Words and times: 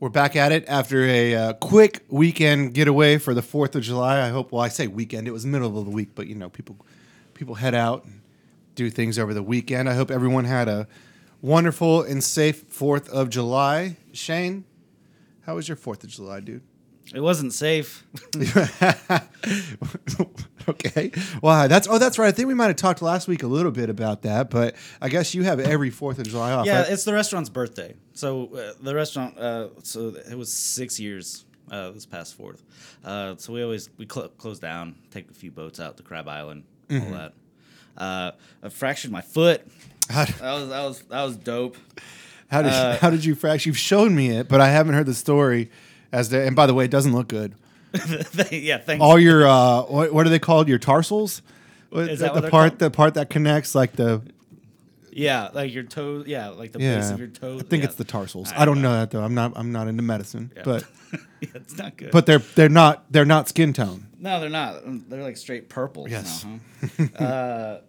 We're 0.00 0.08
back 0.08 0.34
at 0.34 0.50
it 0.50 0.64
after 0.66 1.04
a 1.04 1.34
uh, 1.34 1.52
quick 1.52 2.06
weekend 2.08 2.72
getaway 2.72 3.18
for 3.18 3.34
the 3.34 3.42
Fourth 3.42 3.76
of 3.76 3.82
July. 3.82 4.24
I 4.24 4.30
hope. 4.30 4.50
Well, 4.50 4.62
I 4.62 4.68
say 4.68 4.86
weekend; 4.86 5.28
it 5.28 5.30
was 5.30 5.44
middle 5.44 5.78
of 5.78 5.84
the 5.84 5.90
week, 5.90 6.14
but 6.14 6.26
you 6.26 6.34
know, 6.34 6.48
people 6.48 6.74
people 7.34 7.56
head 7.56 7.74
out 7.74 8.06
and 8.06 8.22
do 8.74 8.88
things 8.88 9.18
over 9.18 9.34
the 9.34 9.42
weekend. 9.42 9.90
I 9.90 9.94
hope 9.94 10.10
everyone 10.10 10.46
had 10.46 10.68
a 10.68 10.88
wonderful 11.42 12.00
and 12.00 12.24
safe 12.24 12.62
Fourth 12.62 13.10
of 13.10 13.28
July. 13.28 13.98
Shane, 14.14 14.64
how 15.42 15.56
was 15.56 15.68
your 15.68 15.76
Fourth 15.76 16.02
of 16.02 16.08
July, 16.08 16.40
dude? 16.40 16.62
It 17.14 17.20
wasn't 17.20 17.52
safe. 17.52 18.06
okay. 20.68 21.10
Well, 21.42 21.68
that's 21.68 21.88
oh, 21.88 21.98
that's 21.98 22.18
right. 22.18 22.28
I 22.28 22.32
think 22.32 22.46
we 22.48 22.54
might 22.54 22.68
have 22.68 22.76
talked 22.76 23.02
last 23.02 23.26
week 23.26 23.42
a 23.42 23.48
little 23.48 23.72
bit 23.72 23.90
about 23.90 24.22
that, 24.22 24.48
but 24.50 24.76
I 25.00 25.08
guess 25.08 25.34
you 25.34 25.42
have 25.42 25.58
every 25.58 25.90
Fourth 25.90 26.18
of 26.18 26.28
July 26.28 26.52
off. 26.52 26.66
yeah, 26.66 26.82
right? 26.82 26.90
it's 26.92 27.04
the 27.04 27.12
restaurant's 27.12 27.50
birthday. 27.50 27.94
So 28.12 28.54
uh, 28.54 28.72
the 28.80 28.94
restaurant, 28.94 29.38
uh, 29.38 29.68
so 29.82 30.14
it 30.30 30.36
was 30.38 30.52
six 30.52 31.00
years 31.00 31.44
uh, 31.70 31.90
this 31.90 32.06
past 32.06 32.36
fourth. 32.36 32.62
Uh, 33.04 33.34
so 33.38 33.52
we 33.52 33.62
always 33.62 33.90
we 33.96 34.06
cl- 34.10 34.28
close 34.28 34.58
down, 34.58 34.94
take 35.10 35.30
a 35.30 35.34
few 35.34 35.50
boats 35.50 35.80
out 35.80 35.96
to 35.96 36.02
Crab 36.02 36.28
Island, 36.28 36.64
all 36.90 36.98
that. 36.98 37.32
Uh, 37.96 38.30
I 38.62 38.68
fractured 38.68 39.10
my 39.10 39.20
foot. 39.20 39.66
That 40.08 40.40
was 40.40 40.68
that 40.68 40.82
was 40.84 41.02
that 41.02 41.22
was 41.22 41.36
dope. 41.36 41.76
how 42.48 42.62
did 42.62 42.72
Uh, 42.72 42.96
how 42.98 43.10
did 43.10 43.24
you 43.24 43.34
fracture? 43.34 43.68
You've 43.68 43.78
shown 43.78 44.14
me 44.14 44.30
it, 44.30 44.48
but 44.48 44.60
I 44.60 44.68
haven't 44.68 44.94
heard 44.94 45.06
the 45.06 45.14
story. 45.14 45.70
As 46.12 46.28
the, 46.30 46.46
and 46.46 46.56
by 46.56 46.66
the 46.66 46.74
way, 46.74 46.84
it 46.84 46.90
doesn't 46.90 47.12
look 47.12 47.28
good. 47.28 47.54
yeah, 48.50 48.78
thanks. 48.78 49.02
All 49.02 49.18
your 49.18 49.46
uh, 49.46 49.82
what, 49.82 50.12
what 50.12 50.26
are 50.26 50.30
they 50.30 50.38
called? 50.38 50.68
Your 50.68 50.78
tarsals. 50.78 51.42
Is 51.92 52.20
the, 52.20 52.26
that 52.26 52.34
the 52.34 52.48
part 52.48 52.72
called? 52.72 52.78
the 52.78 52.90
part 52.90 53.14
that 53.14 53.30
connects 53.30 53.74
like 53.74 53.92
the 53.92 54.22
yeah, 55.12 55.48
like 55.52 55.72
your 55.72 55.82
toes. 55.82 56.26
Yeah, 56.26 56.48
like 56.48 56.72
the 56.72 56.80
yeah. 56.80 56.96
base 56.96 57.10
of 57.10 57.18
your 57.18 57.28
toes. 57.28 57.62
I 57.62 57.64
think 57.64 57.82
yeah. 57.82 57.88
it's 57.88 57.96
the 57.96 58.04
tarsals. 58.04 58.52
I 58.52 58.62
I 58.62 58.64
don't 58.64 58.80
know. 58.80 58.90
know 58.90 59.00
that 59.00 59.10
though. 59.10 59.22
I'm 59.22 59.34
not 59.34 59.52
I'm 59.56 59.72
not 59.72 59.88
into 59.88 60.02
medicine, 60.02 60.52
Yeah. 60.56 60.62
but 60.64 60.84
yeah, 61.40 61.48
it's 61.54 61.76
not 61.76 61.96
good. 61.96 62.10
but 62.10 62.26
they're 62.26 62.38
they're 62.38 62.68
not 62.68 63.04
they're 63.10 63.24
not 63.24 63.48
skin 63.48 63.72
tone. 63.72 64.06
No, 64.18 64.40
they're 64.40 64.50
not. 64.50 64.82
They're 65.08 65.22
like 65.22 65.36
straight 65.36 65.68
purple. 65.68 66.08
Yes. 66.08 66.44
Now, 66.44 66.60
huh? 66.98 67.24
uh, 67.24 67.80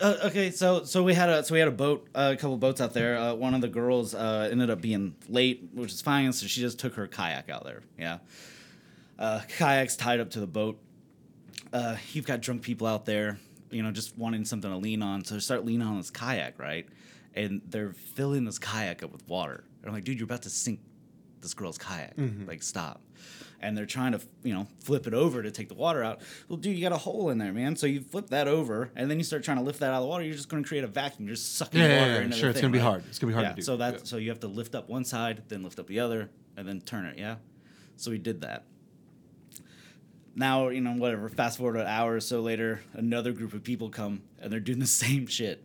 uh, 0.00 0.16
okay, 0.24 0.50
so 0.50 0.84
so 0.84 1.02
we 1.02 1.14
had 1.14 1.28
a 1.28 1.44
so 1.44 1.54
we 1.54 1.58
had 1.58 1.68
a 1.68 1.72
boat, 1.72 2.08
uh, 2.14 2.34
a 2.34 2.36
couple 2.36 2.56
boats 2.56 2.80
out 2.80 2.92
there. 2.92 3.16
Uh, 3.18 3.34
one 3.34 3.54
of 3.54 3.60
the 3.60 3.68
girls 3.68 4.14
uh, 4.14 4.48
ended 4.50 4.70
up 4.70 4.80
being 4.80 5.14
late, 5.28 5.68
which 5.72 5.92
is 5.92 6.00
fine. 6.02 6.32
So 6.32 6.46
she 6.46 6.60
just 6.60 6.78
took 6.78 6.94
her 6.94 7.06
kayak 7.06 7.48
out 7.48 7.64
there. 7.64 7.82
Yeah, 7.98 8.18
uh, 9.18 9.40
kayaks 9.58 9.96
tied 9.96 10.20
up 10.20 10.30
to 10.30 10.40
the 10.40 10.46
boat. 10.46 10.78
Uh, 11.72 11.96
you've 12.12 12.26
got 12.26 12.40
drunk 12.40 12.62
people 12.62 12.86
out 12.86 13.04
there, 13.06 13.38
you 13.70 13.82
know, 13.82 13.90
just 13.90 14.16
wanting 14.16 14.44
something 14.44 14.70
to 14.70 14.76
lean 14.76 15.02
on. 15.02 15.24
So 15.24 15.34
they 15.34 15.40
start 15.40 15.64
leaning 15.64 15.86
on 15.86 15.96
this 15.96 16.10
kayak, 16.10 16.58
right? 16.58 16.86
And 17.34 17.60
they're 17.68 17.92
filling 17.92 18.44
this 18.44 18.58
kayak 18.58 19.02
up 19.02 19.12
with 19.12 19.26
water. 19.28 19.64
And 19.82 19.88
I'm 19.88 19.94
like, 19.94 20.04
dude, 20.04 20.18
you're 20.18 20.24
about 20.24 20.42
to 20.42 20.50
sink 20.50 20.80
this 21.40 21.54
girl's 21.54 21.76
kayak. 21.78 22.14
Like, 22.46 22.62
stop. 22.62 23.00
And 23.66 23.76
they're 23.76 23.84
trying 23.84 24.12
to, 24.12 24.20
you 24.44 24.54
know, 24.54 24.68
flip 24.78 25.08
it 25.08 25.12
over 25.14 25.42
to 25.42 25.50
take 25.50 25.68
the 25.68 25.74
water 25.74 26.04
out. 26.04 26.20
Well, 26.48 26.56
dude, 26.56 26.76
you 26.76 26.82
got 26.82 26.92
a 26.92 26.96
hole 26.98 27.30
in 27.30 27.38
there, 27.38 27.52
man. 27.52 27.74
So 27.74 27.88
you 27.88 28.00
flip 28.00 28.28
that 28.28 28.46
over, 28.46 28.92
and 28.94 29.10
then 29.10 29.18
you 29.18 29.24
start 29.24 29.42
trying 29.42 29.56
to 29.56 29.64
lift 29.64 29.80
that 29.80 29.90
out 29.92 29.96
of 29.96 30.02
the 30.02 30.08
water. 30.08 30.22
You're 30.22 30.36
just 30.36 30.48
going 30.48 30.62
to 30.62 30.68
create 30.68 30.84
a 30.84 30.86
vacuum. 30.86 31.26
You're 31.26 31.34
just 31.34 31.56
sucking 31.56 31.80
Yeah, 31.80 31.88
yeah, 31.88 32.00
water 32.00 32.12
yeah, 32.12 32.20
into 32.20 32.36
sure, 32.36 32.50
it's 32.50 32.60
thing, 32.60 32.70
gonna 32.70 32.72
be 32.72 32.78
hard. 32.78 33.02
It's 33.08 33.18
gonna 33.18 33.32
be 33.32 33.34
hard 33.34 33.46
yeah, 33.46 33.50
to 33.50 33.56
do. 33.56 33.62
So 33.62 33.76
that 33.78 33.94
Yeah. 33.94 34.00
so 34.04 34.18
you 34.18 34.28
have 34.30 34.40
to 34.40 34.46
lift 34.46 34.76
up 34.76 34.88
one 34.88 35.04
side, 35.04 35.42
then 35.48 35.64
lift 35.64 35.80
up 35.80 35.88
the 35.88 35.98
other, 35.98 36.30
and 36.56 36.68
then 36.68 36.80
turn 36.80 37.06
it. 37.06 37.18
Yeah. 37.18 37.36
So 37.96 38.12
we 38.12 38.18
did 38.18 38.42
that 38.42 38.66
now 40.36 40.68
you 40.68 40.82
know 40.82 40.92
whatever 40.92 41.28
fast 41.30 41.56
forward 41.56 41.76
an 41.76 41.86
hour 41.86 42.14
or 42.14 42.20
so 42.20 42.42
later 42.42 42.82
another 42.92 43.32
group 43.32 43.54
of 43.54 43.64
people 43.64 43.88
come 43.88 44.20
and 44.40 44.52
they're 44.52 44.60
doing 44.60 44.78
the 44.78 44.86
same 45.04 45.26
shit 45.26 45.64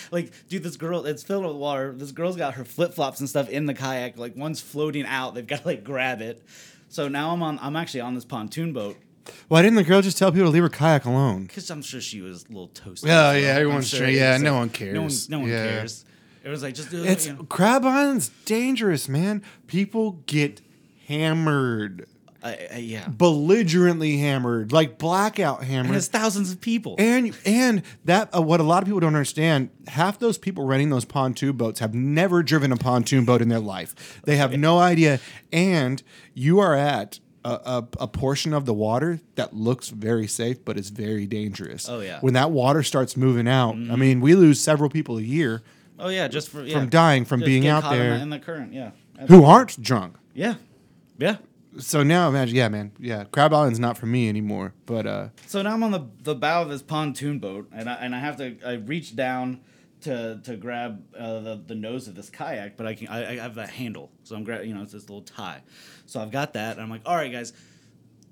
like 0.10 0.32
dude 0.48 0.62
this 0.62 0.76
girl 0.76 1.04
it's 1.04 1.22
filled 1.22 1.44
with 1.44 1.54
water 1.56 1.92
this 1.94 2.12
girl's 2.12 2.36
got 2.36 2.54
her 2.54 2.64
flip-flops 2.64 3.20
and 3.20 3.28
stuff 3.28 3.48
in 3.50 3.66
the 3.66 3.74
kayak 3.74 4.16
like 4.18 4.34
one's 4.34 4.60
floating 4.60 5.04
out 5.04 5.34
they've 5.34 5.46
got 5.46 5.60
to 5.60 5.68
like 5.68 5.84
grab 5.84 6.22
it 6.22 6.42
so 6.96 7.08
now 7.08 7.30
i'm 7.32 7.42
on 7.42 7.58
i'm 7.60 7.76
actually 7.76 8.00
on 8.00 8.14
this 8.14 8.24
pontoon 8.24 8.72
boat 8.72 8.96
Why 9.48 9.60
didn't 9.62 9.76
the 9.76 9.84
girl 9.84 10.00
just 10.00 10.16
tell 10.18 10.30
people 10.32 10.46
to 10.46 10.50
leave 10.50 10.62
her 10.62 10.68
kayak 10.70 11.04
alone? 11.04 11.44
because 11.44 11.68
i'm 11.70 11.82
sure 11.82 12.00
she 12.00 12.20
was 12.22 12.44
a 12.44 12.48
little 12.48 12.68
toasted 12.68 13.08
Yeah, 13.08 13.32
yeah, 13.34 13.48
everyone's 13.48 13.88
sure 13.88 14.08
yeah, 14.08 14.38
no 14.38 14.42
one 14.42 14.42
no 14.44 14.58
one, 14.60 14.68
cares. 14.70 15.28
no 15.28 15.38
one 15.40 15.50
Yeah. 15.50 15.66
cares 15.68 16.04
it 16.42 16.48
was 16.48 16.62
like 16.62 16.74
just 16.74 16.90
do 16.90 17.02
it 17.04 17.10
It's 17.10 17.26
you 17.26 17.34
know. 17.34 17.42
Crab 17.44 17.84
Island's 17.84 18.30
dangerous, 18.44 19.08
man. 19.08 19.42
People 19.66 20.22
get 20.26 20.60
hammered, 21.08 22.06
I, 22.42 22.76
yeah 22.78 23.08
belligerently 23.08 24.18
hammered, 24.18 24.72
like 24.72 24.98
blackout 24.98 25.60
and 25.60 25.68
hammered. 25.68 25.92
there's 25.92 26.08
thousands 26.08 26.52
of 26.52 26.60
people 26.60 26.96
And 26.98 27.36
and 27.44 27.82
that 28.04 28.34
uh, 28.34 28.42
what 28.42 28.60
a 28.60 28.62
lot 28.62 28.82
of 28.82 28.86
people 28.86 29.00
don't 29.00 29.14
understand. 29.14 29.70
Half 29.88 30.18
those 30.18 30.38
people 30.38 30.64
renting 30.66 30.90
those 30.90 31.04
pontoon 31.04 31.56
boats 31.56 31.80
have 31.80 31.94
never 31.94 32.42
driven 32.42 32.72
a 32.72 32.76
pontoon 32.76 33.24
boat 33.24 33.42
in 33.42 33.48
their 33.48 33.60
life. 33.60 34.20
They 34.24 34.36
have 34.36 34.56
no 34.56 34.78
idea. 34.78 35.20
And 35.52 36.02
you 36.34 36.58
are 36.60 36.74
at 36.74 37.20
a, 37.44 37.50
a, 37.50 37.88
a 38.00 38.08
portion 38.08 38.52
of 38.52 38.66
the 38.66 38.74
water 38.74 39.20
that 39.36 39.54
looks 39.54 39.88
very 39.88 40.26
safe, 40.26 40.64
but 40.64 40.76
is 40.76 40.90
very 40.90 41.26
dangerous. 41.26 41.88
Oh, 41.88 42.00
yeah. 42.00 42.18
When 42.20 42.34
that 42.34 42.50
water 42.50 42.82
starts 42.82 43.16
moving 43.16 43.46
out, 43.46 43.74
I 43.74 43.96
mean, 43.96 44.20
we 44.20 44.34
lose 44.34 44.60
several 44.60 44.90
people 44.90 45.18
a 45.18 45.22
year 45.22 45.62
oh 45.98 46.08
yeah 46.08 46.28
just 46.28 46.48
for 46.48 46.62
yeah. 46.62 46.78
from 46.78 46.88
dying 46.88 47.24
from 47.24 47.40
Just 47.40 47.46
being 47.46 47.66
out 47.66 47.82
caught 47.82 47.94
in 47.94 47.98
there 47.98 48.16
the, 48.16 48.22
in 48.22 48.30
the 48.30 48.38
current 48.38 48.72
yeah 48.72 48.90
who 49.28 49.44
aren't 49.44 49.80
drunk. 49.82 50.16
yeah 50.34 50.54
yeah 51.18 51.36
So 51.78 52.02
now 52.02 52.28
imagine, 52.28 52.56
yeah, 52.56 52.68
man, 52.68 52.92
yeah, 52.98 53.24
Crab 53.24 53.52
Island's 53.52 53.78
not 53.78 53.98
for 53.98 54.06
me 54.06 54.28
anymore. 54.28 54.72
But 54.86 55.06
uh, 55.06 55.28
So 55.46 55.62
now 55.62 55.74
I'm 55.74 55.82
on 55.82 55.90
the, 55.92 56.06
the 56.22 56.34
bow 56.34 56.62
of 56.62 56.70
this 56.70 56.82
pontoon 56.82 57.38
boat, 57.38 57.68
and 57.72 57.88
I, 57.88 57.94
and 57.94 58.14
I 58.14 58.18
have 58.20 58.36
to 58.38 58.56
I 58.64 58.74
reach 58.74 59.14
down 59.16 59.60
to 60.02 60.40
to 60.44 60.56
grab 60.56 61.02
uh, 61.18 61.40
the, 61.40 61.62
the 61.66 61.74
nose 61.74 62.08
of 62.08 62.14
this 62.14 62.30
kayak, 62.30 62.76
but 62.76 62.86
I 62.86 62.94
can 62.94 63.08
I, 63.08 63.32
I 63.32 63.36
have 63.36 63.54
that 63.56 63.70
handle, 63.70 64.10
so 64.24 64.36
I'm 64.36 64.44
grabbing 64.44 64.68
you 64.68 64.74
know 64.74 64.82
it's 64.82 64.92
this 64.92 65.02
little 65.08 65.22
tie, 65.22 65.62
so 66.06 66.20
I've 66.20 66.30
got 66.30 66.52
that, 66.54 66.72
and 66.74 66.82
I'm 66.82 66.90
like, 66.90 67.02
all 67.06 67.16
right, 67.16 67.32
guys, 67.32 67.52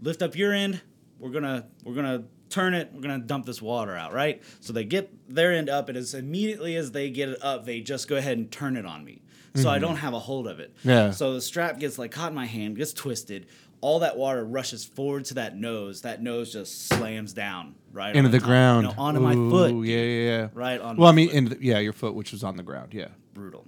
lift 0.00 0.22
up 0.22 0.36
your 0.36 0.52
end. 0.52 0.80
We're 1.18 1.30
gonna 1.30 1.66
we're 1.84 1.94
gonna 1.94 2.24
turn 2.50 2.74
it. 2.74 2.90
We're 2.92 3.00
gonna 3.00 3.18
dump 3.18 3.46
this 3.46 3.60
water 3.60 3.96
out, 3.96 4.12
right? 4.12 4.42
So 4.60 4.72
they 4.72 4.84
get 4.84 5.10
their 5.34 5.52
end 5.52 5.68
up, 5.68 5.88
and 5.88 5.98
as 5.98 6.14
immediately 6.14 6.76
as 6.76 6.92
they 6.92 7.10
get 7.10 7.28
it 7.30 7.38
up, 7.42 7.64
they 7.64 7.80
just 7.80 8.08
go 8.08 8.16
ahead 8.16 8.38
and 8.38 8.50
turn 8.50 8.76
it 8.76 8.86
on 8.86 9.04
me, 9.04 9.22
so 9.54 9.70
I 9.70 9.78
don't 9.78 9.96
have 9.96 10.14
a 10.14 10.18
hold 10.18 10.46
of 10.46 10.58
it. 10.60 10.76
Mm-hmm. 10.78 10.88
Yeah. 10.88 11.10
So 11.12 11.34
the 11.34 11.40
strap 11.40 11.78
gets 11.78 11.98
like 11.98 12.10
caught 12.10 12.30
in 12.30 12.34
my 12.34 12.46
hand, 12.46 12.76
gets 12.76 12.92
twisted. 12.92 13.46
All 13.80 13.98
that 14.00 14.16
water 14.16 14.42
rushes 14.44 14.84
forward 14.84 15.26
to 15.26 15.34
that 15.34 15.56
nose. 15.56 16.02
That 16.02 16.22
nose 16.22 16.52
just 16.52 16.88
slams 16.88 17.32
down 17.34 17.74
right 17.92 18.16
into 18.16 18.30
the 18.30 18.38
top, 18.38 18.46
ground, 18.48 18.86
you 18.86 18.92
know, 18.94 18.98
onto 19.02 19.20
my 19.20 19.34
foot. 19.34 19.74
Yeah, 19.86 19.96
yeah, 19.98 20.28
yeah. 20.38 20.48
Right 20.54 20.80
on 20.80 20.96
Well, 20.96 21.08
I 21.08 21.12
mean, 21.12 21.28
in 21.30 21.44
the, 21.50 21.58
yeah, 21.60 21.78
your 21.80 21.92
foot, 21.92 22.14
which 22.14 22.32
was 22.32 22.42
on 22.42 22.56
the 22.56 22.62
ground. 22.62 22.94
Yeah. 22.94 23.08
brutal. 23.34 23.66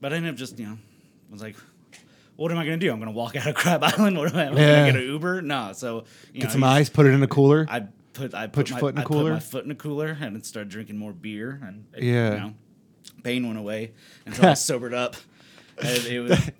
But 0.00 0.12
I 0.12 0.16
ended 0.16 0.32
up 0.32 0.36
just 0.36 0.58
you 0.58 0.66
know, 0.66 0.72
I 0.72 1.32
was 1.32 1.42
like, 1.42 1.56
what 2.36 2.50
am 2.52 2.58
I 2.58 2.64
gonna 2.64 2.76
do? 2.78 2.90
I'm 2.92 2.98
gonna 2.98 3.10
walk 3.12 3.36
out 3.36 3.46
of 3.46 3.54
Crab 3.54 3.82
Island. 3.84 4.16
What 4.16 4.32
am 4.32 4.38
I? 4.38 4.44
Am 4.46 4.56
Yeah. 4.56 4.80
gonna 4.86 4.92
get 4.92 5.00
an 5.02 5.08
Uber? 5.08 5.42
No. 5.42 5.72
So 5.74 6.04
you 6.32 6.40
Get 6.40 6.48
know, 6.48 6.52
some 6.52 6.64
ice, 6.64 6.88
put 6.88 7.06
it 7.06 7.10
in 7.10 7.22
a 7.22 7.26
cooler. 7.28 7.66
I 7.68 7.80
put 8.12 8.34
I 8.34 8.46
Put 8.46 8.52
put, 8.52 8.68
your 8.70 8.76
my, 8.76 8.80
foot 8.80 8.94
in 8.94 8.98
a 8.98 9.00
I 9.00 9.04
cooler? 9.04 9.22
Put 9.24 9.32
my 9.32 9.38
foot 9.40 9.64
in 9.66 9.70
a 9.70 9.74
cooler 9.74 10.18
and 10.20 10.44
started 10.46 10.70
drinking 10.70 10.96
more 10.98 11.12
beer 11.12 11.60
and 11.64 11.84
it, 11.94 12.02
Yeah. 12.04 12.32
you 12.34 12.40
know, 12.40 12.54
pain 13.22 13.46
went 13.46 13.58
away 13.58 13.92
until 14.26 14.46
I 14.46 14.54
sobered 14.54 14.94
up. 14.94 15.16
And 15.82 16.06
it 16.06 16.20
was 16.20 16.50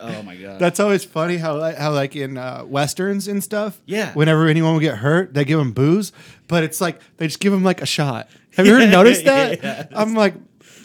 oh 0.00 0.22
my 0.22 0.36
god. 0.36 0.58
That's 0.58 0.80
always 0.80 1.04
funny 1.04 1.36
how 1.36 1.56
like, 1.56 1.76
how 1.76 1.92
like 1.92 2.16
in 2.16 2.36
uh, 2.38 2.64
westerns 2.66 3.28
and 3.28 3.42
stuff. 3.42 3.80
Yeah. 3.86 4.12
Whenever 4.14 4.46
anyone 4.46 4.74
would 4.74 4.80
get 4.82 4.98
hurt, 4.98 5.34
they 5.34 5.44
give 5.44 5.58
them 5.58 5.72
booze, 5.72 6.12
but 6.46 6.62
it's 6.62 6.80
like 6.80 7.00
they 7.16 7.26
just 7.26 7.40
give 7.40 7.52
them 7.52 7.64
like 7.64 7.82
a 7.82 7.86
shot. 7.86 8.28
Have 8.56 8.66
you 8.66 8.76
ever 8.76 8.86
noticed 8.90 9.24
that? 9.24 9.62
Yeah. 9.62 9.86
I'm 9.92 10.14
like, 10.14 10.34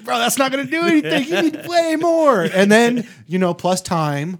bro, 0.03 0.17
that's 0.19 0.37
not 0.37 0.51
gonna 0.51 0.65
do 0.65 0.83
anything. 0.83 1.25
You 1.25 1.41
need 1.43 1.67
way 1.67 1.95
more. 1.99 2.41
And 2.43 2.71
then 2.71 3.07
you 3.27 3.39
know, 3.39 3.53
plus 3.53 3.81
time. 3.81 4.39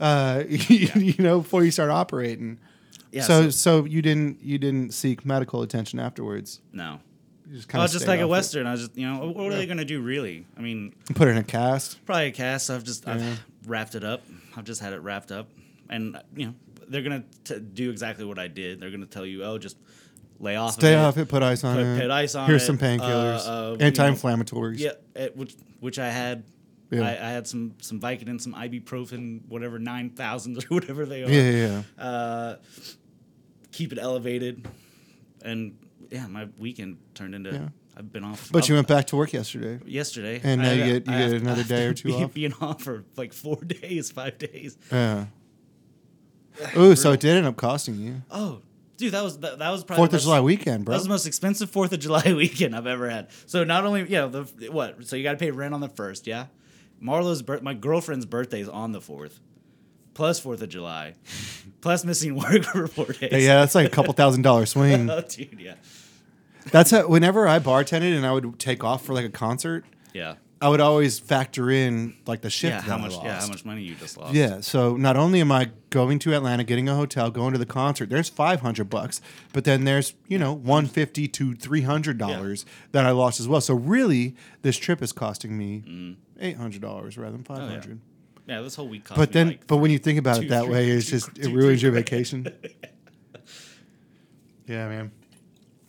Uh, 0.00 0.42
you, 0.48 0.88
you 0.96 1.22
know, 1.22 1.38
before 1.40 1.64
you 1.64 1.70
start 1.70 1.88
operating. 1.88 2.58
yeah, 3.12 3.22
so, 3.22 3.48
so 3.48 3.84
you 3.84 4.02
didn't 4.02 4.42
you 4.42 4.58
didn't 4.58 4.92
seek 4.92 5.24
medical 5.24 5.62
attention 5.62 6.00
afterwards. 6.00 6.60
no. 6.72 7.00
Just 7.52 7.68
I 7.68 7.72
kind 7.72 7.82
was 7.82 7.92
just 7.92 8.06
like 8.06 8.20
a 8.20 8.28
western. 8.28 8.66
I 8.66 8.72
was 8.72 8.80
just, 8.86 8.96
you 8.96 9.06
know, 9.10 9.28
what 9.28 9.52
are 9.52 9.56
they 9.56 9.66
gonna 9.66 9.84
do 9.84 10.00
really? 10.00 10.46
I 10.56 10.60
mean, 10.60 10.94
Put 11.14 11.28
it 11.28 11.32
in 11.32 11.36
a 11.38 11.42
cast. 11.44 12.04
probably 12.06 12.26
a 12.28 12.32
cast. 12.32 12.70
I've 12.70 12.84
just 12.84 13.04
Yeah. 13.06 13.14
I've 13.14 13.44
wrapped 13.66 13.94
it 13.94 14.02
up. 14.04 14.22
I've 14.56 14.64
just 14.64 14.80
had 14.80 14.92
it 14.92 15.00
wrapped 15.00 15.30
up, 15.30 15.48
and 15.90 16.18
you 16.36 16.46
know 16.46 16.54
they're 16.88 17.02
gonna 17.02 17.24
t- 17.44 17.58
do 17.60 17.90
exactly 17.90 18.24
what 18.24 18.38
I 18.38 18.48
did. 18.48 18.80
They're 18.80 18.90
gonna 18.90 19.04
tell 19.06 19.26
you, 19.26 19.44
oh, 19.44 19.58
just 19.58 19.76
lay 20.40 20.56
off. 20.56 20.72
Stay 20.74 20.94
of 20.94 21.00
off 21.00 21.18
it. 21.18 21.28
Put 21.28 21.42
ice 21.42 21.64
on 21.64 21.76
Put- 21.76 21.84
it. 21.84 22.00
put 22.00 22.10
ice 22.10 22.34
on 22.34 22.44
it. 22.44 22.48
Here's 22.48 22.62
it, 22.62 22.66
some 22.66 22.78
painkillers, 22.78 23.46
uh, 23.46 23.50
uh, 23.50 23.70
you 23.72 23.78
know, 23.78 23.84
anti-inflammatories. 23.86 24.78
Yeah, 24.78 24.92
it, 25.14 25.36
which 25.36 25.54
which 25.80 25.98
I 25.98 26.08
had. 26.10 26.44
Yeah. 26.90 27.00
I, 27.02 27.10
I 27.12 27.30
had 27.30 27.46
some 27.46 27.74
some 27.80 27.98
Vicodin, 28.00 28.40
some 28.40 28.54
ibuprofen, 28.54 29.40
whatever 29.48 29.78
nine 29.78 30.10
thousand 30.10 30.56
or 30.56 30.60
whatever 30.68 31.04
they 31.04 31.24
are. 31.24 31.28
yeah, 31.30 31.50
yeah, 31.50 31.82
yeah. 31.98 32.02
Uh, 32.04 32.56
keep 33.72 33.92
it 33.92 33.98
elevated, 33.98 34.66
and 35.42 35.76
yeah, 36.14 36.26
my 36.28 36.48
weekend 36.58 36.98
turned 37.14 37.34
into. 37.34 37.52
Yeah. 37.52 37.68
I've 37.96 38.12
been 38.12 38.24
off. 38.24 38.50
But 38.50 38.68
you 38.68 38.74
went 38.74 38.88
back 38.88 39.06
to 39.08 39.16
work 39.16 39.32
yesterday. 39.32 39.78
yesterday. 39.86 40.40
And 40.42 40.62
now 40.62 40.70
I- 40.70 40.72
you 40.72 40.84
get- 41.00 41.06
you 41.06 41.12
I- 41.12 41.18
get 41.18 41.24
after- 41.26 41.36
another 41.36 41.62
day 41.74 41.86
or 41.86 41.94
two 41.94 42.08
being, 42.08 42.24
off? 42.24 42.34
Being 42.34 42.54
off 42.60 42.82
for 42.82 43.04
like 43.16 43.32
four 43.32 43.56
days, 43.66 44.10
five 44.10 44.36
days. 44.38 44.76
Yeah. 44.90 45.26
Ooh, 46.76 46.94
so 46.96 47.12
it 47.12 47.20
did 47.20 47.36
end 47.36 47.46
up 47.46 47.56
costing 47.56 47.96
you. 48.00 48.22
Oh, 48.30 48.60
dude, 48.96 49.12
that 49.12 49.22
was 49.24 49.38
that, 49.40 49.58
that 49.58 49.70
was 49.70 49.84
probably 49.84 50.00
Fourth 50.00 50.10
the 50.10 50.16
of 50.16 50.20
most- 50.20 50.24
July 50.24 50.40
weekend, 50.40 50.84
bro. 50.84 50.92
That 50.92 50.96
was 50.98 51.04
the 51.04 51.08
most 51.10 51.26
expensive 51.26 51.70
Fourth 51.70 51.92
of 51.92 52.00
July 52.00 52.32
weekend 52.36 52.74
I've 52.76 52.86
ever 52.86 53.08
had. 53.10 53.28
So 53.46 53.64
not 53.64 53.84
only, 53.84 54.04
yeah, 54.08 54.26
the 54.26 54.42
what? 54.70 55.04
So 55.06 55.16
you 55.16 55.22
got 55.22 55.32
to 55.32 55.38
pay 55.38 55.50
rent 55.50 55.74
on 55.74 55.80
the 55.80 55.88
first, 55.88 56.26
yeah, 56.26 56.46
Marlo's 57.00 57.42
birth, 57.42 57.62
my 57.62 57.74
girlfriend's 57.74 58.26
birthday 58.26 58.60
is 58.60 58.68
on 58.68 58.90
the 58.92 59.00
fourth, 59.00 59.40
plus 60.14 60.38
Fourth 60.40 60.62
of 60.62 60.68
July, 60.68 61.14
plus 61.80 62.04
missing 62.04 62.34
work 62.36 62.62
for 62.64 62.86
four 62.88 63.06
days. 63.06 63.44
Yeah, 63.44 63.60
that's 63.60 63.74
like 63.74 63.86
a 63.86 63.90
couple 63.90 64.12
thousand 64.14 64.42
dollar 64.42 64.66
swing. 64.66 65.10
oh, 65.10 65.20
dude, 65.22 65.58
yeah, 65.60 65.74
That's 66.70 66.90
how, 66.90 67.06
whenever 67.08 67.46
I 67.46 67.58
bartended 67.58 68.16
and 68.16 68.26
I 68.26 68.32
would 68.32 68.58
take 68.58 68.82
off 68.84 69.04
for 69.04 69.12
like 69.14 69.24
a 69.24 69.30
concert, 69.30 69.84
yeah, 70.12 70.36
I 70.60 70.68
would 70.68 70.80
always 70.80 71.18
factor 71.18 71.70
in 71.70 72.14
like 72.26 72.40
the 72.40 72.48
shift. 72.50 72.74
yeah. 72.74 72.80
How 72.80 72.96
much? 72.98 73.12
Yeah, 73.12 73.38
how 73.40 73.48
much 73.48 73.64
money 73.64 73.82
you 73.82 73.94
just 73.96 74.16
lost? 74.16 74.32
Yeah, 74.34 74.60
so 74.60 74.96
not 74.96 75.16
only 75.16 75.40
am 75.40 75.52
I 75.52 75.70
going 75.90 76.18
to 76.20 76.34
Atlanta, 76.34 76.64
getting 76.64 76.88
a 76.88 76.94
hotel, 76.94 77.30
going 77.30 77.52
to 77.52 77.58
the 77.58 77.66
concert, 77.66 78.08
there's 78.08 78.28
five 78.30 78.60
hundred 78.62 78.88
bucks, 78.88 79.20
but 79.52 79.64
then 79.64 79.84
there's 79.84 80.14
you 80.26 80.38
know 80.38 80.52
one 80.54 80.86
fifty 80.86 81.28
to 81.28 81.54
three 81.54 81.82
hundred 81.82 82.16
dollars 82.18 82.64
that 82.92 83.04
I 83.04 83.10
lost 83.10 83.40
as 83.40 83.46
well. 83.48 83.60
So 83.60 83.74
really, 83.74 84.34
this 84.62 84.76
trip 84.78 85.02
is 85.02 85.12
costing 85.12 85.58
me 85.58 86.16
eight 86.40 86.56
hundred 86.56 86.80
dollars 86.80 87.18
rather 87.18 87.32
than 87.32 87.44
five 87.44 87.58
Mm. 87.58 87.60
Oh, 87.60 87.64
yeah. 87.66 87.70
hundred. 87.80 88.00
yeah. 88.46 88.60
This 88.62 88.74
whole 88.76 88.88
week 88.88 89.04
cost 89.04 89.18
But 89.18 89.32
then, 89.32 89.48
like 89.48 89.66
but 89.66 89.76
when 89.78 89.90
you 89.90 89.98
think 89.98 90.18
about 90.18 90.36
two, 90.38 90.42
it 90.46 90.48
that 90.48 90.64
three- 90.64 90.72
way, 90.72 90.88
it's 90.90 91.06
two- 91.06 91.12
just 91.18 91.38
it 91.38 91.52
ruins 91.52 91.82
your 91.82 91.92
vacation. 91.92 92.46
yeah, 94.66 94.88
man. 94.88 95.10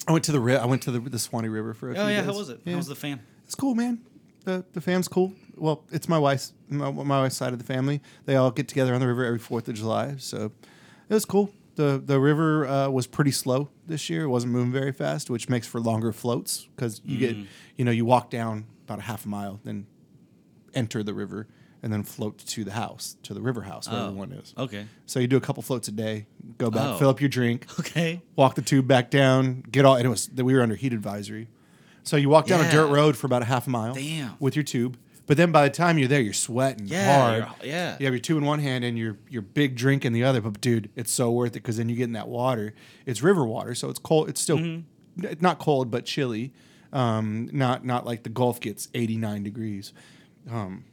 I 0.07 0.11
went 0.11 0.23
to 0.25 0.31
the 0.31 0.39
ri- 0.39 0.57
I 0.57 0.65
went 0.65 0.81
to 0.83 0.91
the 0.91 0.99
the 0.99 1.17
Suwannee 1.19 1.49
River 1.49 1.73
for 1.73 1.91
a 1.91 1.93
few 1.93 2.01
Oh 2.01 2.05
few 2.05 2.13
yeah, 2.13 2.21
days. 2.21 2.31
how 2.31 2.37
was 2.37 2.49
it? 2.49 2.59
Yeah. 2.63 2.71
How 2.73 2.77
was 2.77 2.87
the 2.87 2.95
fam? 2.95 3.19
It's 3.43 3.55
cool, 3.55 3.75
man. 3.75 4.01
The 4.43 4.63
the 4.73 4.81
fam's 4.81 5.07
cool. 5.07 5.33
Well, 5.55 5.83
it's 5.91 6.07
my 6.09 6.19
wife's 6.19 6.53
my, 6.69 6.91
my 6.91 7.21
wife's 7.21 7.37
side 7.37 7.53
of 7.53 7.59
the 7.59 7.65
family. 7.65 8.01
They 8.25 8.35
all 8.35 8.51
get 8.51 8.67
together 8.67 8.93
on 8.93 8.99
the 8.99 9.07
river 9.07 9.25
every 9.25 9.39
Fourth 9.39 9.67
of 9.67 9.75
July, 9.75 10.15
so 10.17 10.51
it 11.09 11.13
was 11.13 11.25
cool. 11.25 11.51
the 11.75 12.01
The 12.05 12.19
river 12.19 12.67
uh, 12.67 12.89
was 12.89 13.07
pretty 13.07 13.31
slow 13.31 13.69
this 13.87 14.09
year. 14.09 14.23
It 14.23 14.29
wasn't 14.29 14.53
moving 14.53 14.71
very 14.71 14.91
fast, 14.91 15.29
which 15.29 15.49
makes 15.49 15.65
for 15.67 15.79
longer 15.79 16.11
floats 16.11 16.67
because 16.75 17.01
you 17.03 17.17
get 17.17 17.35
you 17.77 17.85
know 17.85 17.91
you 17.91 18.05
walk 18.05 18.29
down 18.29 18.65
about 18.85 18.99
a 18.99 19.03
half 19.03 19.25
a 19.25 19.29
mile, 19.29 19.59
then 19.63 19.87
enter 20.75 21.01
the 21.03 21.13
river, 21.13 21.47
and 21.83 21.91
then 21.93 22.03
float 22.03 22.37
to 22.39 22.63
the 22.63 22.71
house 22.71 23.15
to 23.23 23.33
the 23.33 23.41
river 23.41 23.61
house 23.61 23.89
where 23.89 23.99
Oh. 24.01 24.07
everyone 24.07 24.31
is. 24.31 24.53
Okay. 24.57 24.85
So 25.05 25.19
you 25.19 25.27
do 25.27 25.37
a 25.37 25.41
couple 25.41 25.61
floats 25.63 25.87
a 25.87 25.91
day, 25.91 26.25
go 26.57 26.69
back, 26.71 26.85
Oh. 26.95 26.97
fill 26.97 27.09
up 27.09 27.21
your 27.21 27.29
drink, 27.29 27.67
Okay. 27.79 28.21
walk 28.35 28.55
the 28.55 28.61
tube 28.61 28.87
back 28.87 29.09
down, 29.11 29.63
get 29.71 29.85
all, 29.85 29.95
and 29.95 30.05
it 30.05 30.09
was 30.09 30.27
that 30.27 30.43
we 30.45 30.53
were 30.53 30.61
under 30.61 30.75
heat 30.75 30.93
advisory. 30.93 31.47
So 32.03 32.17
you 32.17 32.29
walk 32.29 32.47
down 32.47 32.63
a 32.63 32.71
dirt 32.71 32.87
road 32.87 33.17
for 33.17 33.25
about 33.27 33.41
a 33.41 33.45
half 33.45 33.65
a 33.67 33.69
mile 33.69 33.93
Damn. 33.95 34.35
with 34.39 34.55
your 34.55 34.63
tube. 34.63 34.97
But 35.27 35.37
then 35.37 35.51
by 35.51 35.63
the 35.67 35.73
time 35.73 35.97
you're 35.97 36.07
there, 36.07 36.21
you're 36.21 36.33
sweating 36.33 36.85
Yeah, 36.87 37.19
hard. 37.19 37.47
yeah. 37.63 37.97
You 37.99 38.05
have 38.05 38.13
your 38.13 38.19
tube 38.19 38.37
in 38.37 38.45
one 38.45 38.59
hand 38.59 38.83
and 38.85 38.95
your 38.95 39.17
your 39.27 39.41
big 39.41 39.75
drink 39.75 40.05
in 40.05 40.13
the 40.13 40.23
other. 40.23 40.39
But 40.39 40.61
dude, 40.61 40.91
it's 40.95 41.11
so 41.11 41.31
worth 41.31 41.51
it 41.51 41.63
because 41.63 41.77
then 41.77 41.89
you 41.89 41.95
get 41.95 42.03
in 42.03 42.11
that 42.13 42.27
water. 42.27 42.75
It's 43.07 43.23
river 43.23 43.43
water, 43.43 43.73
so 43.73 43.89
it's 43.89 43.97
cold. 43.97 44.29
It's 44.29 44.39
still 44.39 44.57
Mm-hmm. 44.59 45.33
not 45.41 45.57
cold, 45.57 45.89
but 45.89 46.05
chilly. 46.05 46.53
Um, 46.93 47.49
not 47.51 47.83
not 47.83 48.05
like 48.05 48.21
the 48.21 48.29
Gulf 48.29 48.59
gets 48.61 48.87
89 48.93 49.41
degrees. 49.41 49.93
Um, 50.49 50.83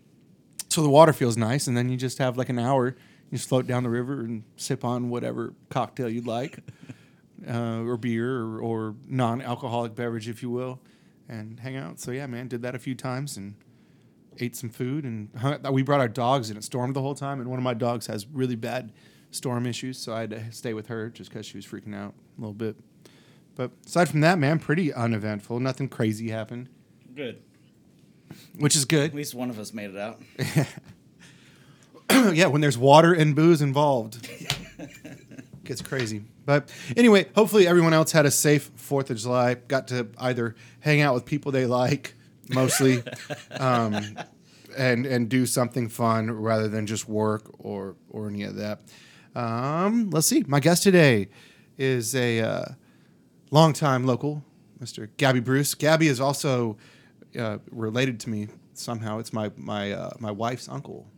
so 0.73 0.83
the 0.83 0.91
water 0.91 1.13
feels 1.13 1.37
nice, 1.37 1.67
and 1.67 1.77
then 1.77 1.89
you 1.89 1.97
just 1.97 2.19
have 2.19 2.37
like 2.37 2.49
an 2.49 2.59
hour. 2.59 2.97
You 3.31 3.39
just 3.39 3.49
float 3.49 3.67
down 3.67 3.83
the 3.83 3.91
river 3.91 4.21
and 4.21 4.45
sip 4.57 4.85
on 4.85 5.11
whatever 5.11 5.55
cocktail 5.71 6.09
you'd 6.09 6.27
like, 6.27 6.59
uh, 7.49 7.83
or 7.83 7.97
beer, 7.97 8.41
or, 8.41 8.61
or 8.61 8.95
non-alcoholic 9.07 9.95
beverage, 9.95 10.29
if 10.29 10.43
you 10.43 10.51
will, 10.51 10.81
and 11.29 11.61
hang 11.61 11.77
out. 11.77 12.01
So 12.01 12.11
yeah, 12.11 12.27
man, 12.27 12.49
did 12.49 12.63
that 12.63 12.75
a 12.75 12.79
few 12.79 12.95
times 12.95 13.37
and 13.37 13.55
ate 14.39 14.57
some 14.57 14.71
food. 14.71 15.05
And 15.05 15.29
hung, 15.37 15.63
we 15.73 15.83
brought 15.83 16.01
our 16.01 16.09
dogs, 16.09 16.51
and 16.51 16.59
it 16.59 16.65
stormed 16.65 16.97
the 16.97 17.03
whole 17.03 17.15
time. 17.15 17.41
And 17.41 17.49
one 17.49 17.59
of 17.59 17.63
my 17.63 17.75
dogs 17.75 18.07
has 18.07 18.27
really 18.27 18.57
bad 18.57 18.93
storm 19.31 19.67
issues, 19.67 19.99
so 19.99 20.15
I 20.15 20.21
had 20.21 20.31
to 20.31 20.53
stay 20.53 20.75
with 20.75 20.89
her 20.89 21.09
just 21.09 21.31
because 21.31 21.47
she 21.47 21.57
was 21.57 21.67
freaking 21.67 21.95
out 21.95 22.15
a 22.37 22.41
little 22.41 22.55
bit. 22.55 22.77
But 23.55 23.71
aside 23.87 24.09
from 24.09 24.21
that, 24.21 24.39
man, 24.39 24.59
pretty 24.59 24.93
uneventful. 24.93 25.61
Nothing 25.61 25.89
crazy 25.89 26.31
happened, 26.31 26.69
Good. 27.15 27.43
Which 28.59 28.77
is 28.77 28.85
good. 28.85 29.11
At 29.11 29.17
least 29.17 29.35
one 29.35 29.51
of 29.51 29.59
us 29.59 29.73
made 29.73 29.91
it 29.91 29.97
out. 29.97 30.21
yeah, 32.35 32.47
when 32.47 32.61
there's 32.61 32.79
water 32.79 33.13
and 33.13 33.35
booze 33.35 33.63
involved, 33.63 34.29
gets 35.65 35.83
crazy. 35.83 36.23
But 36.45 36.73
anyway, 36.97 37.29
hopefully 37.35 37.67
everyone 37.67 37.93
else 37.93 38.13
had 38.13 38.27
a 38.27 38.31
safe 38.31 38.71
Fourth 38.77 39.11
of 39.11 39.17
July. 39.17 39.55
Got 39.55 39.89
to 39.89 40.09
either 40.19 40.55
hang 40.81 41.01
out 41.01 41.15
with 41.15 41.25
people 41.25 41.53
they 41.53 41.67
like, 41.67 42.15
mostly, 42.49 43.03
um, 43.53 44.19
and 44.77 45.07
and 45.07 45.29
do 45.29 45.47
something 45.47 45.89
fun 45.89 46.31
rather 46.31 46.69
than 46.69 46.87
just 46.87 47.09
work 47.09 47.51
or 47.59 47.97
or 48.11 48.29
any 48.29 48.43
of 48.43 48.57
that. 48.57 48.81
Um, 49.35 50.11
let's 50.11 50.27
see. 50.27 50.45
My 50.47 50.61
guest 50.61 50.83
today 50.83 51.29
is 51.79 52.15
a 52.15 52.41
uh, 52.41 52.65
longtime 53.51 54.05
local, 54.05 54.45
Mr. 54.81 55.09
Gabby 55.17 55.41
Bruce. 55.41 55.75
Gabby 55.75 56.09
is 56.09 56.21
also 56.21 56.77
uh, 57.39 57.59
related 57.71 58.21
to 58.21 58.31
me 58.31 58.49
somehow. 58.75 59.19
It's 59.19 59.33
my 59.33 59.51
my 59.57 59.93
uh, 59.93 60.11
my 60.19 60.31
wife's 60.31 60.69
uncle. 60.69 61.09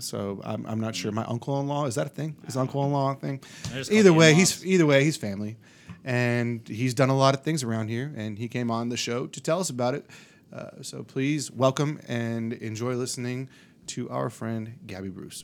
So 0.00 0.40
I'm, 0.44 0.64
I'm 0.66 0.78
not 0.78 0.94
sure. 0.94 1.10
My 1.10 1.24
uncle-in-law 1.24 1.86
is 1.86 1.96
that 1.96 2.06
a 2.06 2.10
thing? 2.10 2.36
Is 2.46 2.56
uncle-in-law 2.56 3.12
a 3.12 3.14
thing? 3.16 3.40
I 3.72 3.78
just 3.78 3.90
call 3.90 3.98
Either 3.98 4.12
way, 4.12 4.30
in-laws. 4.30 4.62
he's 4.62 4.66
either 4.66 4.86
way 4.86 5.02
he's 5.02 5.16
family, 5.16 5.56
and 6.04 6.66
he's 6.68 6.94
done 6.94 7.10
a 7.10 7.16
lot 7.16 7.34
of 7.34 7.42
things 7.42 7.64
around 7.64 7.88
here. 7.88 8.12
And 8.16 8.38
he 8.38 8.46
came 8.46 8.70
on 8.70 8.90
the 8.90 8.96
show 8.96 9.26
to 9.26 9.40
tell 9.40 9.58
us 9.58 9.70
about 9.70 9.94
it. 9.94 10.06
Uh, 10.52 10.82
so 10.82 11.02
please 11.02 11.50
welcome 11.50 12.00
and 12.06 12.52
enjoy 12.52 12.94
listening 12.94 13.48
to 13.88 14.08
our 14.10 14.30
friend 14.30 14.78
Gabby 14.86 15.08
Bruce. 15.08 15.42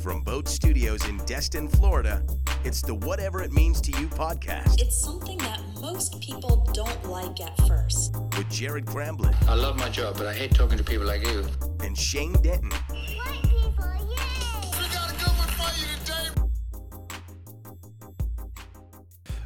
From 0.00 0.22
Boat 0.22 0.48
Studios 0.48 1.06
in 1.08 1.18
Destin, 1.18 1.68
Florida, 1.68 2.22
it's 2.64 2.82
the 2.82 2.94
Whatever 2.94 3.42
It 3.42 3.52
Means 3.52 3.80
to 3.82 3.90
You 4.00 4.08
podcast 4.08 4.80
It's 4.80 4.98
something 4.98 5.38
that 5.38 5.60
most 5.80 6.20
people 6.20 6.56
don't 6.72 7.04
like 7.08 7.40
at 7.40 7.56
first. 7.66 8.14
with 8.36 8.48
Jared 8.50 8.84
Gramblin 8.86 9.34
I 9.48 9.54
love 9.54 9.76
my 9.78 9.88
job, 9.88 10.16
but 10.18 10.26
I 10.26 10.34
hate 10.34 10.54
talking 10.54 10.78
to 10.78 10.84
people 10.84 11.06
like 11.06 11.26
you. 11.26 11.44
and 11.80 11.96
Shane 11.96 12.32
Denton. 12.42 12.70
White 12.70 13.42
people, 13.42 13.74
yay! 14.08 14.70
We 14.78 14.88
got 14.94 15.10
a 15.10 15.14
good 15.14 15.34
one 15.38 15.48
for 15.48 15.70
you 15.80 15.86
today. 16.04 16.42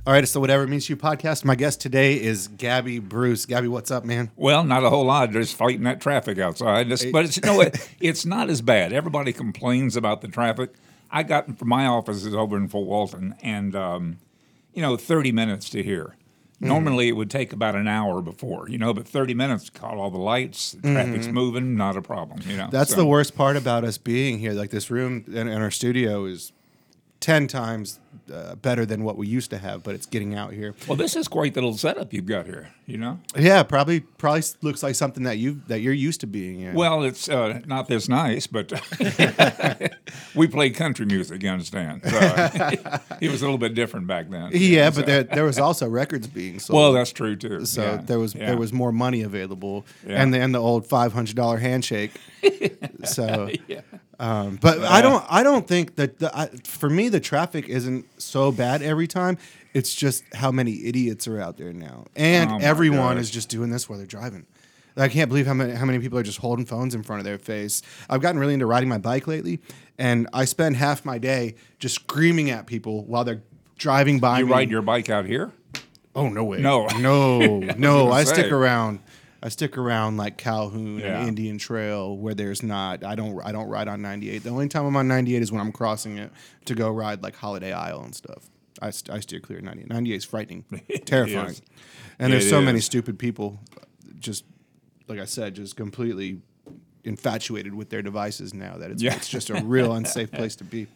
All 0.07 0.13
right, 0.13 0.27
so 0.29 0.39
Whatever 0.41 0.65
It 0.65 0.69
Means 0.69 0.87
to 0.87 0.93
You 0.93 0.97
podcast. 0.97 1.45
My 1.45 1.55
guest 1.55 1.81
today 1.81 2.21
is 2.21 2.49
Gabby 2.49 2.99
Bruce. 2.99 3.47
Gabby, 3.47 3.69
what's 3.69 3.91
up, 3.91 4.05
man? 4.05 4.31
Well, 4.37 4.63
not 4.65 4.85
a 4.85 4.91
whole 4.91 5.05
lot. 5.07 5.31
Just 5.31 5.57
fighting 5.57 5.85
that 5.85 6.01
traffic 6.01 6.39
outside. 6.39 6.89
Just, 6.89 7.11
but 7.11 7.25
it's, 7.25 7.37
you 7.37 7.43
know 7.45 7.57
what? 7.57 7.89
It's 8.01 8.27
not 8.27 8.51
as 8.51 8.61
bad. 8.61 8.93
Everybody 8.93 9.33
complains 9.33 9.97
about 9.97 10.21
the 10.21 10.29
traffic. 10.29 10.71
I 11.11 11.23
got 11.23 11.59
from 11.59 11.69
my 11.69 11.87
office 11.87 12.25
is 12.25 12.35
over 12.35 12.57
in 12.57 12.69
Fort 12.69 12.87
Walton, 12.87 13.35
and 13.41 13.75
um, 13.75 14.19
you 14.75 14.83
know, 14.83 14.97
thirty 14.99 15.31
minutes 15.33 15.71
to 15.71 15.83
here. 15.83 16.17
Normally, 16.61 17.09
it 17.09 17.13
would 17.13 17.31
take 17.31 17.53
about 17.53 17.75
an 17.75 17.89
hour 17.89 18.23
before, 18.23 18.69
you 18.69 18.79
know, 18.79 18.95
but 18.95 19.07
thirty 19.07 19.35
minutes. 19.35 19.69
Caught 19.71 19.97
all 19.97 20.11
the 20.11 20.19
lights, 20.19 20.73
the 20.73 20.93
traffic's 20.93 21.27
mm-hmm. 21.27 21.35
moving, 21.35 21.77
not 21.77 21.97
a 21.97 22.03
problem. 22.03 22.41
You 22.47 22.57
know, 22.57 22.69
That's 22.71 22.91
So- 22.91 22.97
the 22.97 23.07
worst 23.07 23.37
part 23.37 23.57
about 23.57 23.85
us 23.85 23.99
being 23.99 24.39
here. 24.39 24.53
Like 24.53 24.71
this 24.71 24.91
room 24.91 25.25
and, 25.27 25.49
and 25.49 25.63
our 25.63 25.71
studio 25.71 26.25
is 26.25 26.53
ten 27.21 27.49
times 27.49 27.99
uh, 28.33 28.55
better 28.57 28.85
than 28.87 29.05
what 29.05 29.17
we 29.17 29.27
used 29.27 29.51
to 29.51 29.59
have, 29.59 29.83
but 29.83 29.95
it's 29.95 30.07
getting 30.07 30.35
out 30.35 30.53
here. 30.53 30.75
Well, 30.89 30.97
this 30.97 31.17
is 31.17 31.29
quite 31.29 31.55
the 31.55 31.61
little 31.63 31.77
setup 31.79 32.13
you've 32.13 32.27
got 32.27 32.47
here. 32.47 32.71
You 32.87 32.99
know. 32.99 33.19
Yeah, 33.37 33.63
probably 33.63 34.01
probably 34.01 34.43
looks 34.63 34.83
like 34.83 34.95
something 34.95 35.23
that 35.25 35.39
you 35.39 35.63
that 35.69 35.81
you're 35.81 35.93
used 35.95 36.21
to 36.21 36.27
being 36.27 36.61
in. 36.61 36.75
Well, 36.75 37.03
it's 37.03 37.29
uh, 37.29 37.61
not 37.67 37.89
this 37.89 38.09
nice, 38.09 38.47
but 38.47 38.73
we 40.35 40.47
played 40.47 40.75
country 40.75 41.07
music. 41.07 41.43
You 41.43 41.49
understand? 41.51 42.03
So, 42.05 42.11
it 43.21 43.31
was 43.31 43.43
a 43.43 43.45
little 43.45 43.59
bit 43.59 43.75
different 43.75 44.07
back 44.07 44.29
then. 44.31 44.51
yeah, 44.53 44.91
So- 44.91 44.97
but 45.01 45.07
there, 45.07 45.23
there 45.37 45.45
was 45.45 45.59
also 45.59 45.89
records 45.89 46.27
being 46.27 46.59
sold. 46.59 46.77
well, 46.79 46.93
that's 46.93 47.13
true 47.13 47.37
too. 47.37 47.65
so 47.65 47.83
Yeah, 47.83 47.97
there 47.97 48.19
was 48.19 48.35
yeah. 48.35 48.47
there 48.47 48.57
was 48.59 48.73
more 48.73 48.93
money 48.93 49.23
available, 49.23 49.87
Yeah. 50.07 50.23
and 50.23 50.33
the 50.35 50.41
and 50.41 50.55
the 50.55 50.59
old 50.61 50.87
five 50.87 51.13
hundred 51.13 51.37
dollar 51.37 51.59
handshake. 51.59 52.13
so, 53.05 53.51
um, 54.19 54.59
but 54.61 54.81
I 54.81 55.01
don't 55.01 55.25
I 55.29 55.43
don't 55.43 55.67
think 55.67 55.97
that 55.97 56.19
the, 56.19 56.37
I, 56.37 56.47
for 56.65 56.91
me 56.91 57.09
the 57.09 57.21
traffic 57.21 57.69
isn't 57.69 58.04
so 58.19 58.53
bad 58.53 58.83
every 58.83 59.07
time. 59.07 59.39
It's 59.73 59.95
just 59.95 60.23
how 60.35 60.53
many 60.53 60.85
idiots 60.87 61.27
are 61.27 61.41
out 61.41 61.57
there 61.57 61.73
now, 61.73 62.05
and 62.15 62.51
Oh, 62.51 62.59
everyone 62.61 63.19
is 63.19 63.31
just 63.31 63.49
doing 63.49 63.71
this 63.71 63.89
while 63.89 63.99
they're 63.99 64.07
driving. 64.07 64.47
I 64.97 65.09
can't 65.09 65.29
believe 65.29 65.47
how 65.49 65.55
many 65.55 65.73
how 65.73 65.85
many 65.85 65.99
people 65.99 66.17
are 66.19 66.23
just 66.23 66.39
holding 66.39 66.65
phones 66.67 66.95
in 66.95 67.03
front 67.03 67.19
of 67.19 67.25
their 67.25 67.39
face. 67.39 67.83
I've 68.09 68.21
gotten 68.21 68.39
really 68.41 68.55
into 68.55 68.67
riding 68.67 68.89
my 68.89 68.99
bike 68.99 69.27
lately, 69.27 69.59
and 69.99 70.29
I 70.33 70.45
spend 70.45 70.77
half 70.77 71.05
my 71.05 71.19
day 71.19 71.57
just 71.81 71.97
screaming 71.97 72.51
at 72.51 72.67
people 72.67 73.05
while 73.05 73.25
they're 73.25 73.43
driving 73.77 74.21
by 74.21 74.39
You 74.39 74.47
me. 74.47 74.53
ride 74.53 74.71
your 74.71 74.83
bike 74.83 75.11
out 75.11 75.27
here? 75.27 75.51
Oh 76.15 76.29
no 76.29 76.45
way. 76.45 76.61
No. 76.61 76.87
No. 77.01 77.59
No. 77.77 78.13
I 78.13 78.23
stick 78.23 78.53
around 78.53 79.01
I 79.45 79.51
stick 79.51 79.77
around 79.77 80.17
like 80.17 80.39
Calhoun 80.39 80.99
Yeah. 80.99 81.19
and 81.21 81.29
Indian 81.29 81.59
Trail 81.59 82.17
where 82.17 82.33
there's 82.35 82.63
not 82.63 83.05
I 83.05 83.15
don't 83.15 83.39
I 83.45 83.53
don't 83.53 83.69
ride 83.69 83.87
on 83.89 84.01
98. 84.03 84.43
The 84.43 84.49
only 84.51 84.69
time 84.69 84.87
I'm 84.87 84.97
on 84.97 85.07
98 85.07 85.43
is 85.43 85.53
when 85.53 85.61
I'm 85.61 85.71
crossing 85.71 86.17
it 86.19 86.33
to 86.65 86.75
go 86.75 86.91
ride 86.91 87.23
like 87.23 87.37
Holiday 87.37 87.73
Isle 87.73 88.03
and 88.05 88.15
stuff. 88.15 88.49
I, 88.83 88.91
st- 88.91 89.15
I 89.17 89.21
steer 89.21 89.39
clear 89.41 89.59
of 89.59 89.65
98. 89.65 89.89
98 89.89 90.17
is 90.17 90.25
frightening, 90.25 90.65
terrifying. 91.05 91.51
is. 91.51 91.63
And 92.19 92.33
there's 92.33 92.49
so 92.49 92.61
many 92.63 92.81
stupid 92.81 93.19
people 93.19 93.61
just 94.19 94.45
like 95.09 95.19
I 95.21 95.27
said 95.27 95.55
just 95.55 95.77
completely 95.77 96.41
infatuated 97.05 97.75
with 97.75 97.91
their 97.91 98.03
devices 98.03 98.55
now 98.55 98.79
that 98.79 98.91
it's 98.91 99.03
Yeah. 99.03 99.15
it's 99.15 99.29
just 99.29 99.51
a 99.51 99.63
real 99.63 99.93
unsafe 99.99 100.33
place 100.33 100.57
to 100.57 100.65
be. 100.65 100.87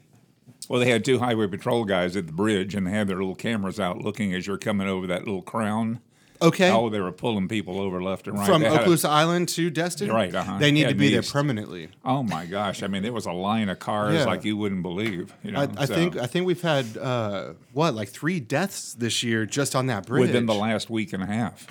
Well, 0.68 0.80
they 0.80 0.90
had 0.90 1.04
two 1.04 1.18
highway 1.18 1.46
patrol 1.46 1.84
guys 1.84 2.16
at 2.16 2.26
the 2.26 2.32
bridge, 2.32 2.74
and 2.74 2.86
they 2.86 2.90
had 2.90 3.06
their 3.08 3.16
little 3.18 3.34
cameras 3.34 3.78
out 3.78 3.98
looking 4.02 4.34
as 4.34 4.46
you're 4.46 4.58
coming 4.58 4.88
over 4.88 5.06
that 5.06 5.20
little 5.26 5.42
crown. 5.42 6.00
Okay. 6.40 6.70
Oh, 6.70 6.88
they 6.88 7.00
were 7.00 7.10
pulling 7.12 7.48
people 7.48 7.80
over 7.80 8.02
left 8.02 8.26
and 8.28 8.38
right. 8.38 8.46
From 8.46 8.62
They 8.62 8.68
had 8.70 8.86
a- 8.86 9.08
Island 9.08 9.48
to 9.50 9.70
Destin? 9.70 10.10
Right, 10.12 10.32
uh-huh. 10.34 10.58
They 10.58 10.70
need 10.70 10.82
Yeah, 10.82 10.88
to 10.90 10.94
be 10.94 11.10
there 11.10 11.22
permanently. 11.22 11.88
Oh 12.04 12.22
my 12.22 12.46
gosh! 12.46 12.82
I 12.82 12.86
mean, 12.86 13.02
there 13.02 13.12
was 13.12 13.26
a 13.26 13.32
line 13.32 13.68
of 13.68 13.78
cars 13.80 14.14
Yeah. 14.14 14.24
like 14.24 14.44
you 14.44 14.56
wouldn't 14.56 14.82
believe. 14.82 15.34
You 15.42 15.52
know, 15.52 15.60
I, 15.62 15.68
I 15.76 15.84
so, 15.86 15.94
think 15.94 16.16
I 16.16 16.26
think 16.26 16.46
we've 16.46 16.62
had 16.62 16.96
uh, 16.96 17.54
what 17.72 17.94
like 17.94 18.08
three 18.08 18.38
deaths 18.40 18.94
this 18.94 19.22
year 19.22 19.46
just 19.46 19.74
on 19.74 19.86
that 19.88 20.06
bridge. 20.06 20.22
within 20.28 20.46
the 20.46 20.54
last 20.54 20.88
week 20.90 21.12
and 21.12 21.22
a 21.22 21.26
half. 21.26 21.66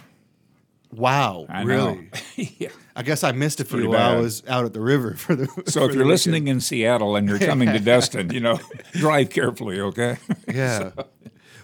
wow, 0.91 1.45
I 1.49 1.63
really? 1.63 2.09
yeah. 2.35 2.69
I 2.95 3.03
guess 3.03 3.23
I 3.23 3.31
missed 3.31 3.59
a 3.59 3.65
few 3.65 3.89
while 3.89 4.17
I 4.17 4.19
was 4.19 4.41
out 4.47 4.65
at 4.65 4.73
the 4.73 4.79
river 4.81 5.13
for 5.15 5.35
the. 5.35 5.45
So 5.47 5.51
for 5.53 5.61
if 5.61 5.73
you're 5.73 5.85
weekend. 5.89 6.07
listening 6.09 6.47
in 6.47 6.59
Seattle 6.61 7.15
and 7.15 7.27
you're 7.29 7.39
coming 7.39 7.71
to 7.71 7.79
Destin, 7.91 8.31
you 8.33 8.39
know, 8.39 8.59
drive 8.93 9.29
carefully, 9.29 9.79
okay? 9.79 10.17
yeah. 10.47 10.91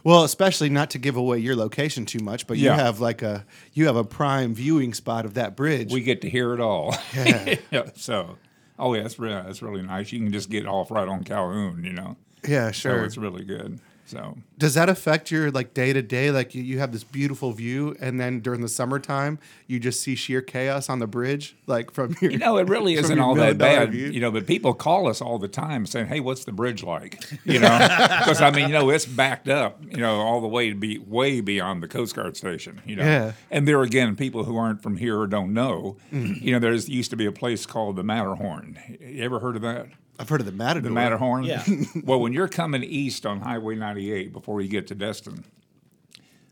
Well, 0.04 0.24
especially 0.24 0.70
not 0.70 0.90
to 0.92 0.98
give 1.00 1.16
away 1.16 1.40
your 1.40 1.56
location 1.56 2.06
too 2.06 2.20
much, 2.20 2.46
but 2.48 2.58
Yeah. 2.58 2.74
you 2.76 2.80
have 2.80 3.00
like 3.00 3.22
a 3.22 3.46
you 3.74 3.86
have 3.88 3.96
a 3.96 4.04
prime 4.04 4.54
viewing 4.54 4.94
spot 4.94 5.26
of 5.26 5.34
that 5.36 5.56
bridge. 5.56 5.92
we 5.94 6.02
get 6.02 6.22
to 6.22 6.30
hear 6.30 6.54
it 6.54 6.60
all. 6.60 6.96
Yeah. 7.16 7.56
So, 7.96 8.38
oh 8.78 8.94
yeah, 8.94 9.04
that's 9.04 9.18
really, 9.20 9.50
it's 9.50 9.62
really 9.62 9.82
nice. 9.82 10.12
You 10.12 10.20
can 10.20 10.32
just 10.34 10.50
get 10.50 10.66
off 10.66 10.92
right 10.92 11.08
on 11.08 11.24
Calhoun, 11.24 11.84
you 11.84 11.94
know. 11.94 12.18
yeah, 12.48 12.68
So 12.68 12.90
sure. 12.90 13.06
it's 13.06 13.18
really 13.18 13.44
good. 13.46 13.80
So 14.06 14.38
Does 14.58 14.74
that 14.74 14.90
affect 14.90 15.32
your 15.32 15.50
like 15.50 15.74
day 15.74 15.94
to 15.94 16.02
day? 16.02 16.30
Like 16.30 16.54
you, 16.54 16.62
you 16.62 16.80
have 16.80 16.92
this 16.92 17.04
beautiful 17.06 17.52
view, 17.54 17.96
and 18.02 18.20
then 18.20 18.42
during 18.42 18.62
the 18.62 18.68
summertime, 18.68 19.40
you 19.66 19.80
just 19.80 20.02
see 20.02 20.14
sheer 20.16 20.42
chaos 20.42 20.90
on 20.90 21.00
the 21.00 21.08
bridge, 21.08 21.56
like 21.68 21.90
from 21.90 22.16
your. 22.22 22.30
You 22.32 22.38
know, 22.38 22.58
it 22.58 22.68
really 22.68 22.94
isn't 23.04 23.18
all 23.20 23.34
that 23.36 23.58
bad. 23.58 23.92
view. 23.92 24.08
You 24.08 24.20
know, 24.20 24.30
but 24.30 24.46
people 24.46 24.74
call 24.74 25.08
us 25.08 25.22
all 25.22 25.40
the 25.40 25.48
time 25.48 25.86
saying, 25.86 26.08
"Hey, 26.08 26.20
what's 26.20 26.44
the 26.44 26.52
bridge 26.52 26.84
like?" 26.84 27.24
You 27.46 27.60
know, 27.60 27.78
because 28.20 28.42
I 28.42 28.52
mean, 28.52 28.68
you 28.68 28.74
know, 28.74 28.90
it's 28.90 29.06
backed 29.06 29.48
up. 29.48 29.82
You 29.90 29.98
know, 29.98 30.20
all 30.20 30.42
the 30.42 30.48
way 30.50 30.70
to 30.70 30.76
be 30.76 30.98
way 31.00 31.40
beyond 31.40 31.82
the 31.82 31.88
Coast 31.88 32.14
Guard 32.14 32.36
station. 32.36 32.82
You 32.86 32.98
know, 32.98 33.04
Yeah. 33.04 33.32
and 33.50 33.66
there 33.68 33.82
again, 33.82 34.16
people 34.18 34.44
who 34.44 34.58
aren't 34.58 34.84
from 34.84 34.98
here 34.98 35.18
or 35.18 35.28
don't 35.28 35.54
know. 35.54 35.96
Mm-hmm. 36.12 36.46
You 36.46 36.52
know, 36.54 36.60
there's 36.60 36.90
used 36.90 37.10
to 37.12 37.16
be 37.16 37.26
a 37.26 37.32
place 37.32 37.66
called 37.66 37.96
the 37.96 38.04
Matterhorn. 38.04 38.78
You 39.00 39.24
ever 39.24 39.40
heard 39.40 39.56
of 39.56 39.62
that? 39.62 39.88
I've 40.24 40.30
heard 40.30 40.40
of 40.40 40.46
the 40.46 40.54
Matador. 40.54 40.88
The 40.88 40.96
Matterhorn. 40.96 41.44
Yeah. 41.44 41.66
well, 42.06 42.22
when 42.22 42.32
you're 42.32 42.48
coming 42.48 42.82
east 42.82 43.26
on 43.26 43.42
Highway 43.42 43.76
98 43.76 44.32
before 44.32 44.62
you 44.62 44.70
get 44.70 44.88
to 44.88 44.96
Destin, 44.96 45.44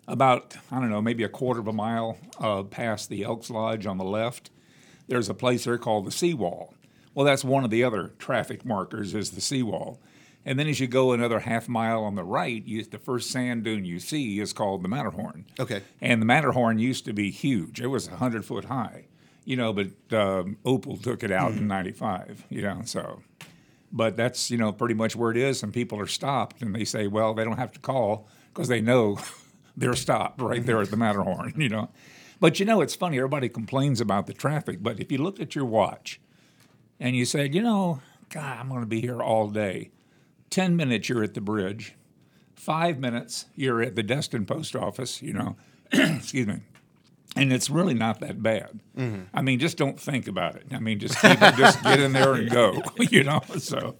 about 0.10 0.58
I 0.70 0.82
don't 0.82 0.90
know, 0.90 1.02
maybe 1.02 1.24
a 1.24 1.30
quarter 1.30 1.62
of 1.62 1.70
a 1.70 1.74
mile 1.74 2.18
uh, 2.38 2.64
past 2.64 3.08
the 3.08 3.24
Elks 3.24 3.50
Lodge 3.50 3.86
on 3.86 3.98
the 3.98 4.04
left, 4.04 4.50
there's 5.08 5.30
a 5.30 5.34
place 5.34 5.64
there 5.64 5.78
called 5.78 6.04
the 6.04 6.12
Seawall. 6.12 6.74
Well, 7.16 7.26
that's 7.26 7.46
one 7.46 7.64
of 7.64 7.70
the 7.70 7.82
other 7.82 8.12
traffic 8.20 8.66
markers 8.66 9.16
is 9.16 9.32
the 9.32 9.42
seawall. 9.42 10.02
And 10.46 10.60
then 10.60 10.68
as 10.68 10.82
you 10.82 10.88
go 10.88 11.14
another 11.14 11.40
half 11.40 11.70
mile 11.70 12.04
on 12.04 12.16
the 12.16 12.26
right, 12.26 12.66
you, 12.66 12.84
the 12.84 13.00
first 13.00 13.32
sand 13.32 13.64
dune 13.64 13.86
you 13.86 14.02
see 14.02 14.42
is 14.42 14.52
called 14.52 14.84
the 14.84 14.90
Matterhorn. 14.90 15.46
Okay. 15.62 15.82
And 16.02 16.22
the 16.22 16.26
Matterhorn 16.26 16.78
used 16.78 17.06
to 17.06 17.14
be 17.14 17.32
huge. 17.32 17.80
It 17.80 17.88
was 17.88 18.10
100 18.10 18.44
foot 18.44 18.66
high, 18.66 19.06
you 19.46 19.56
know, 19.56 19.72
but 19.72 19.92
um, 20.12 20.58
Opal 20.66 20.98
took 20.98 21.24
it 21.24 21.32
out 21.32 21.54
in 21.54 21.70
95, 21.70 22.48
you 22.50 22.64
know, 22.64 22.82
so. 22.84 23.22
But 23.94 24.16
that's, 24.16 24.50
you 24.50 24.58
know, 24.58 24.72
pretty 24.72 24.94
much 24.94 25.16
where 25.16 25.32
it 25.32 25.38
is. 25.38 25.64
And 25.64 25.74
people 25.74 26.00
are 26.00 26.08
stopped 26.08 26.62
and 26.62 26.74
they 26.74 26.86
say, 26.86 27.08
well, 27.08 27.34
they 27.34 27.44
don't 27.44 27.58
have 27.58 27.74
to 27.74 27.80
call 27.80 28.28
because 28.54 28.68
they 28.68 28.82
know 28.82 29.20
they're 29.78 29.96
stopped 29.96 30.42
right 30.42 30.66
there 30.66 30.82
at 30.82 30.92
the 30.92 30.98
Matterhorn, 30.98 31.54
you 31.58 31.70
know. 31.70 31.90
But 32.40 32.60
you 32.60 32.66
know, 32.66 32.82
it's 32.82 32.96
funny. 32.96 33.18
Everybody 33.18 33.50
complains 33.50 34.02
about 34.02 34.28
the 34.28 34.34
traffic. 34.34 34.82
But 34.82 35.00
if 35.00 35.12
you 35.12 35.20
looked 35.20 35.40
at 35.40 35.56
your 35.56 35.66
watch 35.66 36.20
and 37.00 37.16
you 37.16 37.26
said, 37.26 37.54
you 37.54 37.62
know, 37.62 38.02
God, 38.30 38.58
I'm 38.60 38.70
going 38.70 38.82
to 38.82 38.88
be 38.88 39.02
here 39.02 39.22
all 39.22 39.50
day, 39.50 39.92
10 40.50 40.76
minutes 40.76 41.10
you're 41.10 41.24
at 41.24 41.34
the 41.34 41.42
bridge, 41.42 41.96
five 42.56 43.00
minutes 43.00 43.46
you're 43.56 43.82
at 43.82 43.96
the 43.96 44.04
Destin 44.04 44.46
post 44.46 44.76
office, 44.76 45.22
you 45.22 45.34
know, 45.34 45.56
excuse 45.92 46.48
me. 46.48 46.62
And 47.36 47.54
it's 47.54 47.70
really 47.70 47.94
not 47.94 48.20
that 48.20 48.44
bad. 48.44 48.80
I 49.34 49.42
mean, 49.42 49.60
just 49.60 49.78
don't 49.78 50.00
think 50.00 50.28
about 50.28 50.56
it. 50.56 50.66
I 50.72 50.80
mean, 50.80 51.00
just 51.00 51.18
keep 51.20 51.40
just 51.40 51.82
get 51.82 52.00
in 52.00 52.12
there 52.14 52.34
and 52.34 52.50
go, 52.50 52.82
you 53.00 53.24
know. 53.24 53.42
So 53.58 53.96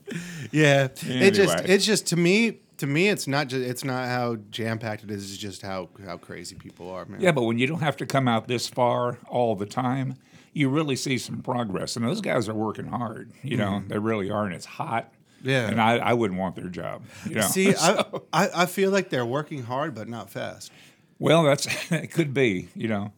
Yeah, 0.52 0.90
it 1.06 1.32
just 1.32 1.58
it's 1.66 1.86
just 1.86 2.08
to 2.08 2.18
me 2.18 2.60
to 2.78 2.88
me 2.88 3.08
it's 3.10 3.28
not 3.28 3.48
just 3.48 3.66
it's 3.66 3.84
not 3.84 4.08
how 4.08 4.36
jam 4.50 4.80
packed 4.80 5.04
it 5.04 5.12
is. 5.12 5.32
It's 5.32 5.42
just 5.42 5.62
how 5.62 5.90
how 6.06 6.18
crazy 6.18 6.56
people 6.56 6.90
are, 6.90 7.06
man. 7.06 7.22
Yeah, 7.22 7.32
but 7.32 7.44
when 7.44 7.58
you 7.58 7.68
don't 7.68 7.80
have 7.82 7.96
to 7.98 8.06
come 8.06 8.28
out 8.28 8.48
this 8.48 8.68
far 8.68 9.18
all 9.30 9.56
the 9.56 9.66
time, 9.66 10.16
you 10.54 10.68
really 10.70 10.98
see 10.98 11.18
some 11.18 11.42
progress. 11.42 11.96
And 11.96 12.06
those 12.06 12.20
guys 12.22 12.50
are 12.50 12.54
working 12.54 12.88
hard. 12.88 13.32
You 13.44 13.56
know, 13.58 13.82
they 13.88 13.98
really 13.98 14.30
are, 14.30 14.44
and 14.46 14.54
it's 14.54 14.66
hot. 14.66 15.06
Mm-hmm. 15.06 15.50
Yeah. 15.50 15.70
and 15.70 15.82
I, 15.82 15.98
I 15.98 16.14
wouldn't 16.14 16.40
want 16.40 16.56
their 16.56 16.70
job. 16.70 17.02
You 17.28 17.36
know, 17.36 17.42
See, 17.48 17.74
I, 17.80 18.04
I 18.34 18.50
I 18.56 18.66
feel 18.66 18.92
like 18.92 19.10
they're 19.10 19.26
working 19.26 19.64
hard 19.64 19.96
but 19.96 20.08
not 20.10 20.30
fast. 20.30 20.72
well, 21.18 21.44
that's 21.44 21.68
it. 21.92 22.12
Could 22.12 22.34
be. 22.34 22.68
You 22.76 22.90
know, 22.90 23.14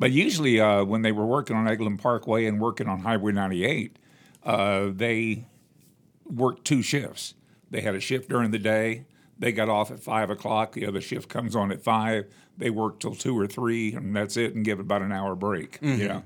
but 0.00 0.10
usually 0.10 0.58
uh, 0.60 0.82
when 0.84 1.02
they 1.02 1.12
were 1.12 1.26
working 1.26 1.54
on 1.54 1.66
Eglin 1.66 1.96
Parkway 2.00 2.46
and 2.46 2.60
working 2.60 2.88
on 2.88 3.00
Highway 3.00 3.30
98, 3.30 3.96
uh, 4.44 4.88
they 4.92 5.46
worked 6.24 6.64
two 6.64 6.82
shifts. 6.82 7.34
They 7.70 7.82
had 7.82 7.94
a 7.94 8.00
shift 8.00 8.28
during 8.28 8.50
the 8.50 8.58
day. 8.58 9.04
They 9.38 9.52
got 9.52 9.68
off 9.68 9.90
at 9.90 10.00
five 10.00 10.28
o'clock. 10.30 10.72
The 10.72 10.86
other 10.86 11.00
shift 11.00 11.28
comes 11.28 11.54
on 11.54 11.70
at 11.70 11.80
five. 11.82 12.26
They 12.58 12.68
work 12.70 12.98
till 13.00 13.14
two 13.14 13.38
or 13.38 13.46
three, 13.46 13.94
and 13.94 14.14
that's 14.14 14.36
it, 14.36 14.54
and 14.54 14.64
give 14.64 14.78
it 14.78 14.82
about 14.82 15.02
an 15.02 15.12
hour 15.12 15.34
break. 15.34 15.78
You 15.80 16.08
know, 16.08 16.22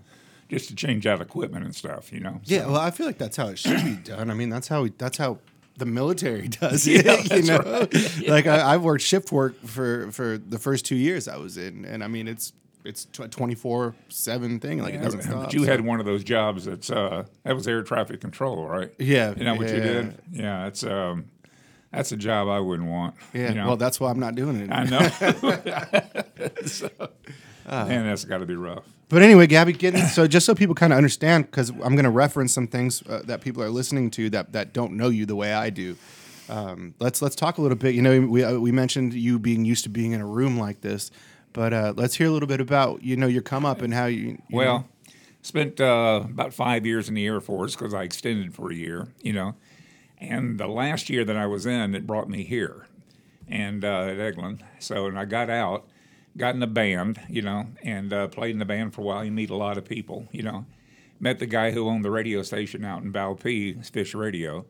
just 0.48 0.68
to 0.70 0.74
change 0.74 1.06
out 1.06 1.20
equipment 1.20 1.64
and 1.64 1.74
stuff. 1.74 2.12
You 2.12 2.20
know. 2.20 2.30
Mm-hmm. 2.30 2.38
Yeah, 2.52 2.62
So- 2.62 2.72
well, 2.72 2.80
I 2.80 2.90
feel 2.90 3.06
like 3.06 3.18
that's 3.18 3.36
how 3.36 3.48
it 3.48 3.58
should 3.58 3.84
be 3.84 3.94
done. 3.96 4.30
I 4.30 4.34
mean, 4.34 4.48
that's 4.48 4.66
how 4.68 4.88
that's 4.98 5.18
how 5.18 5.38
the 5.78 5.86
military 5.86 6.48
does 6.60 6.86
Yeah, 6.88 7.02
it. 7.04 7.22
you 7.24 7.42
that's 7.42 8.26
know, 8.26 8.32
like 8.32 8.46
I, 8.48 8.74
I've 8.74 8.82
worked 8.82 9.02
shift 9.04 9.30
work 9.30 9.60
for 9.64 10.10
for 10.10 10.38
the 10.38 10.58
first 10.58 10.84
two 10.86 10.96
years 10.96 11.28
I 11.28 11.36
was 11.36 11.56
in, 11.56 11.84
and 11.84 12.02
I 12.02 12.08
mean 12.08 12.26
it's 12.26 12.52
it's 12.84 13.06
a 13.18 13.28
twenty 13.28 13.54
four 13.54 13.94
seven 14.08 14.60
thing. 14.60 14.80
Like 14.82 14.94
it 14.94 15.02
doesn't 15.02 15.20
But 15.20 15.26
stop. 15.26 15.52
you 15.54 15.64
so- 15.64 15.70
had 15.70 15.80
one 15.80 16.00
of 16.00 16.06
those 16.06 16.22
jobs 16.24 16.64
that's 16.66 16.90
uh, 16.90 17.24
that 17.44 17.54
was 17.54 17.66
air 17.66 17.82
traffic 17.82 18.20
control, 18.20 18.66
right? 18.66 18.92
Yeah, 18.98 19.34
You 19.36 19.44
know 19.44 19.54
what 19.54 19.68
you 19.68 19.80
did? 19.80 20.14
Yeah, 20.32 20.66
it's 20.66 20.84
um, 20.84 21.26
that's 21.92 22.12
a 22.12 22.16
job 22.16 22.48
I 22.48 22.60
wouldn't 22.60 22.88
want. 22.88 23.14
yeah. 23.32 23.48
you 23.50 23.54
know? 23.54 23.66
Well, 23.68 23.76
that's 23.76 24.00
why 24.00 24.10
I'm 24.10 24.18
not 24.18 24.34
doing 24.34 24.60
it. 24.60 24.70
I 24.70 24.84
know. 24.84 25.08
so, 26.66 26.90
man, 27.68 28.06
that's 28.06 28.24
got 28.24 28.38
to 28.38 28.46
be 28.46 28.56
rough. 28.56 28.84
But 29.08 29.22
anyway, 29.22 29.46
Gabby, 29.46 29.72
getting 29.74 30.02
so 30.06 30.26
just 30.26 30.44
so 30.46 30.54
people 30.54 30.74
kind 30.74 30.92
of 30.92 30.96
understand, 30.96 31.46
because 31.50 31.70
I'm 31.70 31.94
going 31.94 32.04
to 32.04 32.10
reference 32.10 32.52
some 32.52 32.66
things 32.66 33.02
uh, 33.08 33.22
that 33.26 33.42
people 33.42 33.62
are 33.62 33.68
listening 33.70 34.10
to 34.12 34.30
that 34.30 34.52
that 34.52 34.72
don't 34.72 34.94
know 34.94 35.08
you 35.08 35.24
the 35.26 35.36
way 35.36 35.52
I 35.52 35.70
do. 35.70 35.96
Um, 36.48 36.94
let's 36.98 37.22
let's 37.22 37.36
talk 37.36 37.58
a 37.58 37.62
little 37.62 37.76
bit. 37.76 37.94
You 37.94 38.02
know, 38.02 38.20
we 38.22 38.42
uh, 38.42 38.58
we 38.58 38.72
mentioned 38.72 39.14
you 39.14 39.38
being 39.38 39.64
used 39.64 39.84
to 39.84 39.90
being 39.90 40.12
in 40.12 40.20
a 40.20 40.26
room 40.26 40.58
like 40.58 40.80
this, 40.80 41.10
but 41.54 41.72
uh, 41.72 41.94
let's 41.96 42.16
hear 42.16 42.26
a 42.26 42.30
little 42.30 42.46
bit 42.46 42.60
about 42.60 43.02
you 43.02 43.16
know 43.16 43.26
your 43.26 43.40
come 43.42 43.64
up 43.64 43.80
and 43.80 43.94
how 43.94 44.04
you. 44.06 44.20
you 44.28 44.38
Well, 44.50 44.78
know- 44.80 44.84
spent 45.40 45.80
uh, 45.80 46.20
about 46.24 46.52
five 46.54 46.84
years 46.86 47.08
in 47.08 47.14
the 47.14 47.24
Air 47.26 47.40
Force 47.40 47.74
because 47.74 47.94
I 47.94 48.02
extended 48.02 48.54
for 48.54 48.70
a 48.70 48.74
year, 48.74 49.08
you 49.22 49.32
know. 49.32 49.54
And 50.18 50.58
the 50.58 50.68
last 50.68 51.08
year 51.10 51.24
that 51.24 51.36
I 51.36 51.46
was 51.46 51.64
in, 51.66 51.94
it 51.94 52.06
brought 52.06 52.28
me 52.30 52.44
here 52.44 52.86
and 53.48 53.84
uh, 53.84 54.04
at 54.04 54.16
Eglin. 54.18 54.60
So, 54.78 55.06
and 55.06 55.18
I 55.18 55.24
got 55.26 55.50
out, 55.50 55.86
got 56.36 56.54
in 56.54 56.62
a 56.62 56.66
band, 56.66 57.20
you 57.28 57.42
know, 57.42 57.66
and 57.82 58.10
uh, 58.12 58.28
played 58.28 58.52
in 58.52 58.58
the 58.58 58.64
band 58.64 58.94
for 58.94 59.02
a 59.02 59.04
while. 59.04 59.24
You 59.24 59.32
meet 59.32 59.50
a 59.50 59.56
lot 59.56 59.76
of 59.76 59.84
people, 59.84 60.28
you 60.32 60.42
know. 60.42 60.64
Met 61.20 61.38
the 61.40 61.46
guy 61.46 61.72
who 61.72 61.88
owned 61.88 62.04
the 62.04 62.10
radio 62.10 62.42
station 62.42 62.84
out 62.84 63.02
in 63.02 63.12
Valpy, 63.12 63.84
Fish 63.90 64.14
Radio. 64.14 64.64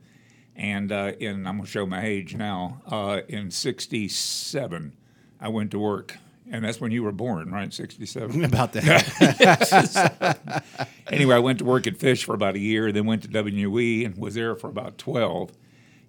And 0.56 0.90
uh, 0.92 1.12
in, 1.20 1.46
I'm 1.46 1.56
going 1.56 1.64
to 1.66 1.70
show 1.70 1.86
my 1.86 2.04
age 2.04 2.34
now, 2.36 2.80
uh, 2.86 3.20
in 3.28 3.50
67, 3.50 4.96
I 5.40 5.48
went 5.48 5.70
to 5.72 5.78
work. 5.78 6.16
And 6.50 6.64
that's 6.64 6.80
when 6.80 6.90
you 6.90 7.02
were 7.02 7.12
born, 7.12 7.50
right? 7.50 7.72
67? 7.72 8.44
about 8.54 8.72
that. 8.74 10.62
anyway, 11.10 11.36
I 11.36 11.38
went 11.38 11.58
to 11.60 11.64
work 11.64 11.86
at 11.86 11.96
Fish 11.96 12.24
for 12.24 12.34
about 12.34 12.54
a 12.54 12.58
year, 12.58 12.92
then 12.92 13.06
went 13.06 13.22
to 13.22 13.42
WE 13.42 14.04
and 14.04 14.16
was 14.18 14.34
there 14.34 14.54
for 14.54 14.68
about 14.68 14.98
12. 14.98 15.52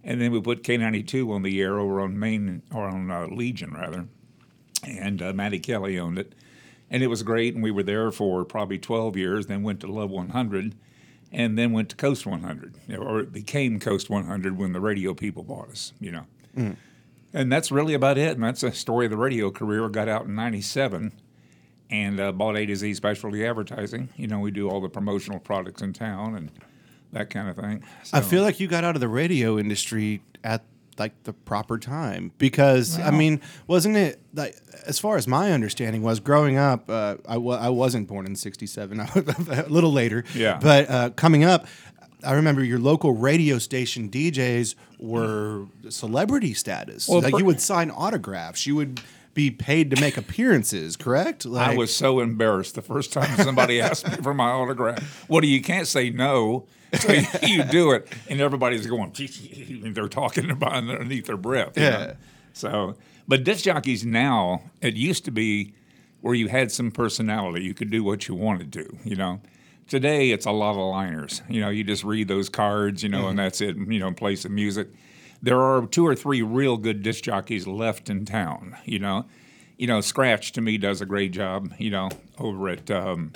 And 0.03 0.21
then 0.21 0.31
we 0.31 0.41
put 0.41 0.61
K92 0.63 1.31
on 1.33 1.41
the 1.41 1.61
air 1.61 1.79
over 1.79 2.01
on 2.01 2.19
Main, 2.19 2.61
or 2.73 2.87
on 2.87 3.09
uh, 3.09 3.27
Legion, 3.27 3.71
rather. 3.73 4.07
And 4.83 5.21
uh, 5.21 5.33
Mattie 5.33 5.59
Kelly 5.59 5.97
owned 5.97 6.19
it. 6.19 6.33
And 6.91 7.01
it 7.01 7.07
was 7.07 7.23
great. 7.23 7.55
And 7.55 7.63
we 7.63 7.71
were 7.71 7.81
there 7.81 8.11
for 8.11 8.45
probably 8.45 8.77
12 8.77 9.17
years, 9.17 9.47
then 9.47 9.63
went 9.63 9.79
to 9.79 9.87
Love 9.87 10.11
100, 10.11 10.75
and 11.31 11.57
then 11.57 11.71
went 11.71 11.89
to 11.89 11.95
Coast 11.95 12.25
100. 12.27 12.75
Or 12.99 13.21
it 13.21 13.31
became 13.31 13.79
Coast 13.79 14.09
100 14.09 14.57
when 14.57 14.73
the 14.73 14.79
radio 14.79 15.13
people 15.15 15.43
bought 15.43 15.69
us, 15.69 15.93
you 15.99 16.11
know. 16.11 16.25
And 17.35 17.51
that's 17.51 17.69
really 17.69 17.93
about 17.93 18.17
it. 18.17 18.31
And 18.31 18.43
that's 18.43 18.63
a 18.63 18.71
story 18.71 19.05
of 19.05 19.11
the 19.11 19.17
radio 19.17 19.51
career. 19.51 19.87
Got 19.89 20.07
out 20.07 20.25
in 20.25 20.35
97 20.35 21.11
and 21.91 22.19
uh, 22.19 22.31
bought 22.31 22.57
A 22.57 22.65
to 22.65 22.75
Z 22.75 22.93
Specialty 22.95 23.45
Advertising. 23.45 24.09
You 24.15 24.27
know, 24.27 24.39
we 24.39 24.51
do 24.51 24.69
all 24.69 24.79
the 24.79 24.89
promotional 24.89 25.39
products 25.39 25.81
in 25.81 25.91
town 25.93 26.35
and 26.35 26.49
that 27.11 27.29
kind 27.29 27.49
of 27.49 27.57
thing. 27.57 27.83
I 28.13 28.21
feel 28.21 28.41
like 28.41 28.59
you 28.59 28.67
got 28.67 28.83
out 28.83 28.95
of 28.95 29.01
the 29.01 29.09
radio 29.09 29.59
industry 29.59 30.21
at 30.43 30.63
like 30.97 31.23
the 31.23 31.33
proper 31.33 31.77
time 31.77 32.31
because 32.37 32.97
I 32.97 33.11
mean, 33.11 33.41
wasn't 33.67 33.97
it 33.97 34.21
like 34.33 34.55
as 34.85 34.97
far 34.97 35.17
as 35.17 35.27
my 35.27 35.51
understanding 35.51 36.01
was 36.03 36.21
growing 36.21 36.57
up? 36.57 36.89
Uh, 36.89 37.17
I 37.27 37.37
wasn't 37.37 38.07
born 38.07 38.25
in 38.25 38.35
'67, 38.35 38.99
a 39.49 39.65
little 39.67 39.91
later. 39.91 40.23
Yeah. 40.33 40.57
but 40.61 40.89
uh, 40.89 41.09
coming 41.11 41.43
up. 41.43 41.67
I 42.23 42.33
remember 42.33 42.63
your 42.63 42.79
local 42.79 43.13
radio 43.13 43.59
station 43.59 44.09
DJs 44.09 44.75
were 44.99 45.65
celebrity 45.89 46.53
status. 46.53 47.07
Well, 47.07 47.21
like 47.21 47.33
per- 47.33 47.39
you 47.39 47.45
would 47.45 47.61
sign 47.61 47.91
autographs. 47.91 48.65
You 48.65 48.75
would 48.75 49.01
be 49.33 49.51
paid 49.51 49.91
to 49.91 49.99
make 49.99 50.17
appearances, 50.17 50.95
correct? 50.95 51.45
I 51.45 51.75
was 51.75 51.93
so 51.93 52.21
embarrassed 52.21 52.75
the 52.75 52.81
first 52.81 53.11
time 53.13 53.35
somebody 53.37 53.81
asked 53.81 54.09
me 54.09 54.15
for 54.17 54.33
my 54.33 54.49
autograph. 54.49 55.25
Well, 55.29 55.43
you 55.43 55.61
can't 55.61 55.87
say 55.87 56.09
no. 56.09 56.67
So 56.93 57.11
you, 57.11 57.25
you 57.43 57.63
do 57.65 57.91
it, 57.91 58.07
and 58.29 58.39
everybody's 58.39 58.87
going. 58.87 59.13
They're 59.93 60.07
talking 60.07 60.49
about 60.51 60.73
underneath 60.73 61.25
their 61.25 61.37
breath. 61.37 61.77
you 61.77 61.83
know? 61.83 61.89
Yeah. 61.89 62.13
So, 62.53 62.95
but 63.27 63.43
disc 63.43 63.65
jockeys 63.65 64.05
now, 64.05 64.61
it 64.81 64.95
used 64.95 65.25
to 65.25 65.31
be 65.31 65.73
where 66.21 66.33
you 66.33 66.47
had 66.47 66.71
some 66.71 66.89
personality. 66.89 67.65
You 67.65 67.73
could 67.73 67.89
do 67.91 68.03
what 68.03 68.27
you 68.29 68.35
wanted 68.35 68.71
to. 68.73 68.97
You 69.03 69.17
know. 69.17 69.41
Today 69.87 70.31
it's 70.31 70.45
a 70.45 70.51
lot 70.51 70.71
of 70.71 70.89
liners. 70.89 71.41
You 71.49 71.61
know, 71.61 71.69
you 71.69 71.83
just 71.83 72.03
read 72.03 72.27
those 72.27 72.49
cards. 72.49 73.03
You 73.03 73.09
know, 73.09 73.19
Mm-hmm. 73.21 73.29
and 73.29 73.39
that's 73.39 73.61
it. 73.61 73.75
You 73.77 73.99
know, 73.99 74.11
play 74.13 74.35
some 74.35 74.55
music. 74.55 74.89
There 75.41 75.61
are 75.61 75.85
two 75.85 76.05
or 76.07 76.15
three 76.15 76.41
real 76.41 76.77
good 76.77 77.03
disc 77.03 77.23
jockeys 77.23 77.67
left 77.67 78.09
in 78.09 78.25
town. 78.25 78.75
You 78.85 78.99
know, 78.99 79.25
you 79.77 79.85
know, 79.87 80.01
Scratch 80.01 80.51
to 80.53 80.61
me 80.61 80.77
does 80.77 81.01
a 81.01 81.05
great 81.05 81.31
job. 81.31 81.71
You 81.77 81.91
know, 81.91 82.09
over 82.39 82.69
at 82.69 82.89
um, 82.89 83.33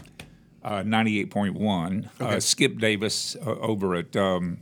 uh, 0.63 0.81
98.1. 0.83 2.21
Uh, 2.21 2.39
Skip 2.39 2.79
Davis 2.79 3.35
uh, 3.45 3.51
over 3.59 3.95
at 3.95 4.15
um, 4.15 4.57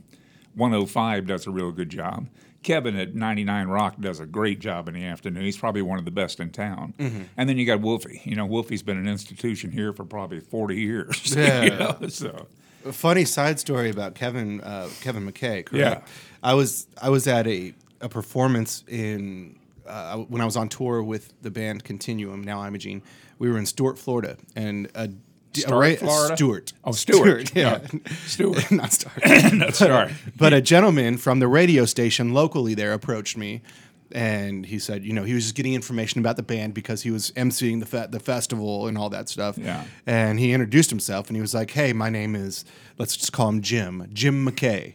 105 0.56 1.26
does 1.26 1.46
a 1.46 1.50
real 1.50 1.72
good 1.72 1.88
job. 1.90 2.28
Kevin 2.62 2.96
at 2.96 3.14
99 3.14 3.68
Rock 3.68 4.00
does 4.00 4.20
a 4.20 4.26
great 4.26 4.58
job 4.58 4.88
in 4.88 4.94
the 4.94 5.04
afternoon. 5.04 5.44
He's 5.44 5.56
probably 5.56 5.82
one 5.82 5.98
of 5.98 6.04
the 6.04 6.10
best 6.10 6.40
in 6.40 6.50
town. 6.50 6.94
Mm-hmm. 6.98 7.22
And 7.36 7.48
then 7.48 7.56
you 7.56 7.64
got 7.64 7.80
Wolfie. 7.80 8.20
You 8.24 8.34
know, 8.36 8.46
Wolfie's 8.46 8.82
been 8.82 8.98
an 8.98 9.06
institution 9.08 9.70
here 9.70 9.92
for 9.92 10.04
probably 10.04 10.40
40 10.40 10.76
years. 10.76 11.34
Yeah. 11.36 11.62
you 11.62 11.70
know, 11.70 12.08
so 12.08 12.48
A 12.84 12.92
funny 12.92 13.24
side 13.24 13.60
story 13.60 13.90
about 13.90 14.14
Kevin 14.14 14.60
uh, 14.60 14.88
Kevin 15.00 15.24
McKay. 15.30 15.64
Correct? 15.64 15.72
Yeah. 15.72 16.00
I 16.42 16.54
was 16.54 16.86
I 17.00 17.10
was 17.10 17.26
at 17.28 17.46
a 17.46 17.74
a 18.00 18.08
performance 18.08 18.82
in 18.88 19.58
uh, 19.86 20.18
when 20.18 20.40
I 20.42 20.44
was 20.44 20.56
on 20.56 20.68
tour 20.68 21.02
with 21.02 21.32
the 21.42 21.50
band 21.50 21.84
Continuum. 21.84 22.42
Now 22.42 22.64
Imogene. 22.64 23.02
We 23.38 23.50
were 23.50 23.58
in 23.58 23.66
Stuart, 23.66 23.98
Florida, 23.98 24.36
and 24.56 24.90
a, 24.96 25.08
a 25.56 25.60
Stuart, 25.60 25.98
Florida? 25.98 26.36
Stuart. 26.36 26.72
Oh, 26.84 26.92
Stuart. 26.92 27.54
yeah. 27.56 27.80
Stewart. 28.26 28.70
Not 28.70 28.92
Stuart. 28.92 29.14
That's 29.24 29.80
right. 29.80 30.12
But 30.36 30.52
a 30.52 30.60
gentleman 30.60 31.16
from 31.18 31.38
the 31.40 31.48
radio 31.48 31.84
station 31.84 32.32
locally 32.34 32.74
there 32.74 32.92
approached 32.92 33.36
me, 33.36 33.62
and 34.12 34.64
he 34.66 34.78
said, 34.78 35.04
you 35.04 35.12
know, 35.12 35.24
he 35.24 35.34
was 35.34 35.44
just 35.44 35.54
getting 35.54 35.74
information 35.74 36.20
about 36.20 36.36
the 36.36 36.42
band 36.42 36.74
because 36.74 37.02
he 37.02 37.10
was 37.10 37.30
emceeing 37.32 37.80
the 37.80 37.86
fe- 37.86 38.06
the 38.10 38.20
festival 38.20 38.86
and 38.86 38.96
all 38.96 39.10
that 39.10 39.28
stuff. 39.28 39.58
Yeah. 39.58 39.84
And 40.06 40.38
he 40.38 40.52
introduced 40.52 40.90
himself, 40.90 41.28
and 41.28 41.36
he 41.36 41.40
was 41.42 41.54
like, 41.54 41.70
"Hey, 41.70 41.92
my 41.92 42.08
name 42.08 42.34
is 42.34 42.64
let's 42.98 43.16
just 43.16 43.32
call 43.32 43.48
him 43.48 43.60
Jim, 43.62 44.08
Jim 44.12 44.46
McKay." 44.46 44.94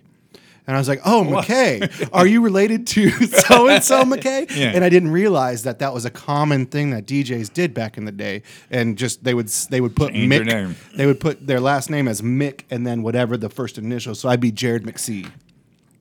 And 0.65 0.75
I 0.77 0.79
was 0.79 0.88
like, 0.88 1.01
"Oh, 1.05 1.25
McKay, 1.27 2.10
are 2.13 2.25
you 2.25 2.41
related 2.41 2.88
to 2.88 3.10
so 3.10 3.67
and 3.67 3.84
so 3.84 4.03
McKay?" 4.03 4.50
Yeah. 4.55 4.72
And 4.74 4.84
I 4.84 4.89
didn't 4.89 5.12
realize 5.12 5.63
that 5.63 5.79
that 5.79 5.93
was 5.93 6.05
a 6.05 6.10
common 6.10 6.65
thing 6.67 6.91
that 6.91 7.05
DJs 7.05 7.51
did 7.53 7.74
back 7.74 7.98
in 7.98 8.05
the 8.05 8.12
day, 8.13 8.43
and 8.72 8.98
just 8.98 9.24
they 9.25 9.34
would 9.34 9.48
they 9.70 9.82
would 9.82 9.96
put 9.96 10.13
Change 10.13 10.32
Mick, 10.32 10.46
name. 10.46 10.75
they 10.96 11.05
would 11.05 11.20
put 11.20 11.46
their 11.46 11.60
last 11.60 11.89
name 11.89 12.08
as 12.08 12.22
Mick 12.22 12.62
and 12.72 12.88
then 12.88 13.03
whatever 13.03 13.36
the 13.36 13.50
first 13.50 13.77
initial. 13.77 14.15
So 14.15 14.29
I'd 14.29 14.39
be 14.39 14.51
Jared 14.51 14.84
McSee. 14.84 15.29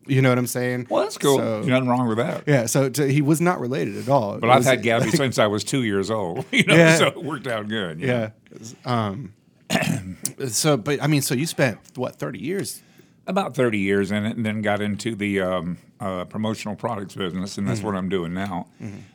You 0.07 0.21
know 0.21 0.28
what 0.31 0.38
I'm 0.38 0.47
saying? 0.49 0.88
Well, 0.90 1.02
that's 1.04 1.16
cool. 1.19 1.38
So- 1.38 1.62
nothing 1.62 1.88
wrong 1.88 2.09
with 2.09 2.19
that. 2.19 2.42
yeah, 2.47 2.66
so 2.66 2.88
to, 2.88 3.07
he 3.07 3.23
was 3.23 3.40
not 3.40 3.61
related 3.61 3.97
at 3.97 4.09
all. 4.09 4.37
But 4.38 4.49
It 4.49 4.50
I've 4.50 4.59
was- 4.59 4.66
had 4.66 4.83
Gabby 4.83 5.11
since 5.12 5.38
I 5.38 5.47
was 5.47 5.62
two 5.64 5.83
years 5.85 6.11
old. 6.11 6.45
You 6.52 6.64
know, 6.64 6.75
Yeah. 6.75 6.97
so 6.97 7.07
it 7.07 7.23
worked 7.23 7.47
out 7.47 7.69
good. 7.69 8.00
know. 8.00 8.07
Yeah. 8.07 8.31
Um, 8.85 9.33
so, 10.49 10.76
but 10.76 11.02
I 11.02 11.07
mean, 11.07 11.23
so 11.23 11.35
you 11.35 11.47
spent 11.47 11.78
what 11.97 12.16
30 12.16 12.38
years? 12.40 12.83
About 13.26 13.55
30 13.55 13.79
years 13.79 14.11
in 14.11 14.25
it 14.26 14.37
and 14.37 14.45
then 14.45 14.62
got 14.62 14.81
into 14.81 15.14
the 15.14 15.41
um, 15.41 15.79
uh, 16.00 16.25
promotional 16.25 16.75
products 16.75 17.14
business 17.14 17.57
and 17.59 17.69
that's 17.69 17.83
what 17.83 17.95
i'm 17.95 18.09
doing 18.09 18.35
now. 18.35 18.67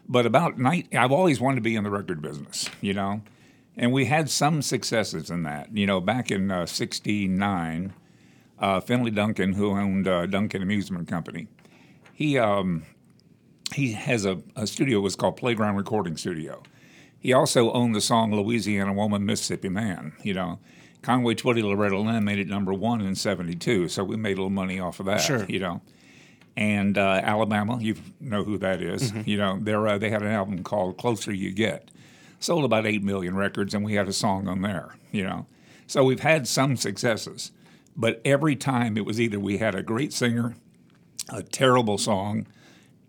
But 0.07 0.25
about 0.25 0.57
night 0.57 0.87
i've 0.93 1.11
always 1.11 1.39
wanted 1.39 1.55
to 1.55 1.61
be 1.61 1.75
in 1.75 1.83
the 1.83 1.89
record 1.89 2.21
business 2.21 2.69
you 2.81 2.93
know? 2.93 3.21
And 3.79 3.91
we 3.93 4.05
had 4.05 4.29
some 4.29 4.61
successes 4.61 5.29
in 5.29 5.43
that 5.43 5.75
you 5.75 5.85
know 5.85 5.99
back 6.01 6.31
in 6.31 6.49
uh, 6.51 6.65
69 6.65 7.93
uh, 8.59 8.79
finley 8.79 9.11
duncan 9.11 9.53
who 9.53 9.71
owned 9.71 10.07
uh, 10.07 10.25
duncan 10.25 10.61
amusement 10.61 11.07
company 11.07 11.47
he 12.13 12.37
um, 12.39 12.83
he 13.73 13.91
has 13.91 14.25
a, 14.25 14.41
a 14.55 14.65
studio 14.65 14.99
was 14.99 15.15
called 15.15 15.37
playground 15.37 15.75
recording 15.75 16.17
studio. 16.17 16.63
He 17.19 17.33
also 17.33 17.71
owned 17.73 17.93
the 17.93 18.01
song 18.01 18.33
Louisiana 18.33 18.93
Woman, 18.93 19.25
Mississippi 19.25 19.69
Man. 19.69 20.13
You 20.23 20.33
know, 20.33 20.59
Conway 21.07 21.35
Twitty 21.35 21.63
Loretta 21.63 21.97
Lynn 21.97 22.25
made 22.25 22.37
it 22.37 22.49
number 22.49 22.73
one 22.73 22.99
in 22.99 23.15
72, 23.15 23.87
so 23.87 24.03
we 24.03 24.17
made 24.17 24.33
a 24.33 24.41
little 24.41 24.49
money 24.49 24.77
off 24.77 24.99
of 24.99 25.05
that. 25.05 25.21
Sure. 25.21 25.45
You 25.47 25.59
know, 25.59 25.81
and 26.57 26.97
uh, 26.97 27.21
Alabama, 27.23 27.77
you 27.79 27.95
know 28.19 28.43
who 28.43 28.57
that 28.57 28.81
is. 28.81 29.13
Mm-hmm. 29.13 29.21
You 29.23 29.37
know, 29.37 29.57
they're, 29.61 29.87
uh, 29.87 29.97
they 29.97 30.09
had 30.09 30.21
an 30.21 30.33
album 30.33 30.65
called 30.65 30.97
Closer 30.97 31.31
You 31.31 31.53
Get. 31.53 31.91
Sold 32.41 32.65
about 32.65 32.85
8 32.85 33.03
million 33.03 33.37
records, 33.37 33.73
and 33.73 33.85
we 33.85 33.93
had 33.93 34.09
a 34.09 34.13
song 34.13 34.49
on 34.49 34.63
there, 34.63 34.97
you 35.13 35.23
know. 35.23 35.45
So 35.87 36.03
we've 36.03 36.19
had 36.19 36.45
some 36.45 36.75
successes, 36.75 37.53
but 37.95 38.19
every 38.25 38.57
time 38.57 38.97
it 38.97 39.05
was 39.05 39.17
either 39.17 39.39
we 39.39 39.59
had 39.59 39.75
a 39.75 39.83
great 39.83 40.11
singer, 40.11 40.57
a 41.29 41.41
terrible 41.41 41.97
song, 41.97 42.47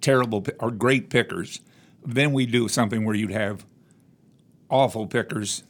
terrible 0.01 0.47
or 0.61 0.71
great 0.71 1.11
pickers. 1.11 1.63
Then 2.07 2.33
we 2.33 2.47
do 2.47 2.69
something 2.69 3.05
where 3.05 3.17
you'd 3.17 3.33
have 3.33 3.67
awful 4.71 5.09
pickers, 5.09 5.65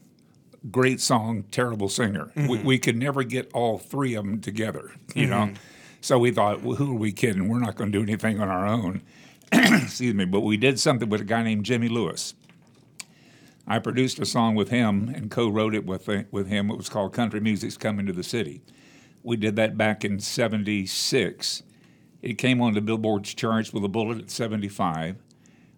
great 0.71 1.01
song, 1.01 1.45
terrible 1.51 1.89
singer. 1.89 2.33
We, 2.37 2.59
we 2.59 2.79
could 2.79 2.97
never 2.97 3.23
get 3.23 3.51
all 3.53 3.79
three 3.79 4.15
of 4.15 4.25
them 4.25 4.41
together, 4.41 4.91
you 5.15 5.27
know. 5.27 5.53
So 6.01 6.19
we 6.19 6.31
thought, 6.31 6.63
well, 6.63 6.77
who 6.77 6.93
are 6.93 6.99
we 6.99 7.13
kidding? 7.13 7.49
We're 7.49 7.59
not 7.59 7.77
going 7.77 7.91
to 7.93 7.99
do 7.99 8.03
anything 8.03 8.41
on 8.41 8.49
our 8.49 8.67
own. 8.67 9.03
Excuse 9.53 10.15
me, 10.15 10.25
but 10.25 10.41
we 10.41 10.57
did 10.57 10.79
something 10.79 11.09
with 11.09 11.21
a 11.21 11.25
guy 11.25 11.43
named 11.43 11.65
Jimmy 11.65 11.89
Lewis. 11.89 12.35
I 13.67 13.79
produced 13.79 14.19
a 14.19 14.25
song 14.25 14.55
with 14.55 14.71
him 14.71 15.13
and 15.15 15.31
co-wrote 15.31 15.75
it 15.75 15.85
with 15.85 16.09
with 16.31 16.49
him. 16.49 16.71
It 16.71 16.77
was 16.77 16.89
called 16.89 17.13
"Country 17.13 17.41
Music's 17.41 17.77
Coming 17.77 18.07
to 18.07 18.13
the 18.13 18.23
City." 18.23 18.63
We 19.23 19.37
did 19.37 19.57
that 19.57 19.77
back 19.77 20.05
in 20.05 20.21
'76. 20.21 21.63
It 22.23 22.35
came 22.35 22.61
on 22.61 22.75
the 22.75 22.81
Billboard's 22.81 23.35
charts 23.35 23.73
with 23.73 23.85
a 23.85 23.89
bullet 23.89 24.19
at 24.19 24.31
75, 24.31 25.17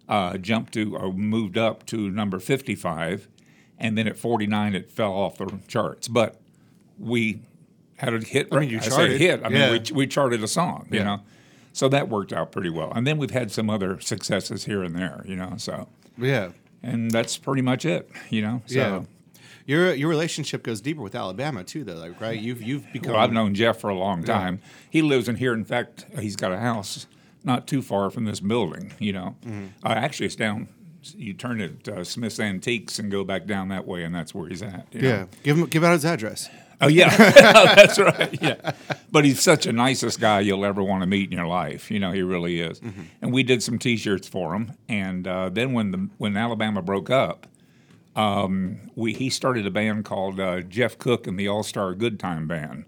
uh, 0.09 0.37
jumped 0.37 0.73
to 0.73 0.95
or 0.95 1.13
moved 1.13 1.57
up 1.57 1.85
to 1.87 2.09
number 2.09 2.39
55, 2.39 3.27
and 3.81 3.97
then 3.97 4.07
at 4.07 4.15
49 4.17 4.75
it 4.75 4.89
fell 4.89 5.11
off 5.11 5.37
the 5.37 5.59
charts. 5.67 6.07
But 6.07 6.39
we 6.97 7.41
had 7.97 8.13
a 8.13 8.19
hit. 8.19 8.47
I 8.51 8.59
mean, 8.59 8.69
you 8.69 8.79
say 8.81 8.89
charted. 8.89 9.19
hit. 9.21 9.41
I 9.43 9.49
mean, 9.49 9.71
we, 9.71 9.91
we 9.93 10.07
charted 10.07 10.43
a 10.43 10.47
song. 10.47 10.87
You 10.91 11.03
know, 11.03 11.21
so 11.73 11.89
that 11.89 12.07
worked 12.09 12.31
out 12.33 12.51
pretty 12.51 12.69
well. 12.69 12.91
And 12.95 13.05
then 13.05 13.17
we've 13.17 13.31
had 13.31 13.51
some 13.51 13.69
other 13.69 13.99
successes 13.99 14.65
here 14.65 14.83
and 14.83 14.95
there. 14.95 15.23
You 15.27 15.35
know, 15.35 15.53
so 15.57 15.87
Yeah. 16.17 16.51
and 16.83 17.11
that's 17.11 17.37
pretty 17.37 17.61
much 17.61 17.85
it. 17.85 18.09
You 18.29 18.41
know, 18.41 18.61
so. 18.67 18.75
Yeah. 18.77 19.01
Your 19.67 19.93
your 19.93 20.09
relationship 20.09 20.63
goes 20.63 20.81
deeper 20.81 21.01
with 21.03 21.13
Alabama 21.13 21.63
too, 21.63 21.83
though. 21.83 21.93
Like, 21.93 22.19
right? 22.19 22.37
You've 22.39 22.63
you've 22.63 22.91
become. 22.91 23.13
Well, 23.13 23.21
I've 23.21 23.31
known 23.31 23.53
Jeff 23.53 23.79
for 23.79 23.89
a 23.91 23.95
long 23.95 24.23
time. 24.23 24.59
He 24.89 25.03
lives 25.03 25.29
in 25.29 25.35
here. 25.35 25.53
In 25.53 25.63
fact, 25.65 26.05
he's 26.19 26.35
got 26.35 26.51
a 26.51 26.57
house 26.57 27.05
not 27.43 27.67
too 27.67 27.83
far 27.83 28.09
from 28.09 28.25
this 28.25 28.39
building. 28.39 28.91
You 28.99 29.13
know, 29.13 29.35
Mm-hmm. 29.45 29.65
uh, 29.85 29.89
actually, 29.89 30.25
it's 30.25 30.35
down. 30.35 30.67
You 31.15 31.33
turn 31.33 31.61
it 31.61 31.87
uh, 31.87 32.03
Smith's 32.03 32.39
Antiques 32.39 32.99
and 32.99 33.09
go 33.11 33.23
back 33.23 33.45
down 33.45 33.69
that 33.69 33.87
way, 33.87 34.03
and 34.03 34.13
that's 34.13 34.35
where 34.35 34.47
he's 34.47 34.61
at. 34.61 34.85
you 34.91 35.01
know. 35.01 35.07
Yeah. 35.07 35.25
Give 35.43 35.57
him 35.57 35.65
give 35.65 35.83
out 35.83 35.93
his 35.93 36.05
address. 36.05 36.49
Oh 36.79 36.87
yeah, 36.87 37.15
that's 37.75 37.99
right. 37.99 38.41
Yeah, 38.41 38.71
but 39.11 39.23
he's 39.23 39.39
such 39.39 39.65
a 39.67 39.71
nicest 39.71 40.19
guy 40.19 40.39
you'll 40.39 40.65
ever 40.65 40.81
want 40.81 41.01
to 41.01 41.07
meet 41.07 41.31
in 41.31 41.37
your 41.37 41.47
life. 41.47 41.91
You 41.91 41.99
know, 41.99 42.11
he 42.11 42.23
really 42.23 42.59
is. 42.59 42.79
Mm-hmm. 42.79 43.01
And 43.21 43.31
we 43.33 43.43
did 43.43 43.61
some 43.61 43.77
T-shirts 43.77 44.27
for 44.27 44.55
him. 44.55 44.73
And 44.89 45.27
uh, 45.27 45.49
then 45.49 45.73
when 45.73 45.91
the 45.91 46.09
when 46.17 46.35
Alabama 46.35 46.81
broke 46.81 47.09
up, 47.11 47.45
um, 48.15 48.91
we 48.95 49.13
he 49.13 49.29
started 49.29 49.65
a 49.67 49.71
band 49.71 50.05
called 50.05 50.39
uh, 50.39 50.61
Jeff 50.61 50.97
Cook 50.97 51.27
and 51.27 51.39
the 51.39 51.47
All 51.47 51.63
Star 51.63 51.93
Good 51.93 52.19
Time 52.19 52.47
Band. 52.47 52.85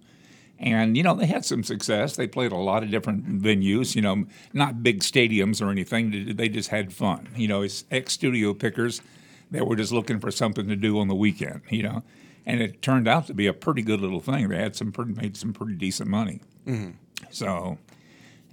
And 0.63 0.95
you 0.95 1.03
know 1.03 1.13
they 1.13 1.25
had 1.25 1.43
some 1.43 1.61
success. 1.61 2.15
They 2.15 2.25
played 2.25 2.53
a 2.53 2.57
lot 2.57 2.83
of 2.83 2.89
different 2.89 3.41
venues. 3.41 3.95
You 3.95 4.01
know, 4.01 4.25
not 4.53 4.81
big 4.81 5.01
stadiums 5.01 5.61
or 5.61 5.69
anything. 5.69 6.35
They- 6.37 6.53
just 6.53 6.69
had 6.69 6.93
fun. 6.93 7.29
You 7.35 7.47
know, 7.47 7.63
it's 7.63 7.83
ex 7.91 8.13
studio 8.13 8.53
pickers 8.53 9.01
that 9.51 9.67
were 9.67 9.75
just 9.75 9.91
looking 9.91 10.19
for 10.19 10.31
something 10.31 10.67
to 10.69 10.75
do 10.75 10.99
on 10.99 11.07
the 11.09 11.15
weekend. 11.15 11.61
You 11.69 11.83
know, 11.83 12.03
and 12.45 12.61
it 12.61 12.81
turned 12.81 13.07
out 13.07 13.27
to 13.27 13.33
be 13.33 13.47
a 13.47 13.53
pretty 13.53 13.81
good 13.81 13.99
little 13.99 14.21
thing. 14.21 14.47
They 14.47 14.57
had 14.57 14.75
some 14.75 14.91
pretty 14.93 15.13
made 15.13 15.35
some 15.35 15.51
pretty 15.51 15.73
decent 15.73 16.09
money. 16.09 16.41
Mm-hmm. 16.65 16.91
So, 17.31 17.77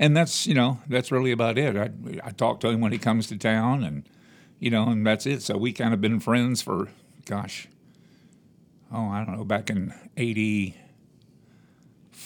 and 0.00 0.16
that's 0.16 0.46
you 0.48 0.54
know 0.54 0.80
that's 0.88 1.12
really 1.12 1.30
about 1.30 1.58
it. 1.58 1.76
I 1.76 1.90
I 2.24 2.30
talk 2.32 2.58
to 2.60 2.68
him 2.70 2.80
when 2.80 2.90
he 2.90 2.98
comes 2.98 3.28
to 3.28 3.36
town, 3.36 3.84
and 3.84 4.08
you 4.58 4.70
know, 4.70 4.88
and 4.88 5.06
that's 5.06 5.26
it. 5.26 5.42
So 5.42 5.56
we 5.56 5.72
kind 5.72 5.94
of 5.94 6.00
been 6.00 6.18
friends 6.18 6.60
for, 6.60 6.88
gosh, 7.26 7.68
oh 8.92 9.08
I 9.08 9.24
don't 9.24 9.36
know, 9.36 9.44
back 9.44 9.70
in 9.70 9.94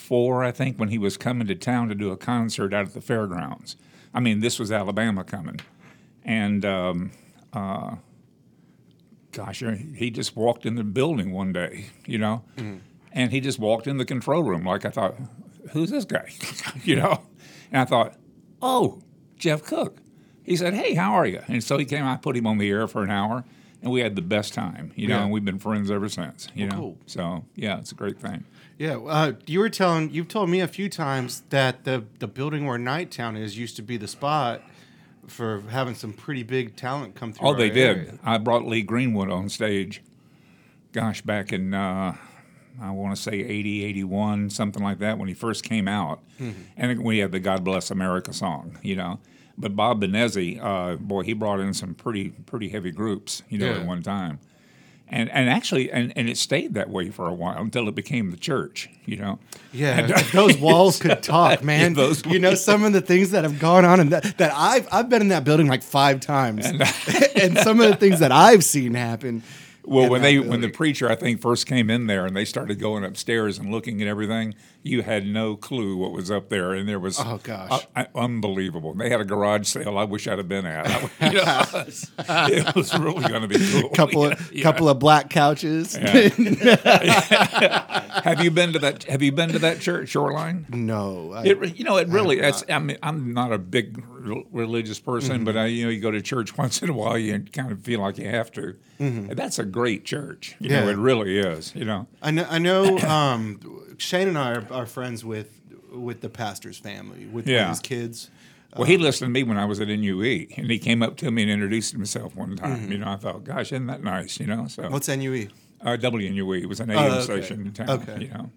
'84, 0.05 0.45
I 0.45 0.53
think, 0.53 0.79
when 0.79 0.89
he 0.91 0.99
was 0.99 1.17
coming 1.17 1.47
to 1.47 1.55
town 1.55 1.89
to 1.89 1.95
do 1.95 2.11
a 2.11 2.17
concert 2.17 2.73
out 2.75 2.87
at 2.87 2.95
the 2.95 3.01
fairgrounds. 3.01 3.77
I 4.13 4.21
mean, 4.21 4.41
this 4.41 4.59
was 4.59 4.71
Alabama 4.71 5.25
coming, 5.25 5.61
and 6.25 6.65
um, 6.65 7.11
uh, 7.53 7.97
gosh, 9.33 9.63
he 9.97 10.11
just 10.11 10.37
walked 10.37 10.67
in 10.67 10.75
the 10.77 10.85
building 10.85 11.33
one 11.33 11.53
day, 11.53 11.87
you 12.07 12.19
know, 12.19 12.45
and 13.13 13.31
he 13.33 13.41
just 13.41 13.59
walked 13.59 13.87
in 13.87 13.97
the 13.99 14.05
control 14.05 14.43
room 14.43 14.65
like 14.65 14.85
I 14.85 14.91
thought, 14.91 15.17
who's 15.73 15.91
this 15.91 16.05
guy, 16.05 16.31
you 16.85 16.97
know, 16.97 17.23
and 17.73 17.83
I 17.83 17.85
thought, 17.85 18.15
oh, 18.63 19.01
Jeff 19.37 19.65
Cook. 19.65 19.99
he 20.45 20.57
said, 20.57 20.75
"Hey, 20.75 20.95
how 20.95 21.13
are 21.15 21.27
you?" 21.27 21.41
And 21.49 21.63
so 21.63 21.77
he 21.79 21.85
came. 21.85 22.05
I 22.05 22.17
put 22.17 22.37
him 22.37 22.47
on 22.47 22.59
the 22.59 22.71
air 22.71 22.87
for 22.87 23.03
an 23.03 23.11
hour, 23.11 23.45
and 23.85 23.93
we 23.93 24.01
had 24.01 24.17
the 24.17 24.23
best 24.23 24.53
time. 24.55 24.91
You 24.97 25.07
know, 25.07 25.17
Yeah. 25.19 25.23
and 25.25 25.31
we've 25.33 25.45
been 25.45 25.59
friends 25.61 25.91
ever 25.91 26.09
since. 26.09 26.49
You 26.55 26.67
know, 26.67 26.77
cool. 26.77 26.99
so 27.07 27.45
yeah, 27.55 27.79
it's 27.79 27.93
a 27.93 27.95
great 27.95 28.19
thing. 28.19 28.45
Yeah, 28.79 28.97
uh, 28.97 29.33
you 29.47 29.61
were 29.61 29.69
telling 29.71 30.11
you've 30.11 30.27
told 30.27 30.51
me 30.51 30.61
a 30.61 30.67
few 30.67 30.89
times 30.89 31.43
that 31.51 31.85
the 31.85 32.05
the 32.19 32.27
building 32.27 32.65
where 32.67 32.79
Nightown 32.79 33.39
is 33.41 33.57
used 33.57 33.77
to 33.77 33.83
be 33.83 33.97
the 33.97 34.09
spot 34.09 34.63
for 35.29 35.63
having 35.71 35.95
some 35.95 36.13
pretty 36.13 36.43
big 36.43 36.75
talent 36.77 37.15
come 37.15 37.33
through. 37.33 37.49
Oh, 37.49 37.55
they 37.55 37.71
did. 37.71 38.19
I 38.25 38.39
brought 38.39 38.67
Lee 38.67 38.83
Greenwood 38.83 39.31
on 39.31 39.49
stage. 39.49 40.03
Gosh, 40.93 41.23
back 41.23 41.53
in 41.53 41.73
uh, 41.75 42.17
I 42.81 42.91
want 42.91 43.15
to 43.15 43.21
say 43.23 43.35
80, 43.35 43.85
81, 43.85 44.51
something 44.51 44.83
like 44.83 44.99
that, 44.99 45.17
when 45.19 45.29
he 45.29 45.35
first 45.35 45.63
came 45.65 45.87
out, 45.89 46.21
and 46.77 47.05
we 47.05 47.19
had 47.19 47.31
the 47.33 47.41
"God 47.41 47.63
Bless 47.65 47.91
America" 47.91 48.33
song, 48.33 48.79
you 48.83 48.97
know. 48.97 49.21
But 49.57 49.77
Bob 49.77 50.01
Benezzi, 50.03 50.59
uh, 50.63 50.97
boy, 50.97 51.23
he 51.23 51.33
brought 51.33 51.61
in 51.61 51.75
some 51.75 51.95
pretty 51.95 52.31
pretty 52.31 52.69
heavy 52.71 52.91
groups, 52.91 53.43
you 53.49 53.59
know, 53.59 53.67
Yeah. 53.67 53.81
at 53.81 53.87
one 53.87 54.03
time. 54.03 54.39
And, 55.07 55.31
and 55.31 55.51
actually, 55.51 55.93
and, 55.93 56.13
and 56.17 56.29
it 56.31 56.39
stayed 56.39 56.75
that 56.75 56.89
way 56.89 57.11
for 57.11 57.29
a 57.29 57.35
while 57.35 57.59
until 57.59 57.89
it 57.89 57.95
became 57.95 58.31
the 58.31 58.39
church, 58.39 58.89
you 59.05 59.17
know. 59.19 59.39
Yeah, 59.71 60.01
if 60.09 60.33
those 60.33 60.57
walls 60.57 60.99
could 60.99 61.23
talk, 61.23 61.63
man. 61.63 61.91
Yeah, 61.93 61.97
those 62.07 62.25
you 62.27 62.39
know 62.39 62.55
some 62.55 62.83
of 62.85 62.95
the 62.95 63.03
things 63.03 63.31
that 63.33 63.45
have 63.45 63.61
gone 63.61 63.85
on, 63.85 64.01
and 64.01 64.11
that, 64.11 64.39
that 64.39 64.53
I've 64.57 64.89
I've 64.91 65.09
been 65.11 65.21
in 65.21 65.29
that 65.29 65.45
building 65.45 65.67
like 65.69 65.83
five 65.83 66.21
times, 66.21 66.65
and, 66.67 66.81
some 67.59 67.81
of 67.81 67.91
the 67.91 67.97
things 67.97 68.19
that 68.21 68.33
I've 68.33 68.65
seen 68.65 68.95
happen. 68.95 69.43
Well, 69.85 70.09
when 70.09 70.23
they 70.23 70.39
when 70.39 70.63
the 70.63 70.71
preacher 70.71 71.11
I 71.11 71.15
think 71.17 71.43
first 71.43 71.67
came 71.67 71.91
in 71.91 72.07
there 72.07 72.25
and 72.25 72.35
they 72.35 72.47
started 72.47 72.81
going 72.81 73.05
upstairs 73.05 73.59
and 73.59 73.71
looking 73.71 74.01
at 74.01 74.09
everything, 74.09 74.55
you 74.87 75.03
had 75.03 75.27
no 75.27 75.57
clue 75.57 75.97
what 75.97 76.13
was 76.13 76.31
up 76.31 76.51
there, 76.51 76.73
and 76.75 76.87
there 76.89 77.01
was 77.01 77.19
Oh, 77.19 77.41
gosh. 77.43 77.87
uh, 77.97 78.05
unbelievable. 78.15 78.93
They 78.95 79.09
had 79.09 79.21
a 79.21 79.25
garage 79.25 79.67
sale 79.67 79.97
I 79.99 80.05
wish 80.05 80.29
I'd 80.29 80.37
have 80.39 80.49
been 80.49 80.67
at. 80.67 80.87
I- 80.87 81.27
you 81.31 81.33
know, 81.33 81.85
it 82.69 82.75
was 82.77 82.97
really 82.99 83.27
going 83.27 83.43
to 83.43 83.49
be 83.49 83.57
cool. 83.73 83.89
couple 83.95 84.25
of 84.27 84.53
Yeah. 84.55 84.63
couple 84.63 84.89
of 84.91 84.99
black 84.99 85.31
couches. 85.31 85.97
Yeah. 85.97 86.29
have 88.23 88.43
you 88.43 88.51
been 88.51 88.73
to 88.75 88.79
that? 88.81 89.05
Have 89.05 89.23
you 89.23 89.33
been 89.33 89.51
to 89.51 89.59
that 89.61 89.81
church, 89.81 90.11
Shoreline? 90.11 90.67
no, 90.71 91.33
I, 91.33 91.45
It, 91.45 91.79
you 91.79 91.85
know, 91.85 91.97
it 91.97 92.09
really. 92.09 92.41
That's. 92.41 92.65
I 92.69 92.79
mean, 92.79 92.99
I'm 93.03 93.33
not 93.33 93.53
a 93.53 93.59
big 93.59 94.05
re- 94.09 94.47
religious 94.53 94.99
person, 95.01 95.37
Mm-hmm. 95.37 95.45
but 95.45 95.57
I, 95.57 95.67
you 95.67 95.85
know, 95.85 95.91
you 95.91 96.01
go 96.01 96.11
to 96.11 96.21
church 96.21 96.57
once 96.59 96.83
in 96.83 96.91
a 96.91 96.93
while, 96.93 97.17
you 97.19 97.39
kind 97.53 97.73
of 97.73 97.81
feel 97.81 98.01
like 98.01 98.19
you 98.19 98.29
have 98.29 98.53
to. 98.53 98.77
Mm-hmm. 99.01 99.33
That's 99.35 99.59
a 99.59 99.65
great 99.65 100.05
church. 100.05 100.55
You 100.61 100.71
know, 100.71 100.85
Yeah. 100.85 100.91
it 100.91 100.97
really 100.99 101.39
is. 101.39 101.75
You 101.75 101.85
know. 101.87 102.07
I 102.23 102.31
know. 102.31 102.47
I 102.49 102.59
know. 102.59 102.99
Um, 102.99 103.61
Shane 103.99 104.29
and 104.29 104.37
I 104.39 104.53
are, 104.55 104.67
are 104.75 104.87
friends 104.87 105.25
with 105.25 105.61
with 105.93 106.21
the 106.21 106.29
pastor's 106.29 106.77
family, 106.79 107.27
with 107.27 107.47
Yeah. 107.47 107.69
his 107.69 107.79
kids. 107.81 108.31
Well, 108.77 108.85
he 108.89 108.99
listened 108.99 109.29
to 109.29 109.31
me 109.33 109.45
when 109.45 109.57
I 109.57 109.65
was 109.67 109.79
at 109.81 109.87
NUE, 109.87 110.49
and 110.57 110.69
he 110.69 110.81
came 110.81 111.01
up 111.01 111.17
to 111.19 111.31
me 111.31 111.43
and 111.43 111.51
introduced 111.51 111.93
himself 111.93 112.35
one 112.35 112.57
time. 112.57 112.81
Mm-hmm. 112.81 112.93
You 112.93 112.99
know, 112.99 113.09
I 113.11 113.17
thought, 113.17 113.45
gosh, 113.45 113.67
isn't 113.71 113.87
that 113.87 114.03
nice? 114.03 114.41
You 114.41 114.47
know, 114.49 114.67
so 114.67 114.91
What's 114.91 115.07
NUE? 115.09 115.47
uh, 115.81 115.97
WNUE 115.97 116.63
it 116.63 116.67
was 116.67 116.81
an 116.81 116.91
AM 116.91 117.13
okay. 117.13 117.21
station 117.23 117.61
in 117.61 117.73
town. 117.73 117.91
Okay. 117.91 118.23
You 118.25 118.29
know, 118.31 118.51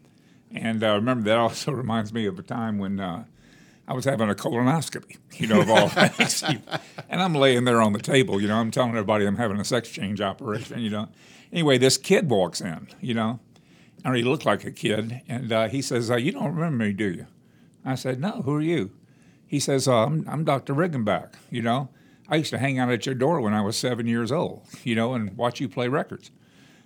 and 0.52 0.84
uh, 0.84 0.94
remember 0.96 1.30
that 1.30 1.38
also 1.38 1.72
reminds 1.84 2.12
me 2.12 2.26
of 2.26 2.40
a 2.40 2.42
time 2.42 2.80
when 2.80 3.00
uh, 3.00 3.26
I 3.88 3.94
was 3.94 4.06
having 4.06 4.28
a 4.30 4.34
colonoscopy. 4.34 5.18
You 5.36 5.46
know, 5.48 5.62
of 5.62 5.70
all 5.70 5.88
things, 6.12 6.42
and 6.42 7.22
I'm 7.22 7.36
laying 7.36 7.66
there 7.66 7.80
on 7.82 7.94
the 7.94 8.00
table. 8.00 8.42
You 8.42 8.48
know, 8.48 8.56
I'm 8.56 8.72
telling 8.72 8.90
everybody 8.92 9.28
I'm 9.28 9.38
having 9.38 9.60
a 9.60 9.66
sex 9.66 9.88
change 9.90 10.20
operation. 10.20 10.80
You 10.80 10.90
know, 10.90 11.10
anyway, 11.54 11.78
this 11.78 11.96
kid 11.98 12.28
walks 12.32 12.60
in. 12.60 12.88
You 13.02 13.14
know, 13.14 13.40
and 14.08 14.16
he 14.16 14.24
looked 14.24 14.46
like 14.46 14.64
a 14.66 14.72
kid, 14.72 15.22
and 15.28 15.52
uh, 15.52 15.68
he 15.68 15.82
says, 15.82 16.10
uh, 16.10 16.16
"You 16.16 16.32
don't 16.32 16.54
remember 16.56 16.86
me, 16.86 16.94
do 16.94 17.10
you?" 17.12 17.28
I 17.86 17.96
said, 17.96 18.20
"No. 18.20 18.42
Who 18.44 18.54
are 18.56 18.62
you?" 18.62 18.92
He 19.46 19.60
says, 19.62 19.88
uh, 19.88 20.04
I'm, 20.06 20.26
I'm 20.28 20.44
Dr. 20.44 20.74
Riggenbach. 20.74 21.34
You 21.50 21.62
know, 21.62 21.88
I 22.28 22.36
used 22.36 22.50
to 22.50 22.58
hang 22.58 22.80
out 22.80 22.90
at 22.90 23.06
your 23.06 23.16
door 23.16 23.40
when 23.40 23.54
I 23.54 23.62
was 23.62 23.78
seven 23.78 24.06
years 24.06 24.30
old, 24.30 24.64
you 24.84 24.94
know, 24.94 25.14
and 25.14 25.38
watch 25.38 25.62
you 25.62 25.70
play 25.70 25.88
records. 25.88 26.32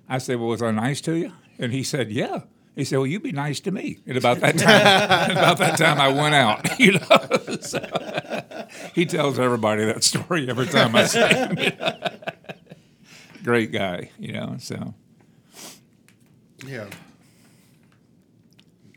I 0.07 0.19
said, 0.19 0.37
Well, 0.39 0.49
was 0.49 0.61
I 0.61 0.69
nice 0.69 1.01
to 1.01 1.13
you? 1.15 1.31
And 1.57 1.71
he 1.73 1.81
said, 1.83 2.11
Yeah. 2.11 2.41
He 2.75 2.83
said, 2.83 2.97
Well, 2.97 3.07
you'd 3.07 3.23
be 3.23 3.31
nice 3.31 3.59
to 3.61 3.71
me. 3.71 3.99
And 4.05 4.15
about 4.15 4.41
that 4.41 4.59
time, 4.59 5.31
about 5.37 5.57
that 5.57 5.77
time 5.79 5.99
I 5.99 6.09
went 6.09 6.35
out, 6.35 6.79
you 6.79 6.93
know. 6.99 7.27
So, 7.61 8.67
he 8.93 9.05
tells 9.07 9.39
everybody 9.39 9.83
that 9.85 10.03
story 10.03 10.47
every 10.49 10.67
time 10.67 10.95
I 10.95 11.05
see 11.05 11.19
him. 11.19 11.57
you 11.57 11.71
know. 11.79 11.97
Great 13.43 13.71
guy, 13.71 14.11
you 14.19 14.33
know. 14.33 14.57
So 14.59 14.93
Yeah. 16.65 16.85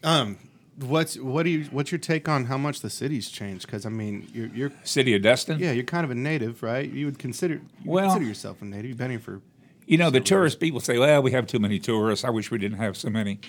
Um, 0.04 0.36
what's 0.78 1.16
what 1.18 1.44
do 1.44 1.50
you 1.50 1.64
what's 1.70 1.90
your 1.92 1.98
take 1.98 2.28
on 2.28 2.44
how 2.46 2.58
much 2.58 2.80
the 2.80 2.90
city's 2.90 3.30
changed? 3.30 3.66
Because 3.66 3.86
I 3.86 3.88
mean, 3.88 4.28
you're 4.32 4.48
you're 4.48 4.72
City 4.84 5.14
of 5.14 5.22
Destin. 5.22 5.58
yeah, 5.58 5.72
you're 5.72 5.84
kind 5.84 6.04
of 6.04 6.10
a 6.10 6.14
native, 6.14 6.62
right? 6.62 6.88
You 6.88 7.06
would 7.06 7.18
consider 7.18 7.54
you 7.54 7.60
Well- 7.84 8.06
consider 8.10 8.26
yourself 8.26 8.62
a 8.62 8.64
native. 8.64 8.86
You've 8.86 8.98
been 8.98 9.10
here 9.10 9.20
for 9.20 9.40
You 9.86 9.98
know, 9.98 10.10
the 10.10 10.20
tourist 10.20 10.60
people 10.60 10.80
say, 10.80 10.98
well, 10.98 11.22
we 11.22 11.32
have 11.32 11.46
too 11.46 11.58
many 11.58 11.78
tourists. 11.78 12.24
I 12.24 12.30
wish 12.30 12.50
we 12.50 12.58
didn't 12.58 12.78
have 12.78 12.96
so 12.96 13.10
many. 13.10 13.40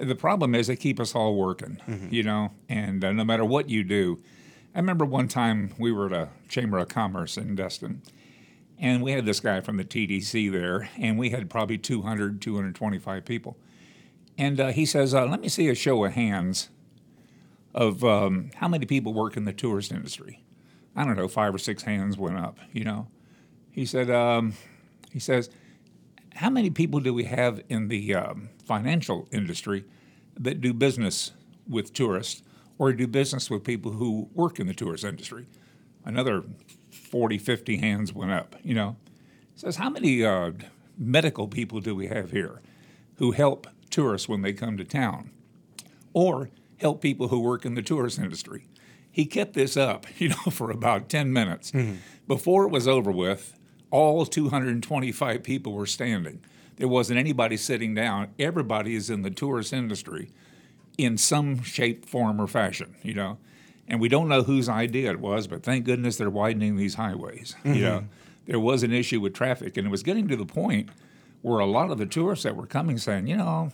The 0.00 0.14
problem 0.14 0.54
is 0.54 0.68
they 0.68 0.76
keep 0.76 1.00
us 1.00 1.14
all 1.14 1.34
working, 1.34 1.78
you 2.10 2.22
know, 2.22 2.52
and 2.68 3.04
uh, 3.04 3.12
no 3.12 3.24
matter 3.24 3.44
what 3.44 3.68
you 3.68 3.82
do. 3.82 4.20
I 4.74 4.78
remember 4.78 5.04
one 5.04 5.26
time 5.26 5.72
we 5.78 5.90
were 5.90 6.06
at 6.06 6.12
a 6.12 6.28
Chamber 6.48 6.78
of 6.78 6.88
Commerce 6.88 7.36
in 7.36 7.56
Destin, 7.56 8.02
and 8.78 9.02
we 9.02 9.10
had 9.10 9.24
this 9.26 9.40
guy 9.40 9.60
from 9.60 9.76
the 9.76 9.84
TDC 9.84 10.52
there, 10.52 10.88
and 10.98 11.18
we 11.18 11.30
had 11.30 11.50
probably 11.50 11.78
200, 11.78 12.40
225 12.40 13.24
people. 13.24 13.56
And 14.38 14.60
uh, 14.60 14.68
he 14.68 14.86
says, 14.86 15.14
uh, 15.14 15.26
let 15.26 15.40
me 15.40 15.48
see 15.48 15.68
a 15.68 15.74
show 15.74 16.04
of 16.04 16.12
hands 16.12 16.70
of 17.74 18.04
um, 18.04 18.50
how 18.54 18.68
many 18.68 18.86
people 18.86 19.12
work 19.12 19.36
in 19.36 19.44
the 19.44 19.52
tourist 19.52 19.90
industry. 19.90 20.44
I 20.94 21.04
don't 21.04 21.16
know, 21.16 21.28
five 21.28 21.54
or 21.54 21.58
six 21.58 21.82
hands 21.82 22.16
went 22.16 22.38
up, 22.38 22.58
you 22.72 22.84
know. 22.84 23.08
He 23.70 23.84
said, 23.84 24.10
um, 24.10 24.54
he 25.12 25.18
says, 25.18 25.50
how 26.36 26.50
many 26.50 26.70
people 26.70 27.00
do 27.00 27.12
we 27.12 27.24
have 27.24 27.60
in 27.68 27.88
the 27.88 28.14
um, 28.14 28.50
financial 28.64 29.28
industry 29.32 29.84
that 30.38 30.60
do 30.60 30.72
business 30.72 31.32
with 31.68 31.92
tourists 31.92 32.42
or 32.78 32.92
do 32.92 33.08
business 33.08 33.50
with 33.50 33.64
people 33.64 33.92
who 33.92 34.28
work 34.34 34.60
in 34.60 34.68
the 34.68 34.74
tourist 34.74 35.04
industry? 35.04 35.46
Another 36.04 36.44
40, 36.90 37.38
50 37.38 37.76
hands 37.78 38.12
went 38.12 38.30
up, 38.30 38.54
you 38.62 38.74
know. 38.74 38.96
He 39.52 39.58
says, 39.60 39.76
how 39.76 39.90
many 39.90 40.24
uh, 40.24 40.52
medical 40.96 41.48
people 41.48 41.80
do 41.80 41.94
we 41.94 42.06
have 42.06 42.30
here 42.30 42.62
who 43.16 43.32
help 43.32 43.66
tourists 43.90 44.28
when 44.28 44.42
they 44.42 44.52
come 44.52 44.76
to 44.76 44.84
town 44.84 45.30
or 46.12 46.50
help 46.78 47.00
people 47.00 47.28
who 47.28 47.40
work 47.40 47.64
in 47.64 47.74
the 47.74 47.82
tourist 47.82 48.18
industry? 48.18 48.66
He 49.10 49.26
kept 49.26 49.54
this 49.54 49.76
up, 49.76 50.06
you 50.18 50.30
know, 50.30 50.50
for 50.50 50.70
about 50.70 51.08
10 51.08 51.32
minutes. 51.32 51.70
Mm-hmm. 51.72 51.96
Before 52.26 52.64
it 52.64 52.70
was 52.70 52.86
over 52.86 53.10
with, 53.10 53.58
all 53.90 54.26
225 54.26 55.42
people 55.42 55.72
were 55.72 55.86
standing. 55.86 56.40
There 56.76 56.88
wasn't 56.88 57.18
anybody 57.18 57.56
sitting 57.56 57.94
down. 57.94 58.28
Everybody 58.38 58.94
is 58.94 59.10
in 59.10 59.22
the 59.22 59.30
tourist 59.30 59.72
industry 59.72 60.30
in 60.96 61.16
some 61.16 61.62
shape, 61.62 62.06
form, 62.06 62.40
or 62.40 62.46
fashion, 62.46 62.96
you 63.02 63.14
know. 63.14 63.38
And 63.88 64.00
we 64.00 64.08
don't 64.08 64.28
know 64.28 64.42
whose 64.42 64.68
idea 64.68 65.10
it 65.10 65.20
was, 65.20 65.46
but 65.46 65.62
thank 65.62 65.84
goodness 65.84 66.16
they're 66.16 66.28
widening 66.28 66.76
these 66.76 66.94
highways. 66.94 67.56
You 67.64 67.70
mm-hmm. 67.70 67.82
know, 67.82 68.04
there 68.46 68.60
was 68.60 68.82
an 68.82 68.92
issue 68.92 69.20
with 69.20 69.34
traffic, 69.34 69.76
and 69.76 69.86
it 69.86 69.90
was 69.90 70.02
getting 70.02 70.28
to 70.28 70.36
the 70.36 70.44
point 70.44 70.90
where 71.42 71.60
a 71.60 71.66
lot 71.66 71.90
of 71.90 71.98
the 71.98 72.06
tourists 72.06 72.44
that 72.44 72.56
were 72.56 72.66
coming 72.66 72.98
saying, 72.98 73.26
you 73.26 73.36
know, 73.36 73.70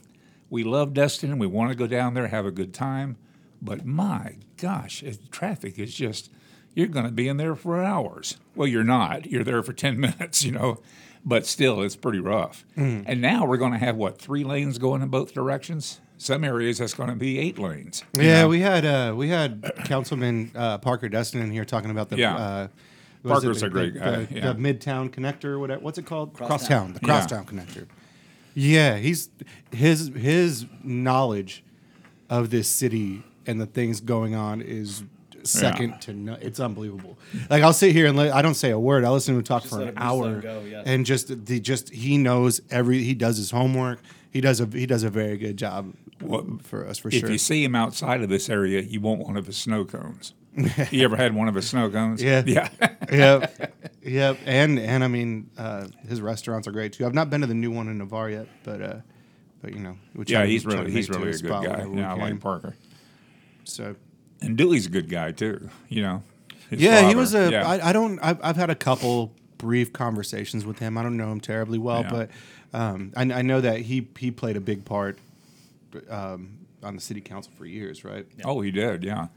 we 0.51 0.63
love 0.65 0.95
Destin 0.95 1.31
and 1.31 1.41
we 1.41 1.47
want 1.47 1.71
to 1.71 1.77
go 1.77 1.87
down 1.87 2.15
there, 2.15 2.29
have 2.29 2.47
a 2.47 2.51
good 2.51 2.75
time, 2.75 3.17
but 3.61 3.85
my 3.85 4.37
gosh, 4.57 5.03
it, 5.03 5.33
traffic 5.33 5.79
is 5.79 5.95
just, 5.95 6.31
you're 6.75 6.87
going 6.87 7.07
to 7.07 7.13
be 7.13 7.29
in 7.29 7.39
there 7.39 7.55
for 7.55 7.83
hours. 7.83 8.37
Well, 8.55 8.69
you're 8.69 8.85
not. 8.85 9.27
You're 9.27 9.45
there 9.45 9.63
for 9.63 9.73
10 9.73 9.99
minutes, 10.01 10.45
you 10.45 10.53
know, 10.53 10.81
but 11.25 11.47
still, 11.47 11.83
it's 11.83 11.97
pretty 11.97 12.21
rough. 12.21 12.65
And 13.07 13.21
now 13.21 13.47
we're 13.47 13.57
going 13.57 13.73
to 13.73 13.79
have, 13.79 13.97
what, 13.97 14.19
three 14.19 14.45
lanes 14.45 14.79
going 14.79 15.03
in 15.03 15.09
both 15.09 15.33
directions? 15.33 16.01
Some 16.19 16.45
areas 16.45 16.79
that's 16.79 16.95
going 16.95 17.09
to 17.09 17.17
be 17.17 17.39
eight 17.39 17.59
lanes. 17.59 18.05
Yeah, 18.13 18.43
know? 18.43 18.49
we 18.49 18.61
had 18.61 18.87
uh, 18.87 19.15
we 19.17 19.29
had 19.29 19.73
Councilman 19.85 20.53
uh, 20.55 20.79
Parker 20.79 21.09
Destin 21.09 21.43
in 21.43 21.51
here 21.51 21.65
talking 21.65 21.91
about 21.91 22.09
the. 22.09 22.17
Yeah. 22.17 22.37
Uh, 22.37 22.69
Parker's 23.29 23.61
the- 23.61 23.67
a 23.67 23.71
great 23.71 23.95
the, 23.95 24.01
guy, 24.01 24.25
The, 24.25 24.35
yeah. 24.35 24.53
the 24.53 24.59
Midtown 24.59 25.11
Connector, 25.11 25.59
whatever. 25.59 25.81
What's 25.83 25.99
it 25.99 26.07
called? 26.07 26.33
Crosstown. 26.35 26.59
Crosstown. 26.59 26.93
The 26.95 27.01
Yeah. 27.03 27.07
Crosstown 27.07 27.45
Connector. 27.47 27.87
Yeah, 28.55 28.97
he's 28.99 29.31
his 29.73 30.11
his 30.15 30.67
knowledge 30.83 31.65
of 32.31 32.51
this 32.51 32.69
city 32.69 33.23
and 33.47 33.61
the 33.61 33.67
things 33.67 34.01
going 34.01 34.35
on 34.35 34.63
is 34.63 35.03
second 35.43 35.91
Yeah. 35.91 35.97
to 35.99 36.13
none. 36.15 36.39
It's 36.41 36.61
unbelievable. 36.61 37.19
Like 37.51 37.63
I'll 37.63 37.73
sit 37.73 37.93
here 37.93 38.07
and 38.07 38.17
let, 38.17 38.33
I 38.33 38.41
don't 38.43 38.55
say 38.55 38.71
a 38.71 38.79
word. 38.79 39.05
I'll 39.05 39.13
listen 39.13 39.35
to 39.35 39.39
him 39.39 39.45
talk 39.45 39.63
Just 39.63 39.75
for 39.75 39.83
an 39.83 39.89
him- 39.89 39.95
just 39.97 40.03
let 40.03 40.07
hour, 40.07 40.41
go, 40.41 40.63
yeah. 40.67 40.83
and 40.87 41.05
just 41.05 41.47
the 41.47 41.61
just 41.61 41.91
he 41.91 42.17
knows 42.17 42.61
every. 42.71 43.03
He 43.03 43.13
does 43.15 43.37
his 43.37 43.51
homework. 43.51 44.01
He 44.31 44.41
does 44.41 44.61
a 44.61 44.67
he 44.67 44.87
does 44.87 45.03
a 45.03 45.11
very 45.11 45.37
good 45.37 45.57
job 45.57 45.93
for 46.19 46.87
us 46.87 46.99
for 46.99 47.09
If 47.09 47.15
sure. 47.15 47.25
If 47.25 47.31
you 47.31 47.39
see 47.39 47.65
him 47.65 47.75
outside 47.75 48.23
of 48.23 48.29
this 48.29 48.49
area, 48.49 48.81
you 48.83 49.01
want 49.01 49.21
one 49.21 49.37
of 49.37 49.47
his 49.47 49.57
snow 49.57 49.85
cones. 49.85 50.35
you 50.91 51.05
ever 51.05 51.17
had 51.17 51.35
one 51.35 51.49
of 51.49 51.55
his 51.55 51.69
snow 51.69 51.91
cones? 51.91 52.23
Yeah. 52.23 52.43
Yeah. 52.47 52.69
yep, 53.11 53.75
yep, 54.03 54.39
and 54.47 54.79
and 54.79 55.03
I 55.03 55.09
mean, 55.09 55.51
uh, 55.59 55.89
his 56.09 56.21
restaurants 56.21 56.69
are 56.69 56.73
great 56.73 56.93
too. 56.93 57.07
I've 57.07 57.15
not 57.15 57.29
been 57.31 57.41
to 57.41 57.47
the 57.47 57.55
new 57.55 57.71
one 57.71 57.89
in 57.89 57.99
Navarre 57.99 58.31
yet, 58.31 58.47
but 58.63 58.81
uh, 58.81 58.97
but 59.61 59.73
you 59.73 59.81
know, 59.81 59.97
try 60.15 60.25
yeah, 60.27 60.45
he's 60.45 60.65
really 60.65 60.91
he's 60.93 61.09
really 61.11 61.31
a 61.31 61.39
good 61.39 61.51
guy. 61.51 61.87
Yeah, 61.93 62.13
I 62.13 62.17
like 62.17 62.41
Parker. 62.41 62.77
So 63.65 63.97
And 64.41 64.57
Dooley's 64.57 64.87
a 64.87 64.91
good 64.91 65.09
guy 65.09 65.33
too. 65.33 65.69
You 65.89 66.03
know. 66.03 66.23
yeah, 66.71 67.09
he 67.09 67.15
was 67.15 67.35
a. 67.35 67.51
Yeah. 67.51 67.69
I, 67.69 67.89
I 67.89 67.93
don't. 67.93 68.19
I've, 68.21 68.39
I've 68.43 68.57
had 68.57 68.71
a 68.71 68.75
couple 68.75 69.33
brief 69.59 69.93
conversations 69.93 70.65
with 70.65 70.79
him. 70.79 70.97
I 70.99 71.03
don't 71.03 71.17
know 71.17 71.33
him 71.33 71.41
terribly 71.41 71.79
well, 71.79 72.03
Yeah. 72.03 72.11
but 72.11 72.31
um, 72.73 73.13
I, 73.17 73.23
I 73.23 73.43
know 73.43 73.61
that 73.61 73.81
he 73.81 74.07
he 74.19 74.31
played 74.31 74.57
a 74.57 74.61
big 74.61 74.85
part 74.85 75.19
um, 76.11 76.59
on 76.83 76.95
the 76.95 77.01
city 77.01 77.21
council 77.21 77.53
for 77.57 77.67
years, 77.67 78.05
right? 78.05 78.27
Oh, 78.45 78.61
he 78.61 78.71
did, 78.71 79.05
yeah. 79.05 79.29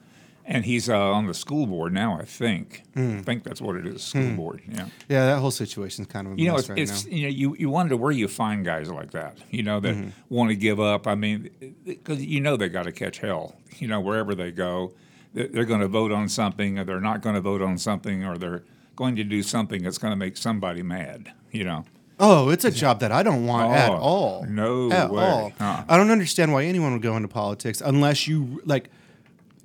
And 0.49 0.63
he's 0.63 0.87
uh, 0.89 0.97
on 0.97 1.27
the 1.27 1.33
school 1.33 1.67
board 1.67 1.91
now, 1.91 2.17
I 2.17 2.23
think. 2.23 2.83
Hmm. 2.93 3.17
I 3.17 3.21
think 3.21 3.43
that's 3.43 3.59
what 3.61 3.75
it 3.75 3.85
is, 3.85 4.01
school 4.01 4.31
board. 4.31 4.61
Yeah. 4.65 4.85
Yeah, 5.09 5.25
that 5.25 5.39
whole 5.39 5.51
situation's 5.51 6.07
kind 6.07 6.25
of 6.25 6.33
a 6.33 6.35
You 6.41 6.47
know, 6.47 6.55
it's, 6.55 6.69
right 6.69 6.79
it's 6.79 7.05
you 7.05 7.23
know, 7.23 7.27
you, 7.27 7.55
you 7.59 7.69
wonder 7.69 7.97
where 7.97 8.13
you 8.13 8.29
find 8.29 8.63
guys 8.63 8.89
like 8.89 9.11
that. 9.11 9.37
You 9.51 9.63
know 9.63 9.81
that 9.81 9.95
Mm-hmm. 9.95 10.09
want 10.29 10.49
to 10.51 10.55
give 10.55 10.79
up. 10.79 11.05
I 11.05 11.15
mean, 11.15 11.49
because 11.85 12.23
you 12.23 12.39
know 12.39 12.55
they 12.55 12.69
got 12.69 12.83
to 12.83 12.93
catch 12.93 13.17
hell. 13.19 13.57
You 13.79 13.89
know, 13.89 13.99
wherever 13.99 14.33
they 14.33 14.51
go, 14.51 14.93
they're 15.33 15.65
going 15.65 15.81
to 15.81 15.87
vote 15.89 16.13
on 16.13 16.29
something, 16.29 16.79
or 16.79 16.85
they're 16.85 17.01
not 17.01 17.21
going 17.21 17.35
to 17.35 17.41
vote 17.41 17.61
on 17.61 17.77
something, 17.77 18.23
or 18.23 18.37
they're 18.37 18.63
going 18.95 19.17
to 19.17 19.25
do 19.25 19.43
something 19.43 19.83
that's 19.83 19.97
going 19.97 20.11
to 20.11 20.15
make 20.17 20.37
somebody 20.37 20.81
mad. 20.81 21.33
You 21.51 21.65
know. 21.65 21.85
Oh, 22.19 22.49
it's 22.49 22.65
a 22.65 22.71
job 22.71 22.99
that 23.01 23.11
I 23.11 23.21
don't 23.23 23.45
want 23.45 23.71
at 23.73 23.89
Oh, 23.91 23.95
all. 23.97 24.45
no 24.49 24.91
at 24.91 25.11
way. 25.11 25.23
all. 25.23 25.53
Uh-uh. 25.59 25.83
I 25.87 25.97
don't 25.97 26.09
understand 26.09 26.51
why 26.51 26.63
anyone 26.65 26.93
would 26.93 27.01
go 27.03 27.15
into 27.15 27.27
politics 27.27 27.79
unless 27.81 28.27
you 28.27 28.61
like, 28.65 28.89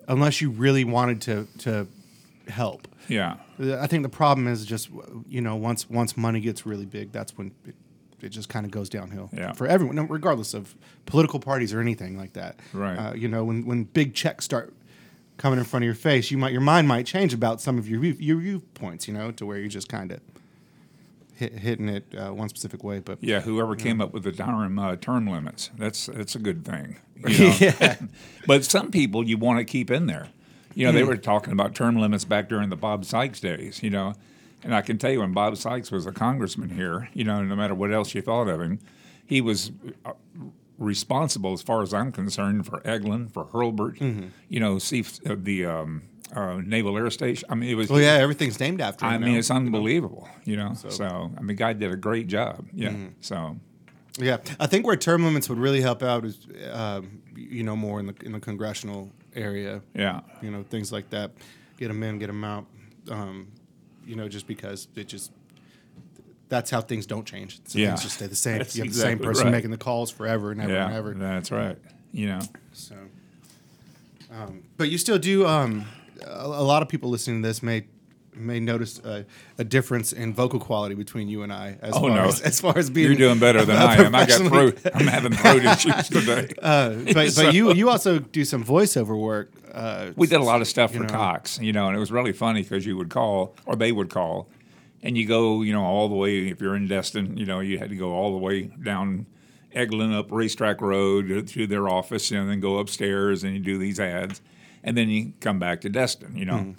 unless 0.09 0.41
you 0.41 0.51
really 0.51 0.85
wanted 0.85 1.21
to 1.23 1.47
to 1.59 1.87
help. 2.49 2.89
Yeah. 3.09 3.37
I 3.59 3.87
think 3.87 4.03
the 4.03 4.09
problem 4.09 4.47
is 4.49 4.65
just 4.67 4.91
you 5.29 5.41
know 5.41 5.57
once 5.57 5.89
once 5.89 6.17
money 6.17 6.41
gets 6.41 6.67
really 6.67 6.87
big, 6.87 7.11
that's 7.13 7.37
when 7.39 7.53
it, 7.67 7.75
it 8.21 8.29
just 8.29 8.49
kind 8.49 8.67
of 8.67 8.71
goes 8.73 8.89
downhill 8.89 9.31
Yeah. 9.33 9.53
for 9.53 9.67
everyone, 9.67 10.07
regardless 10.09 10.53
of 10.55 10.75
political 11.07 11.41
parties 11.41 11.73
or 11.73 11.81
anything 11.81 12.17
like 12.19 12.35
that. 12.35 12.61
Right. 12.73 12.97
Uh, 12.97 13.15
you 13.15 13.29
know, 13.29 13.45
when 13.45 13.65
when 13.65 13.85
big 13.85 14.15
checks 14.15 14.45
start 14.45 14.75
coming 15.39 15.59
in 15.59 15.65
front 15.65 15.85
of 15.85 15.87
your 15.87 15.95
face, 15.95 16.31
you 16.31 16.37
might 16.39 16.53
your 16.53 16.61
mind 16.61 16.87
might 16.87 17.07
change 17.07 17.33
about 17.33 17.61
some 17.63 17.79
of 17.79 17.89
your 17.89 18.01
view- 18.01 18.17
your 18.19 18.37
viewpoints. 18.39 19.09
You 19.09 19.15
know, 19.15 19.31
to 19.33 19.47
where 19.47 19.59
you 19.59 19.69
just 19.69 19.89
kind 19.89 20.13
of 20.13 20.21
hit, 21.43 21.59
hitting 21.59 21.89
it 21.89 22.15
uh, 22.17 22.33
one 22.33 22.49
specific 22.49 22.85
way. 22.85 23.01
But 23.01 23.23
Yeah, 23.23 23.41
whoever 23.41 23.75
came 23.77 24.01
up 24.01 24.13
with 24.13 24.23
the 24.25 24.33
term 24.33 24.79
uh, 24.79 24.97
term 24.97 25.27
limits, 25.27 25.71
that's 25.77 26.07
that's 26.07 26.35
a 26.35 26.39
good 26.39 26.65
thing. 26.65 26.97
You 27.29 27.39
know? 27.39 27.57
Yeah. 27.61 27.97
but 28.49 28.65
some 28.65 28.91
people 28.91 29.25
you 29.29 29.39
want 29.39 29.61
to 29.61 29.65
keep 29.65 29.93
in 29.93 30.07
there. 30.07 30.29
You 30.75 30.87
know, 30.87 30.93
they 30.93 31.05
were 31.05 31.17
talking 31.17 31.53
about 31.53 31.73
term 31.75 31.97
limits 31.97 32.25
back 32.25 32.49
during 32.49 32.69
the 32.69 32.77
Bob 32.77 33.05
Sikes 33.05 33.39
days. 33.39 33.81
You 33.81 33.91
know, 33.91 34.15
and 34.65 34.75
I 34.75 34.81
can 34.81 34.99
tell 34.99 35.13
you 35.13 35.21
when 35.21 35.33
Bob 35.33 35.57
Sikes 35.57 35.93
was 35.93 36.05
a 36.07 36.11
congressman 36.13 36.71
here, 36.71 37.11
you 37.15 37.23
know, 37.23 37.43
no 37.45 37.55
matter 37.55 37.75
what 37.75 37.93
else 37.93 38.13
you 38.15 38.23
thought 38.23 38.49
of 38.49 38.61
him, 38.61 38.81
he 39.25 39.41
was 39.41 39.71
uh, 40.05 40.15
responsible, 40.79 41.53
as 41.53 41.63
far 41.63 41.83
as 41.83 41.95
I'm 41.95 42.11
concerned, 42.11 42.67
for 42.67 42.81
Eglin, 42.81 43.31
for 43.31 43.45
Hurlburt. 43.47 44.01
You 44.49 44.61
know, 44.61 44.79
see 44.81 45.05
uh, 45.25 45.37
the 45.39 45.67
um, 45.67 46.03
uh, 46.35 46.61
Naval 46.65 46.97
Air 46.97 47.11
Station. 47.11 47.49
I 47.51 47.55
mean, 47.55 47.71
it 47.71 47.75
was. 47.75 47.91
well, 47.91 48.01
yeah, 48.01 48.15
everything's 48.15 48.59
named 48.59 48.81
after. 48.81 49.05
I 49.05 49.15
him 49.15 49.23
mean, 49.23 49.33
now. 49.33 49.39
it's 49.39 49.51
unbelievable. 49.51 50.29
You 50.45 50.57
know, 50.57 50.75
so, 50.75 51.31
I 51.37 51.41
mean, 51.43 51.57
guy 51.57 51.73
did 51.73 51.93
a 51.93 51.97
great 51.97 52.27
job. 52.27 52.67
Yeah. 52.75 52.91
Mm-hmm. 52.91 53.09
So. 53.21 53.57
Yeah, 54.19 54.39
I 54.61 54.67
think 54.67 54.87
where 54.87 54.97
term 54.97 55.25
limits 55.25 55.49
would 55.49 55.59
really 55.59 55.81
help 55.81 56.03
out 56.03 56.27
is, 56.27 56.47
um, 56.71 57.23
you 57.35 57.63
know, 57.63 57.75
more 57.75 57.99
in 57.99 58.07
the 58.07 58.15
in 58.25 58.33
the 58.33 58.41
congressional 58.41 59.11
area. 59.35 59.81
Yeah. 59.95 60.21
you 60.43 60.51
know, 60.51 60.63
things 60.65 60.93
like 60.93 61.09
that. 61.11 61.31
Get 61.79 61.89
them 61.89 62.03
in, 62.03 62.19
get 62.19 62.27
them 62.27 62.45
out. 62.45 62.67
Um, 63.11 63.49
you 64.07 64.17
know, 64.17 64.29
just 64.29 64.47
because 64.47 64.89
it 64.95 65.09
just 65.09 65.33
that's 66.49 66.71
how 66.71 66.83
things 66.83 67.07
don't 67.07 67.27
change. 67.27 67.61
So 67.65 67.79
Yeah. 67.79 67.89
things 67.89 68.03
just 68.03 68.17
stay 68.17 68.27
the 68.27 68.37
same. 68.37 68.59
That's 68.59 68.77
you 68.77 68.85
have 68.85 68.93
the 68.93 68.99
same 68.99 69.19
person 69.19 69.45
right. 69.45 69.53
making 69.53 69.71
the 69.71 69.79
calls 69.79 70.11
forever 70.11 70.51
and 70.53 70.61
ever 70.61 70.73
yeah, 70.73 70.87
and 70.87 70.95
ever. 70.95 71.15
that's 71.15 71.51
right. 71.51 71.79
You 72.13 72.27
know, 72.27 72.41
So, 72.73 72.95
um, 74.31 74.63
but 74.77 74.91
you 74.91 74.99
still 74.99 75.19
do. 75.19 75.47
Um, 75.47 75.87
a, 76.27 76.45
a 76.47 76.65
lot 76.65 76.83
of 76.83 76.89
people 76.89 77.11
listening 77.11 77.43
to 77.43 77.49
this 77.49 77.63
may 77.63 77.85
may 78.35 78.59
notice 78.59 78.99
a, 79.01 79.27
a 79.59 79.65
difference 79.65 80.11
in 80.15 80.33
vocal 80.33 80.59
quality 80.59 80.95
between 80.95 81.29
you 81.29 81.43
and 81.43 81.53
I. 81.53 81.77
As 81.83 81.95
Oh, 81.95 82.01
far 82.01 82.11
no. 82.11 82.25
as, 82.25 82.41
as 82.41 82.61
far 82.63 82.79
as 82.79 82.89
being 82.89 83.09
you're 83.09 83.17
doing 83.19 83.39
better 83.39 83.63
than 83.65 83.77
I 83.77 83.97
am. 83.97 84.15
I 84.15 84.25
got 84.25 84.41
throat. 84.41 84.79
I'm 84.95 85.07
having 85.07 85.33
throat 85.35 85.63
issues 85.65 86.09
today. 86.09 86.49
Uh, 86.63 86.95
but 87.13 87.31
So- 87.33 87.45
but 87.45 87.55
you 87.55 87.75
you 87.75 87.91
also 87.91 88.19
do 88.21 88.45
some 88.45 88.65
voiceover 88.65 89.19
work. 89.19 89.53
Uh, 89.73 90.13
we 90.17 90.27
did 90.27 90.41
a 90.41 90.45
lot 90.45 90.61
of 90.63 90.67
stuff 90.69 90.93
for 90.93 91.01
know. 91.01 91.09
Cox, 91.09 91.59
you 91.61 91.73
know, 91.73 91.89
and 91.89 91.97
it 91.97 92.01
was 92.01 92.11
really 92.13 92.33
funny 92.33 92.63
because 92.63 92.85
you 92.87 92.97
would 92.97 93.11
call 93.11 93.55
or 93.67 93.75
they 93.77 93.91
would 93.93 94.09
call, 94.11 94.49
and 95.03 95.17
you 95.19 95.27
go, 95.27 95.63
you 95.63 95.73
know, 95.73 95.83
all 95.85 96.09
the 96.09 96.15
way. 96.15 96.49
If 96.49 96.61
you're 96.61 96.77
in 96.77 96.89
Destin, 96.89 97.37
you 97.37 97.45
know, 97.47 97.61
you 97.61 97.79
had 97.79 97.91
to 97.91 97.97
go 97.97 98.13
all 98.13 98.33
the 98.33 98.39
way 98.39 98.63
down 98.83 99.27
Eglin 99.75 100.15
up 100.15 100.31
Racetrack 100.31 100.81
Road 100.83 101.49
to 101.49 101.67
their 101.67 101.89
office, 101.89 102.31
and 102.31 102.49
then 102.51 102.61
go 102.61 102.79
upstairs 102.79 103.45
and 103.45 103.55
you 103.55 103.61
do 103.61 103.79
these 103.79 103.99
ads, 104.01 104.41
and 104.85 104.97
then 104.97 105.09
you 105.09 105.33
come 105.41 105.59
back 105.59 105.81
to 105.83 105.89
Destin, 105.89 106.37
you 106.37 106.45
know. 106.45 106.59
Hmm. 106.59 106.71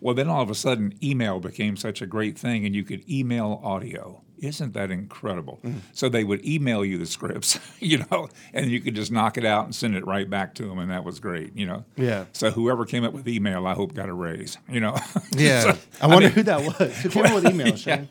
Well, 0.00 0.14
then 0.16 0.28
all 0.28 0.42
of 0.42 0.50
a 0.50 0.54
sudden, 0.56 0.94
email 1.00 1.38
became 1.38 1.76
such 1.76 2.02
a 2.02 2.06
great 2.06 2.36
thing, 2.36 2.66
and 2.66 2.74
you 2.74 2.82
could 2.82 3.08
email 3.08 3.60
audio. 3.62 4.20
Isn't 4.40 4.74
that 4.74 4.90
incredible? 4.90 5.60
Hmm. 5.62 5.74
So 5.92 6.08
they 6.08 6.24
would 6.24 6.44
email 6.44 6.84
you 6.84 6.98
the 6.98 7.06
scripts, 7.06 7.60
you 7.78 8.04
know, 8.10 8.28
and 8.52 8.68
you 8.68 8.80
could 8.80 8.96
just 8.96 9.12
knock 9.12 9.38
it 9.38 9.44
out 9.44 9.64
and 9.66 9.72
send 9.72 9.94
it 9.94 10.04
right 10.04 10.28
back 10.28 10.56
to 10.56 10.64
them, 10.66 10.80
and 10.80 10.90
that 10.90 11.04
was 11.04 11.20
great, 11.20 11.56
you 11.56 11.66
know. 11.66 11.84
Yeah. 11.94 12.24
So 12.32 12.50
whoever 12.50 12.84
came 12.84 13.04
up 13.04 13.12
with 13.12 13.28
email, 13.28 13.64
I 13.68 13.74
hope 13.74 13.94
got 13.94 14.08
a 14.08 14.12
raise, 14.12 14.58
you 14.68 14.80
know. 14.80 14.96
yeah, 15.30 15.60
So, 15.60 15.78
I 16.00 16.08
wonder 16.08 16.26
mean- 16.26 16.34
who 16.34 16.42
that 16.42 16.60
was. 16.80 16.96
Who 17.02 17.08
came 17.10 17.26
up 17.26 17.34
with 17.34 17.46
email, 17.46 17.76
Shane? 17.76 18.08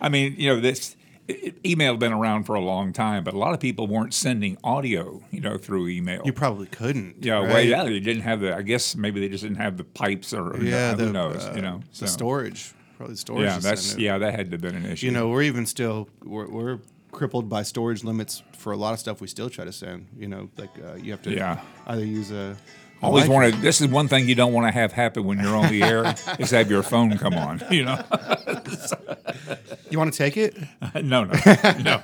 I 0.00 0.08
mean, 0.08 0.34
you 0.38 0.48
know, 0.54 0.60
this 0.60 0.96
email 1.64 1.92
had 1.92 2.00
been 2.00 2.12
around 2.12 2.44
for 2.44 2.54
a 2.54 2.60
long 2.60 2.92
time, 2.92 3.24
but 3.24 3.34
a 3.34 3.38
lot 3.38 3.54
of 3.54 3.60
people 3.60 3.86
weren't 3.86 4.14
sending 4.14 4.56
audio, 4.64 5.22
you 5.30 5.40
know, 5.40 5.56
through 5.58 5.88
email. 5.88 6.22
You 6.24 6.32
probably 6.32 6.66
couldn't. 6.66 7.16
yeah, 7.24 7.40
well, 7.40 7.54
right? 7.54 7.66
yeah, 7.66 7.84
they 7.84 8.00
didn't 8.00 8.22
have 8.22 8.40
the. 8.40 8.54
I 8.56 8.62
guess 8.62 8.96
maybe 8.96 9.20
they 9.20 9.28
just 9.28 9.42
didn't 9.42 9.58
have 9.58 9.76
the 9.76 9.84
pipes, 9.84 10.32
or 10.32 10.56
yeah. 10.62 10.92
who 10.92 11.06
the, 11.06 11.12
knows, 11.12 11.44
uh, 11.44 11.52
you 11.56 11.62
know. 11.62 11.82
the 11.98 12.06
storage, 12.08 12.72
probably 12.96 13.16
storage. 13.16 13.44
Yeah, 13.44 13.58
that's 13.58 13.96
yeah, 13.96 14.18
that 14.18 14.34
had 14.34 14.50
to 14.50 14.54
have 14.54 14.60
been 14.60 14.76
an 14.76 14.86
issue. 14.86 15.06
You 15.06 15.12
know, 15.12 15.28
we're 15.28 15.42
even 15.42 15.66
still 15.66 16.08
we're, 16.24 16.48
we're 16.48 16.78
crippled 17.12 17.48
by 17.48 17.62
storage 17.62 18.04
limits 18.04 18.42
for 18.56 18.72
a 18.72 18.76
lot 18.76 18.92
of 18.92 19.00
stuff 19.00 19.20
we 19.20 19.26
still 19.26 19.50
try 19.50 19.64
to 19.64 19.72
send. 19.72 20.06
You 20.16 20.28
know, 20.28 20.48
like 20.56 20.70
uh, 20.84 20.94
you 20.94 21.10
have 21.12 21.22
to 21.22 21.30
Yeah. 21.34 21.60
either 21.86 22.04
use 22.04 22.30
a 22.30 22.56
always 23.02 23.24
Wi-Fi. 23.24 23.32
wanted. 23.32 23.62
This 23.62 23.80
is 23.80 23.88
one 23.88 24.08
thing 24.08 24.28
you 24.28 24.34
don't 24.34 24.52
want 24.52 24.66
to 24.66 24.72
have 24.72 24.92
happen 24.92 25.24
when 25.24 25.38
you're 25.38 25.56
on 25.56 25.70
the 25.70 25.82
air 25.82 26.14
is 26.38 26.50
have 26.50 26.70
your 26.70 26.82
phone 26.82 27.16
come 27.18 27.34
on. 27.34 27.62
You 27.70 27.84
know, 27.84 28.02
You 29.90 29.98
want 29.98 30.12
to 30.12 30.18
take 30.18 30.36
it? 30.36 30.56
no, 31.02 31.24
no, 31.24 31.32
no. 31.82 32.00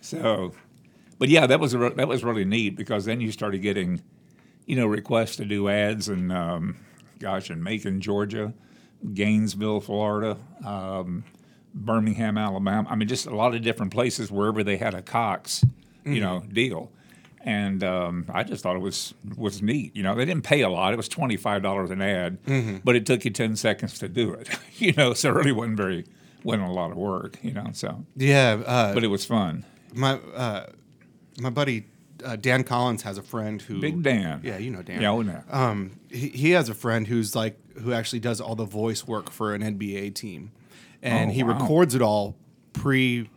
so, 0.00 0.52
but 1.18 1.28
yeah, 1.28 1.46
that 1.46 1.60
was 1.60 1.74
re- 1.74 1.92
that 1.94 2.08
was 2.08 2.24
really 2.24 2.44
neat 2.44 2.76
because 2.76 3.04
then 3.04 3.20
you 3.20 3.32
started 3.32 3.58
getting, 3.62 4.02
you 4.66 4.76
know, 4.76 4.86
requests 4.86 5.36
to 5.36 5.44
do 5.44 5.68
ads 5.68 6.08
in, 6.08 6.30
um, 6.30 6.76
gosh, 7.18 7.50
in 7.50 7.62
Macon, 7.62 8.00
Georgia, 8.00 8.52
Gainesville, 9.14 9.80
Florida, 9.80 10.36
um, 10.64 11.24
Birmingham, 11.74 12.38
Alabama. 12.38 12.88
I 12.90 12.94
mean, 12.96 13.08
just 13.08 13.26
a 13.26 13.34
lot 13.34 13.54
of 13.54 13.62
different 13.62 13.92
places 13.92 14.30
wherever 14.30 14.62
they 14.64 14.76
had 14.76 14.94
a 14.94 15.02
Cox, 15.02 15.64
you 16.04 16.20
know, 16.20 16.42
deal. 16.52 16.90
And 17.48 17.84
um, 17.84 18.26
I 18.34 18.42
just 18.42 18.62
thought 18.64 18.74
it 18.74 18.80
was 18.82 19.14
was 19.36 19.62
neat. 19.62 19.94
You 19.94 20.02
know, 20.02 20.16
they 20.16 20.24
didn't 20.24 20.42
pay 20.42 20.62
a 20.62 20.68
lot; 20.68 20.92
it 20.92 20.96
was 20.96 21.08
twenty 21.08 21.36
five 21.36 21.62
dollars 21.62 21.90
an 21.92 22.02
ad, 22.02 22.38
but 22.84 22.96
it 22.96 23.06
took 23.06 23.24
you 23.24 23.30
ten 23.30 23.54
seconds 23.54 24.00
to 24.00 24.08
do 24.08 24.32
it. 24.32 24.48
you 24.78 24.92
know, 24.94 25.14
so 25.14 25.30
it 25.30 25.34
really 25.34 25.52
wasn't 25.52 25.76
very 25.76 26.04
wasn't 26.42 26.68
a 26.68 26.72
lot 26.72 26.90
of 26.90 26.96
work. 26.96 27.38
You 27.42 27.52
know, 27.52 27.68
so 27.72 28.04
Yeah, 28.16 28.60
uh, 28.66 28.92
but 28.94 29.04
it 29.04 29.08
was 29.08 29.24
fun. 29.24 29.64
my 29.94 30.14
uh, 30.34 30.66
my 31.38 31.50
buddy 31.50 31.86
uh, 32.24 32.34
Dan 32.34 32.64
Collins 32.64 33.02
has 33.02 33.16
a 33.16 33.22
friend 33.22 33.62
who 33.62 33.80
Big 33.80 34.02
Dan. 34.02 34.40
Yeah, 34.42 34.58
you 34.58 34.72
know 34.72 34.82
Dan. 34.82 35.00
Yeah, 35.00 35.12
I 35.12 35.22
know. 35.22 35.42
Um, 35.48 36.00
he, 36.10 36.28
he 36.30 36.50
has 36.50 36.68
a 36.68 36.74
friend 36.74 37.06
who's 37.06 37.36
like 37.36 37.56
who 37.78 37.92
actually 37.92 38.20
does 38.20 38.40
all 38.40 38.56
the 38.56 38.64
voice 38.64 39.06
work 39.06 39.30
for 39.30 39.54
an 39.54 39.62
NBA 39.62 40.14
team, 40.16 40.50
and 41.00 41.30
Oh, 41.30 41.32
he 41.32 41.44
wow. 41.44 41.52
records 41.60 41.94
it 41.94 42.02
all 42.02 42.34
pre 42.72 43.30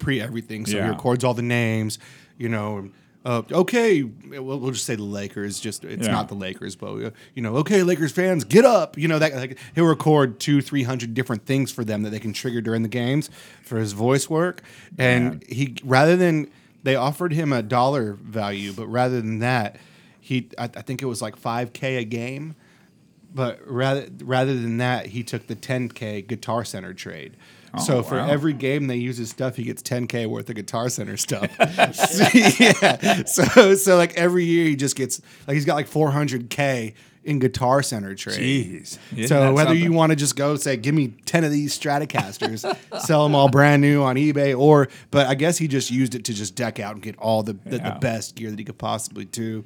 pre 0.00 0.20
everything. 0.20 0.66
So 0.66 0.82
he 0.82 0.88
records 0.88 1.22
all 1.22 1.34
the 1.34 1.42
names, 1.42 2.00
you 2.36 2.48
know. 2.48 2.90
Uh, 3.24 3.42
okay, 3.52 4.02
we'll, 4.02 4.42
we'll 4.58 4.72
just 4.72 4.84
say 4.84 4.96
the 4.96 5.02
Lakers. 5.02 5.60
Just 5.60 5.84
it's 5.84 6.06
Yeah. 6.06 6.12
not 6.12 6.28
the 6.28 6.34
Lakers, 6.34 6.74
but 6.74 6.94
uh, 7.04 7.10
you 7.34 7.42
know, 7.42 7.56
okay, 7.58 7.82
Lakers 7.82 8.10
fans, 8.12 8.42
get 8.44 8.64
up. 8.64 8.98
You 8.98 9.06
know 9.08 9.18
that 9.20 9.34
like, 9.34 9.58
he'll 9.74 9.84
record 9.86 10.40
two, 10.40 10.60
three 10.60 10.82
hundred 10.82 11.14
different 11.14 11.46
things 11.46 11.70
for 11.70 11.84
them 11.84 12.02
that 12.02 12.10
they 12.10 12.18
can 12.18 12.32
trigger 12.32 12.60
during 12.60 12.82
the 12.82 12.88
games 12.88 13.30
for 13.62 13.78
his 13.78 13.92
voice 13.92 14.28
work. 14.28 14.62
And 14.98 15.24
Man. 15.24 15.42
he 15.48 15.76
rather 15.84 16.16
than 16.16 16.50
they 16.82 16.96
offered 16.96 17.32
him 17.32 17.52
a 17.52 17.62
dollar 17.62 18.14
value, 18.14 18.72
but 18.72 18.88
rather 18.88 19.20
than 19.20 19.38
that, 19.38 19.76
he 20.20 20.48
I, 20.58 20.64
I 20.64 20.82
think 20.82 21.00
it 21.00 21.06
was 21.06 21.22
like 21.22 21.36
five 21.36 21.72
k 21.72 21.96
a 21.98 22.04
game. 22.04 22.56
But 23.34 23.60
rather 23.66 24.06
rather 24.22 24.54
than 24.54 24.78
that, 24.78 25.06
he 25.06 25.22
took 25.22 25.46
the 25.46 25.56
10k 25.56 26.26
Guitar 26.26 26.64
Center 26.64 26.92
trade. 26.92 27.36
so 27.82 27.98
Oh, 27.98 28.02
for 28.02 28.18
every 28.18 28.52
game 28.52 28.86
they 28.86 28.96
use 28.96 29.16
his 29.16 29.30
stuff, 29.30 29.56
he 29.56 29.64
gets 29.64 29.82
10k 29.82 30.26
worth 30.26 30.48
of 30.50 30.56
Guitar 30.56 30.88
Center 30.90 31.16
stuff. 31.16 31.50
So, 31.94 32.24
yeah. 32.34 33.24
So 33.24 33.74
so 33.74 33.96
like 33.96 34.14
every 34.14 34.44
year 34.44 34.66
he 34.66 34.76
just 34.76 34.96
gets 34.96 35.20
like 35.46 35.54
he's 35.54 35.64
got 35.64 35.76
like 35.76 35.88
400k 35.88 36.94
in 37.24 37.38
Guitar 37.38 37.82
Center 37.82 38.14
trade. 38.14 38.38
Jeez. 38.38 38.98
Isn't 39.16 39.28
So 39.28 39.52
whether 39.52 39.74
you 39.74 39.92
want 39.92 40.10
to 40.10 40.16
just 40.16 40.36
go 40.36 40.56
say, 40.56 40.76
give 40.76 40.94
me 40.94 41.14
ten 41.24 41.44
of 41.44 41.50
these 41.52 41.78
Stratocasters, 41.78 42.66
sell 43.00 43.22
them 43.22 43.34
all 43.34 43.48
brand 43.48 43.80
new 43.80 44.02
on 44.02 44.16
eBay, 44.16 44.58
or 44.58 44.88
but 45.10 45.26
I 45.26 45.34
guess 45.34 45.56
he 45.58 45.68
just 45.68 45.90
used 45.90 46.14
it 46.14 46.24
to 46.26 46.34
just 46.34 46.54
deck 46.54 46.80
out 46.80 46.94
and 46.94 47.02
get 47.02 47.16
all 47.18 47.42
the 47.42 47.54
the, 47.64 47.78
the 47.78 47.96
best 48.00 48.34
gear 48.34 48.50
that 48.50 48.58
he 48.58 48.64
could 48.64 48.78
possibly 48.78 49.24
do. 49.24 49.64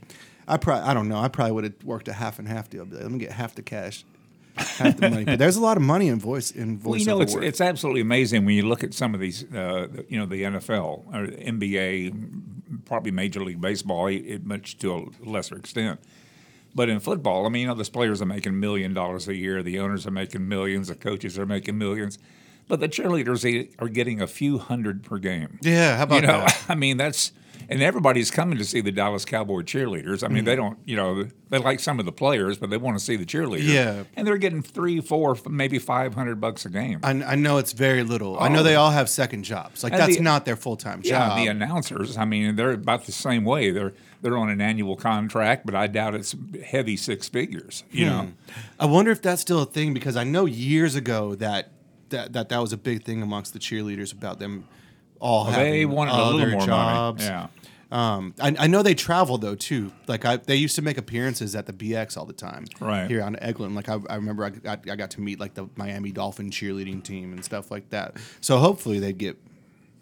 I 0.48 0.56
probably 0.56 0.88
I 0.88 0.94
don't 0.94 1.09
know. 1.09 1.18
I 1.18 1.28
probably 1.28 1.52
would 1.52 1.64
have 1.64 1.85
worked 1.85 2.09
a 2.09 2.12
half 2.12 2.38
and 2.38 2.48
half 2.48 2.70
deal. 2.70 2.85
Like, 2.85 3.02
Let 3.02 3.11
me 3.11 3.18
get 3.18 3.32
half 3.32 3.54
the 3.54 3.62
cash, 3.62 4.04
half 4.56 4.96
the 4.96 5.11
money. 5.11 5.24
But 5.24 5.38
there's 5.38 5.56
a 5.56 5.61
lot 5.61 5.76
of 5.76 5.82
money 5.82 6.09
in 6.09 6.18
voice 6.18 6.50
in 6.50 6.78
voice. 6.78 6.90
Well, 6.90 6.98
you 7.00 7.06
know, 7.06 7.20
it's 7.20 7.35
it's 7.35 7.61
absolutely 7.61 8.00
amazing 8.02 8.44
when 8.44 8.54
you 8.54 8.66
look 8.66 8.85
at 8.85 8.94
some 8.94 9.14
of 9.14 9.20
these, 9.20 9.44
uh, 9.52 9.88
you 10.09 10.18
know, 10.18 10.26
the 10.26 10.42
NFL 10.42 11.14
or 11.14 11.26
the 11.26 11.37
NBA, 11.37 12.85
probably 12.85 13.11
Major 13.11 13.42
League 13.42 13.61
Baseball, 13.61 14.06
it, 14.06 14.24
it 14.26 14.44
much 14.44 14.78
to 14.78 14.94
a 14.94 15.28
lesser 15.28 15.56
extent. 15.56 16.00
But 16.74 16.90
in 16.90 17.00
football, 17.00 17.46
I 17.46 17.48
mean, 17.48 17.62
you 17.62 17.68
know, 17.68 17.74
those 17.74 17.88
players 17.88 18.20
are 18.20 18.26
making 18.26 18.61
million 18.61 18.92
dollars 18.92 19.28
a 19.28 19.35
year. 19.35 19.62
The 19.62 19.78
owners 19.80 20.06
are 20.06 20.11
making 20.11 20.46
millions. 20.46 20.88
The 20.88 20.94
coaches 20.94 21.38
are 21.38 21.46
making 21.46 21.78
millions. 21.78 22.18
But 22.68 22.81
the 22.81 22.88
cheerleaders 22.88 23.70
are 23.79 23.88
getting 23.88 24.20
a 24.20 24.26
few 24.26 24.59
hundred 24.59 25.05
per 25.05 25.18
game. 25.18 25.59
yeah. 25.62 25.96
How 25.96 26.02
about 26.05 26.22
you 26.22 26.26
know, 26.26 26.40
that? 26.40 26.64
I 26.68 26.74
mean, 26.74 26.96
that's 26.96 27.33
and 27.68 27.83
everybody's 27.83 28.31
coming 28.31 28.59
to 28.59 28.64
see 28.64 28.81
the 28.81 28.92
Dallas 28.92 29.24
Cowboy 29.24 29.62
cheerleaders. 29.62 30.22
I 30.22 30.29
mean, 30.29 30.44
they 30.44 30.55
mm. 30.55 30.59
don't, 30.59 30.79
you 30.85 30.96
know, 30.96 31.26
they 31.48 31.59
like 31.59 31.81
some 31.81 31.98
of 31.98 32.07
the 32.07 32.12
players, 32.12 32.59
but 32.59 32.70
they 32.70 32.76
want 32.76 32.98
to 32.98 33.05
see 33.05 33.16
the 33.16 33.26
cheerleaders. 33.26 33.64
Yeah. 33.72 34.05
and 34.14 34.26
they're 34.26 34.38
getting 34.38 34.62
three, 34.62 35.00
four, 35.00 35.37
maybe 35.48 35.79
five 35.79 36.14
hundred 36.14 36.40
bucks 36.40 36.64
a 36.64 36.70
game. 36.70 37.00
I, 37.02 37.11
I 37.11 37.35
know 37.35 37.59
it's 37.59 37.72
very 37.72 38.02
little. 38.02 38.38
I 38.38 38.48
know 38.48 38.61
Oh. 38.61 38.62
they 38.62 38.74
all 38.74 38.90
have 38.90 39.09
second 39.09 39.42
jobs. 39.42 39.83
Like 39.83 39.92
And 39.92 40.00
that's 40.00 40.16
the- 40.16 40.22
not 40.22 40.44
their 40.44 40.57
full 40.57 40.76
time 40.76 41.00
Yeah, 41.05 41.29
job. 41.29 41.38
the 41.38 41.46
announcers. 41.48 42.16
I 42.16 42.24
mean, 42.24 42.57
they're 42.57 42.72
about 42.72 43.07
the 43.07 43.12
same 43.12 43.44
way. 43.44 43.70
They're 43.70 43.92
they're 44.22 44.37
on 44.37 44.48
an 44.48 44.61
annual 44.61 44.96
contract, 44.96 45.66
but 45.66 45.74
I 45.74 45.87
doubt 45.87 46.14
it's 46.14 46.35
heavy 46.64 46.96
six 46.96 47.29
figures. 47.29 47.85
You 47.90 48.07
hmm. 48.07 48.11
know, 48.11 48.33
I 48.81 48.87
wonder 48.87 49.11
if 49.11 49.22
that's 49.22 49.42
still 49.42 49.62
a 49.62 49.66
thing 49.66 49.92
because 49.92 50.16
I 50.16 50.24
know 50.24 50.46
years 50.46 50.94
ago 50.94 51.35
that 51.37 51.70
that 52.10 52.32
that, 52.32 52.48
that 52.50 52.58
was 52.58 52.72
a 52.72 52.76
big 52.76 53.02
thing 53.04 53.22
amongst 53.22 53.52
the 53.52 53.58
cheerleaders 53.58 54.12
about 54.12 54.38
them 54.38 54.64
all 55.20 55.44
having 55.44 55.72
they 55.72 55.86
wanted 55.86 56.12
a 56.12 56.14
other 56.14 56.34
little 56.36 56.50
more 56.58 56.66
jobs. 56.66 57.24
money. 57.28 57.34
Yeah, 57.34 58.16
Um, 58.16 58.34
I, 58.40 58.54
I 58.60 58.66
know 58.66 58.82
they 58.82 58.94
travel 58.94 59.38
though 59.38 59.54
too. 59.54 59.92
Like 60.06 60.24
I, 60.24 60.36
they 60.36 60.56
used 60.56 60.76
to 60.76 60.82
make 60.82 60.98
appearances 60.98 61.54
at 61.56 61.66
the 61.66 61.72
BX 61.72 62.16
all 62.18 62.26
the 62.26 62.32
time. 62.34 62.66
Right. 62.80 63.08
here 63.08 63.22
on 63.22 63.36
Eglin. 63.36 63.74
Like 63.74 63.88
I, 63.88 63.98
I 64.10 64.16
remember 64.16 64.44
I 64.44 64.50
got, 64.50 64.88
I 64.90 64.96
got 64.96 65.10
to 65.12 65.20
meet 65.20 65.40
like 65.40 65.54
the 65.54 65.68
Miami 65.76 66.12
Dolphin 66.12 66.50
cheerleading 66.50 67.02
team 67.02 67.32
and 67.32 67.42
stuff 67.44 67.70
like 67.70 67.88
that. 67.90 68.16
So 68.40 68.58
hopefully 68.58 68.98
they'd 68.98 69.16
get. 69.18 69.38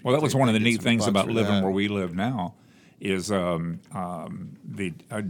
Well, 0.02 0.14
that 0.14 0.22
was 0.22 0.34
one 0.34 0.48
of 0.48 0.54
the 0.54 0.60
neat 0.60 0.82
things 0.82 1.06
about 1.06 1.28
living 1.28 1.52
that. 1.54 1.62
where 1.62 1.72
we 1.72 1.88
live 1.88 2.14
now, 2.14 2.54
is 3.00 3.30
um, 3.32 3.80
um, 3.92 4.56
the 4.64 4.92
uh, 5.10 5.22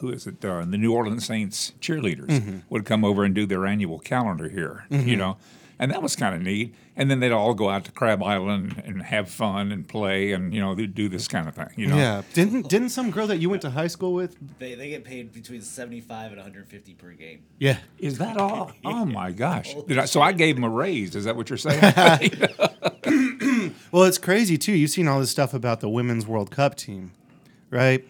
who 0.00 0.10
is 0.10 0.26
it? 0.26 0.44
Uh, 0.44 0.64
the 0.66 0.76
New 0.76 0.92
Orleans 0.92 1.24
Saints 1.24 1.72
cheerleaders 1.80 2.26
Mm-hmm. 2.26 2.58
would 2.70 2.84
come 2.84 3.04
over 3.04 3.22
and 3.24 3.34
do 3.34 3.46
their 3.46 3.64
annual 3.66 3.98
calendar 4.00 4.48
here. 4.50 4.84
You 4.90 5.16
know, 5.16 5.36
and 5.82 5.90
that 5.90 6.00
was 6.00 6.14
kind 6.14 6.32
of 6.34 6.40
neat. 6.40 6.74
And 6.94 7.10
then 7.10 7.18
they'd 7.18 7.32
all 7.32 7.54
go 7.54 7.68
out 7.68 7.84
to 7.86 7.92
Crab 7.92 8.22
Island 8.22 8.80
and 8.84 9.02
have 9.02 9.28
fun 9.28 9.72
and 9.72 9.88
play 9.88 10.30
and 10.32 10.54
you 10.54 10.60
know 10.60 10.74
they'd 10.74 10.94
do 10.94 11.08
this 11.08 11.26
kind 11.26 11.48
of 11.48 11.56
thing. 11.56 11.70
You 11.74 11.88
know, 11.88 11.96
Yeah, 11.96 12.22
didn't 12.34 12.68
didn't 12.68 12.90
some 12.90 13.10
girl 13.10 13.26
that 13.26 13.38
you 13.38 13.50
went 13.50 13.62
to 13.62 13.70
high 13.70 13.88
school 13.88 14.14
with? 14.14 14.36
They, 14.60 14.74
they 14.74 14.90
get 14.90 15.04
paid 15.04 15.32
between 15.32 15.60
75 15.62 16.28
and 16.28 16.36
150 16.36 16.94
per 16.94 17.10
game. 17.12 17.42
Yeah, 17.58 17.78
Is 17.98 18.18
that 18.18 18.36
all? 18.36 18.72
Oh 18.84 19.04
my 19.04 19.32
gosh! 19.32 19.74
Did 19.88 19.98
I, 19.98 20.04
so 20.04 20.22
I 20.22 20.32
gave 20.32 20.54
them 20.54 20.64
a 20.64 20.70
raise. 20.70 21.16
Is 21.16 21.24
that 21.24 21.34
what 21.34 21.50
you're 21.50 21.56
saying? 21.58 21.82
Well, 23.90 24.04
it's 24.04 24.18
crazy 24.18 24.56
too. 24.56 24.72
You've 24.72 24.90
seen 24.90 25.06
all 25.08 25.20
this 25.20 25.30
stuff 25.30 25.52
about 25.52 25.80
the 25.80 25.88
women's 25.88 26.26
World 26.26 26.50
Cup 26.50 26.76
team, 26.76 27.12
right? 27.70 28.02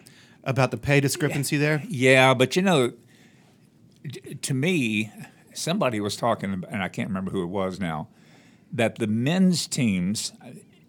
About 0.43 0.71
the 0.71 0.77
pay 0.77 0.99
discrepancy 1.01 1.57
there. 1.57 1.83
Yeah, 1.89 2.33
but 2.33 2.55
you 2.55 2.61
know, 2.61 2.93
t- 4.09 4.35
to 4.35 4.53
me, 4.53 5.11
somebody 5.53 5.99
was 5.99 6.15
talking, 6.15 6.63
and 6.69 6.83
I 6.83 6.87
can't 6.89 7.09
remember 7.09 7.31
who 7.31 7.43
it 7.43 7.47
was 7.47 7.79
now, 7.79 8.07
that 8.71 8.97
the 8.97 9.07
men's 9.07 9.67
teams, 9.67 10.33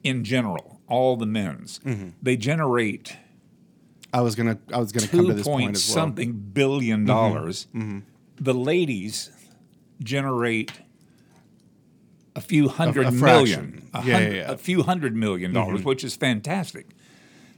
in 0.02 0.24
general, 0.24 0.80
all 0.88 1.16
the 1.16 1.26
men's, 1.26 1.80
Mm-hmm. 1.80 2.08
they 2.22 2.36
generate 2.36 3.16
I 4.12 4.20
was 4.20 4.34
gonna 4.36 4.58
I 4.72 4.78
was 4.78 4.92
gonna 4.92 5.08
come 5.08 5.26
to 5.26 5.34
this 5.34 5.44
point 5.46 5.64
point 5.64 5.76
as 5.76 5.88
well. 5.88 5.96
Mm-hmm. 5.96 6.00
something 6.06 6.32
billion 6.52 7.04
dollars. 7.04 7.66
The 8.36 8.54
ladies 8.54 9.30
generate 10.02 10.72
a 12.36 12.40
few 12.40 12.68
hundred 12.68 13.06
a 13.06 13.10
million, 13.12 13.72
fraction. 13.72 13.88
a, 13.94 13.98
Yeah, 14.06 14.12
hun- 14.14 14.22
yeah, 14.22 14.28
yeah. 14.30 14.50
a 14.52 14.56
few 14.56 14.82
hundred 14.82 15.14
million 15.16 15.52
dollars, 15.52 15.82
which 15.84 16.04
is 16.04 16.16
fantastic. 16.16 16.86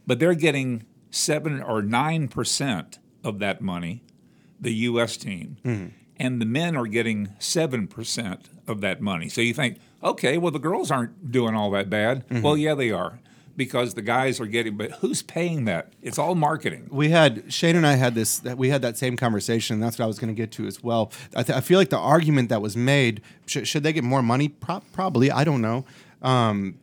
But 0.06 0.18
they're 0.18 0.34
getting 0.34 0.84
seven 1.10 1.62
or 1.62 1.82
nine 1.82 2.28
percent 2.28 2.98
of 3.24 3.38
that 3.40 3.60
money, 3.60 4.02
the 4.60 4.72
U.S. 4.90 5.16
team, 5.16 5.56
Mm-hmm. 5.64 5.86
And 6.18 6.40
the 6.40 6.46
men 6.46 6.76
are 6.76 6.86
getting 6.86 7.30
seven 7.38 7.86
percent 7.86 8.48
of 8.66 8.80
that 8.80 9.00
money. 9.00 9.28
So 9.28 9.40
you 9.40 9.54
think, 9.54 9.78
okay, 10.02 10.38
well 10.38 10.52
the 10.52 10.58
girls 10.58 10.90
aren't 10.90 11.30
doing 11.30 11.54
all 11.54 11.70
that 11.72 11.88
bad. 11.90 12.28
Mm-hmm. 12.28 12.42
Well, 12.42 12.56
yeah, 12.56 12.74
they 12.74 12.90
are. 12.90 13.18
Because 13.56 13.94
the 13.94 14.02
guys 14.02 14.38
are 14.38 14.44
getting, 14.44 14.76
but 14.76 14.90
who's 15.00 15.22
paying 15.22 15.64
that? 15.64 15.90
It's 16.02 16.18
all 16.18 16.34
marketing. 16.34 16.88
we 16.90 17.08
had 17.08 17.50
Shane 17.50 17.74
and 17.74 17.86
I 17.86 17.94
had 17.94 18.14
this 18.14 18.38
that 18.40 18.58
we 18.58 18.68
had 18.68 18.82
that 18.82 18.98
same 18.98 19.16
conversation. 19.16 19.74
And 19.74 19.82
that's 19.82 19.98
what 19.98 20.04
I 20.04 20.08
was 20.08 20.18
going 20.18 20.28
to 20.28 20.34
get 20.34 20.50
to 20.52 20.66
as 20.66 20.82
well. 20.82 21.10
I, 21.34 21.42
th- 21.42 21.56
I 21.56 21.62
feel 21.62 21.78
like 21.78 21.88
the 21.88 21.96
argument 21.96 22.50
that 22.50 22.60
was 22.60 22.76
made 22.76 23.22
should, 23.46 23.66
should 23.66 23.82
they 23.82 23.94
get 23.94 24.04
more 24.04 24.20
money? 24.22 24.48
Pro- 24.48 24.82
probably. 24.92 25.30
I 25.30 25.42
don't 25.44 25.62
know. 25.62 25.86
Um, 26.20 26.78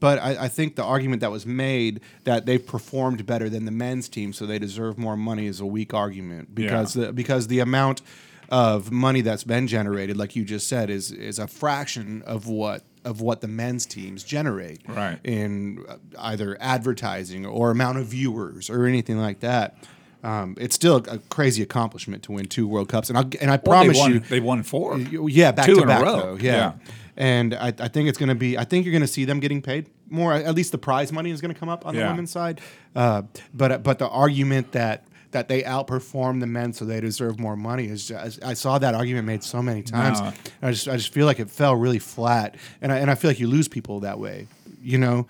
but 0.00 0.18
I, 0.18 0.46
I 0.46 0.48
think 0.48 0.74
the 0.74 0.82
argument 0.82 1.20
that 1.20 1.30
was 1.30 1.46
made 1.46 2.00
that 2.24 2.46
they 2.46 2.58
performed 2.58 3.24
better 3.24 3.48
than 3.48 3.64
the 3.64 3.70
men's 3.70 4.08
team, 4.08 4.32
so 4.32 4.44
they 4.44 4.58
deserve 4.58 4.98
more 4.98 5.16
money, 5.16 5.46
is 5.46 5.60
a 5.60 5.66
weak 5.66 5.94
argument 5.94 6.52
because 6.52 6.94
the, 6.94 7.12
because 7.12 7.46
the 7.46 7.60
amount 7.60 8.02
of 8.48 8.90
money 8.90 9.20
that's 9.20 9.44
been 9.44 9.66
generated, 9.66 10.16
like 10.16 10.34
you 10.36 10.44
just 10.44 10.66
said, 10.68 10.90
is 10.90 11.10
is 11.12 11.38
a 11.38 11.46
fraction 11.46 12.22
of 12.22 12.46
what 12.46 12.82
of 13.04 13.20
what 13.20 13.40
the 13.40 13.48
men's 13.48 13.86
teams 13.86 14.22
generate 14.24 14.80
Right. 14.88 15.18
in 15.24 15.84
uh, 15.88 15.96
either 16.18 16.56
advertising 16.60 17.46
or 17.46 17.70
amount 17.70 17.98
of 17.98 18.06
viewers 18.06 18.68
or 18.68 18.86
anything 18.86 19.18
like 19.18 19.40
that. 19.40 19.76
Um, 20.24 20.56
it's 20.58 20.74
still 20.74 20.96
a 21.08 21.18
crazy 21.30 21.62
accomplishment 21.62 22.24
to 22.24 22.32
win 22.32 22.46
two 22.46 22.66
World 22.66 22.88
Cups, 22.88 23.08
and 23.08 23.16
I 23.18 23.22
and 23.40 23.50
I 23.50 23.60
Well, 23.64 23.80
they 23.80 23.86
promise 23.86 23.98
won, 23.98 24.12
you, 24.14 24.18
they 24.20 24.40
won 24.40 24.62
four. 24.62 24.98
yeah, 24.98 25.52
back 25.52 25.66
Two 25.66 25.74
to 25.76 25.82
in 25.82 25.84
a 25.84 25.86
back 25.86 26.02
row. 26.02 26.16
though, 26.20 26.34
yeah. 26.36 26.52
Yeah. 26.52 26.72
And 27.16 27.54
I, 27.54 27.68
I 27.80 27.88
think 27.88 28.08
it's 28.08 28.16
going 28.18 28.28
to 28.28 28.34
be. 28.36 28.56
I 28.56 28.62
think 28.64 28.84
you're 28.84 28.92
going 28.92 29.02
to 29.02 29.08
see 29.08 29.24
them 29.24 29.40
getting 29.40 29.60
paid 29.60 29.86
more. 30.08 30.32
At 30.32 30.54
least 30.54 30.70
the 30.70 30.78
prize 30.78 31.12
money 31.12 31.32
is 31.32 31.40
going 31.40 31.52
to 31.52 31.58
come 31.58 31.68
up 31.68 31.84
on 31.84 31.96
the 31.96 32.02
women's 32.02 32.30
side. 32.30 32.60
Uh, 32.94 33.22
but 33.52 33.82
but 33.82 33.98
the 33.98 34.08
argument 34.08 34.70
that 34.72 35.04
that 35.30 35.48
they 35.48 35.62
outperform 35.62 36.40
the 36.40 36.46
men, 36.46 36.72
so 36.72 36.84
they 36.84 37.00
deserve 37.00 37.38
more 37.38 37.56
money 37.56 37.86
is. 37.86 38.10
I 38.10 38.54
saw 38.54 38.78
that 38.78 38.94
argument 38.94 39.26
made 39.26 39.42
so 39.42 39.62
many 39.62 39.82
times. 39.82 40.20
No. 40.20 40.32
I 40.62 40.70
just 40.70 40.88
I 40.88 40.96
just 40.96 41.12
feel 41.12 41.26
like 41.26 41.38
it 41.38 41.50
fell 41.50 41.76
really 41.76 41.98
flat, 41.98 42.56
and 42.80 42.92
I, 42.92 42.98
and 42.98 43.10
I 43.10 43.14
feel 43.14 43.30
like 43.30 43.40
you 43.40 43.48
lose 43.48 43.68
people 43.68 44.00
that 44.00 44.18
way. 44.18 44.48
You 44.82 44.98
know, 44.98 45.26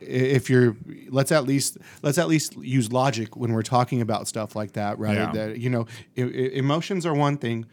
if 0.00 0.50
you're 0.50 0.76
let's 1.08 1.30
at 1.32 1.44
least 1.44 1.78
let's 2.02 2.18
at 2.18 2.28
least 2.28 2.56
use 2.56 2.92
logic 2.92 3.36
when 3.36 3.52
we're 3.52 3.62
talking 3.62 4.00
about 4.00 4.26
stuff 4.26 4.56
like 4.56 4.72
that, 4.72 4.98
right? 4.98 5.16
Yeah. 5.16 5.32
That 5.32 5.58
you 5.58 5.70
know, 5.70 5.86
e- 6.16 6.22
e- 6.22 6.56
emotions 6.56 7.06
are 7.06 7.14
one 7.14 7.36
thing, 7.38 7.66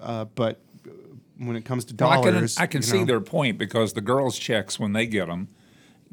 uh, 0.00 0.26
but 0.26 0.60
when 1.38 1.56
it 1.56 1.64
comes 1.64 1.84
to 1.86 1.94
Well, 1.98 2.10
I 2.10 2.14
dollars, 2.16 2.54
can, 2.54 2.62
I 2.62 2.66
can 2.66 2.82
see 2.82 3.00
know, 3.00 3.06
their 3.06 3.20
point 3.20 3.58
because 3.58 3.94
the 3.94 4.00
girls' 4.00 4.38
checks 4.38 4.78
when 4.78 4.92
they 4.92 5.06
get 5.06 5.26
them, 5.26 5.48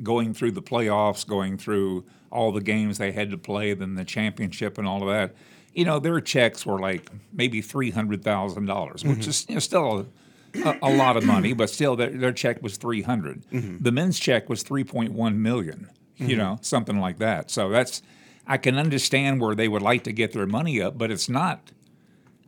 going 0.01 0.33
through 0.33 0.51
the 0.51 0.61
playoffs, 0.63 1.27
going 1.27 1.57
through 1.57 2.05
all 2.31 2.51
the 2.51 2.61
games 2.61 2.97
they 2.97 3.11
had 3.11 3.31
to 3.31 3.37
play, 3.37 3.73
then 3.73 3.95
the 3.95 4.05
championship 4.05 4.77
and 4.77 4.87
all 4.87 5.01
of 5.01 5.09
that. 5.09 5.35
You 5.73 5.85
know, 5.85 5.99
their 5.99 6.19
checks 6.21 6.65
were 6.65 6.79
like 6.79 7.09
maybe 7.31 7.61
three 7.61 7.91
hundred 7.91 8.23
thousand 8.23 8.65
dollars, 8.65 9.03
which 9.03 9.19
Mm-hmm. 9.19 9.29
is 9.29 9.45
you 9.49 9.55
know, 9.55 9.59
still 9.59 10.07
a, 10.55 10.67
a, 10.67 10.79
a 10.83 10.91
lot 10.95 11.15
of 11.15 11.23
money, 11.25 11.53
but 11.53 11.69
still 11.69 11.95
their, 11.95 12.09
their 12.09 12.31
check 12.33 12.61
was 12.63 12.77
three 12.77 13.03
Mm-hmm. 13.03 13.77
The 13.83 13.91
men's 13.91 14.19
check 14.19 14.49
was 14.49 14.63
three 14.63 14.83
point 14.83 15.13
one 15.13 15.41
million. 15.41 15.89
You 16.17 16.35
know, 16.35 16.57
something 16.61 16.99
like 16.99 17.19
that. 17.19 17.49
So 17.49 17.69
that's 17.69 18.01
I 18.45 18.57
can 18.57 18.77
understand 18.77 19.39
where 19.39 19.55
they 19.55 19.69
would 19.69 19.81
like 19.81 20.03
to 20.03 20.11
get 20.11 20.33
their 20.33 20.45
money 20.47 20.81
up, 20.81 20.97
but 20.97 21.11
it's 21.11 21.29
not. 21.29 21.71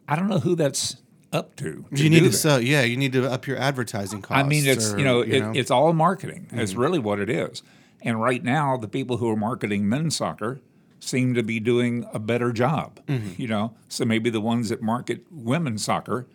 I 0.09 0.17
don't 0.17 0.27
know 0.27 0.39
who 0.39 0.55
that's 0.55 0.97
up 1.31 1.55
to. 1.57 1.85
to 1.95 2.03
you 2.03 2.09
need 2.09 2.23
to 2.23 2.33
sell. 2.33 2.59
Yeah, 2.59 2.81
you 2.81 2.97
need 2.97 3.13
to 3.13 3.31
up 3.31 3.47
your 3.47 3.57
advertising 3.57 4.21
costs. 4.21 4.43
I 4.43 4.45
mean, 4.45 4.65
it's 4.67 4.91
or, 4.91 4.97
you 4.99 5.05
know, 5.05 5.21
it, 5.21 5.55
it's 5.55 5.71
all 5.71 5.93
marketing. 5.93 6.47
It's 6.51 6.73
really 6.73 6.99
what 6.99 7.19
it 7.21 7.29
is. 7.29 7.63
And 8.01 8.21
right 8.21 8.43
now, 8.43 8.77
the 8.77 8.87
people 8.87 9.17
who 9.17 9.29
are 9.29 9.35
marketing 9.35 9.87
men's 9.87 10.15
soccer 10.15 10.59
seem 10.99 11.33
to 11.33 11.43
be 11.43 11.59
doing 11.59 12.05
a 12.13 12.19
better 12.19 12.51
job. 12.51 12.99
You 13.37 13.47
know, 13.47 13.75
so 13.89 14.05
maybe 14.05 14.29
the 14.29 14.41
ones 14.41 14.69
that 14.69 14.81
market 14.81 15.25
women's 15.31 15.83
soccer, 15.83 16.27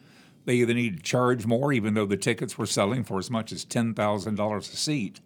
they 0.45 0.55
either 0.57 0.75
need 0.75 0.97
to 0.99 1.03
charge 1.03 1.47
more, 1.47 1.73
even 1.73 1.95
though 1.95 2.07
the 2.07 2.17
tickets 2.17 2.57
were 2.59 2.67
selling 2.67 3.03
for 3.05 3.19
as 3.19 3.31
much 3.31 3.53
as 3.53 3.65
ten 3.65 3.95
thousand 3.95 4.35
dollars 4.37 4.73
a 4.73 4.77
seat. 4.77 5.21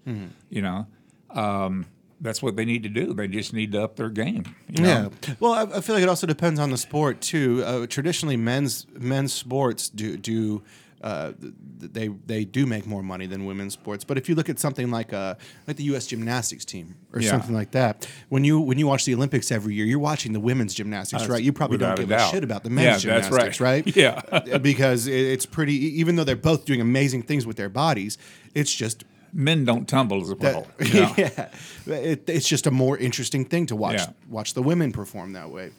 You 0.48 0.62
know, 0.62 0.86
um, 1.30 1.86
that's 2.20 2.42
what 2.42 2.56
they 2.56 2.64
need 2.64 2.82
to 2.82 2.88
do. 2.88 3.14
They 3.14 3.28
just 3.28 3.52
need 3.52 3.72
to 3.72 3.82
up 3.82 3.96
their 3.96 4.10
game. 4.10 4.44
you 4.68 4.82
know? 4.82 5.10
Yeah. 5.26 5.34
Well, 5.40 5.52
I, 5.52 5.62
I 5.78 5.80
feel 5.80 5.94
like 5.94 6.02
it 6.02 6.08
also 6.08 6.26
depends 6.26 6.60
on 6.60 6.70
the 6.70 6.76
sport 6.78 7.20
too. 7.20 7.62
Uh, 7.64 7.86
traditionally, 7.86 8.36
men's 8.36 8.86
men's 8.98 9.32
sports 9.32 9.88
do 9.88 10.16
do. 10.16 10.62
Uh, 11.02 11.32
they 11.38 12.08
they 12.26 12.44
do 12.44 12.66
make 12.66 12.86
more 12.86 13.02
money 13.02 13.26
than 13.26 13.46
women's 13.46 13.72
sports, 13.72 14.04
but 14.04 14.18
if 14.18 14.28
you 14.28 14.34
look 14.34 14.50
at 14.50 14.58
something 14.58 14.90
like 14.90 15.12
uh 15.14 15.34
like 15.66 15.76
the 15.78 15.84
U.S. 15.84 16.06
gymnastics 16.06 16.64
team 16.66 16.94
or 17.14 17.20
Yeah. 17.22 17.30
something 17.30 17.54
like 17.54 17.70
that, 17.70 18.06
when 18.28 18.44
you 18.44 18.60
when 18.60 18.78
you 18.78 18.86
watch 18.86 19.06
the 19.06 19.14
Olympics 19.14 19.50
every 19.50 19.74
year, 19.74 19.86
you're 19.86 19.98
watching 19.98 20.34
the 20.34 20.40
women's 20.40 20.74
gymnastics, 20.74 21.26
right? 21.26 21.42
You 21.42 21.52
probably 21.54 21.78
don't 21.78 21.96
give 21.96 22.10
a, 22.10 22.16
doubt. 22.16 22.30
shit 22.32 22.44
about 22.44 22.64
the 22.64 22.70
men's 22.70 23.02
Yeah, 23.04 23.14
that's 23.14 23.28
gymnastics, 23.28 23.60
right. 23.60 23.84
right? 23.86 23.96
Yeah. 24.44 24.58
because 24.58 25.06
it, 25.06 25.14
it's 25.14 25.46
pretty. 25.46 25.72
Even 26.00 26.16
though 26.16 26.24
they're 26.24 26.36
both 26.36 26.66
doing 26.66 26.82
amazing 26.82 27.22
things 27.22 27.46
with 27.46 27.56
their 27.56 27.70
bodies, 27.70 28.18
it's 28.54 28.74
just 28.74 29.04
Men 29.32 29.64
don't 29.64 29.88
tumble 29.88 30.20
as 30.22 30.34
well. 30.34 30.66
that, 30.78 30.88
you 30.92 31.00
know? 31.00 31.14
yeah, 31.16 31.94
it, 31.96 32.28
it's 32.28 32.48
just 32.48 32.66
a 32.66 32.70
more 32.70 32.98
interesting 32.98 33.44
thing 33.44 33.64
to 33.66 33.76
watch 33.76 33.94
Yeah. 34.00 34.08
watch 34.28 34.52
the 34.54 34.62
women 34.62 34.92
perform 34.92 35.32
that 35.34 35.50
way. 35.50 35.70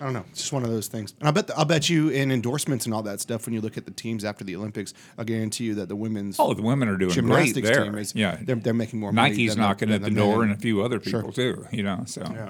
I 0.00 0.04
don't 0.04 0.12
know. 0.12 0.24
It's 0.30 0.40
just 0.40 0.52
one 0.52 0.62
of 0.62 0.70
those 0.70 0.88
things. 0.88 1.14
And 1.20 1.28
I 1.28 1.30
bet 1.32 1.50
I'll 1.56 1.64
bet 1.64 1.88
you 1.88 2.10
in 2.10 2.30
endorsements 2.30 2.84
and 2.84 2.94
all 2.94 3.02
that 3.04 3.20
stuff 3.20 3.46
when 3.46 3.54
you 3.54 3.60
look 3.62 3.78
at 3.78 3.86
the 3.86 3.90
teams 3.90 4.24
after 4.24 4.44
the 4.44 4.54
Olympics, 4.56 4.92
I 5.16 5.24
guarantee 5.24 5.64
you 5.64 5.74
that 5.76 5.88
the 5.88 5.96
women's 5.96 6.36
Oh, 6.38 6.52
the 6.52 6.60
women 6.62 6.88
are 6.88 6.96
doing 6.98 7.10
great 7.12 7.14
gymnastics 7.54 7.68
there. 7.68 7.84
team 7.84 7.94
is 7.96 8.14
yeah, 8.14 8.38
they're, 8.42 8.56
they're 8.56 8.74
making 8.74 9.00
more 9.00 9.10
money. 9.12 9.30
Nike's 9.30 9.52
than 9.54 9.62
knocking 9.62 9.88
than 9.88 10.02
at 10.04 10.10
the 10.10 10.14
door, 10.14 10.40
men. 10.40 10.50
and 10.50 10.58
a 10.58 10.60
few 10.60 10.82
other 10.82 11.00
Sure. 11.02 11.20
people 11.22 11.32
too. 11.32 11.66
You 11.72 11.82
know, 11.82 12.02
so. 12.06 12.22
Yeah. 12.30 12.48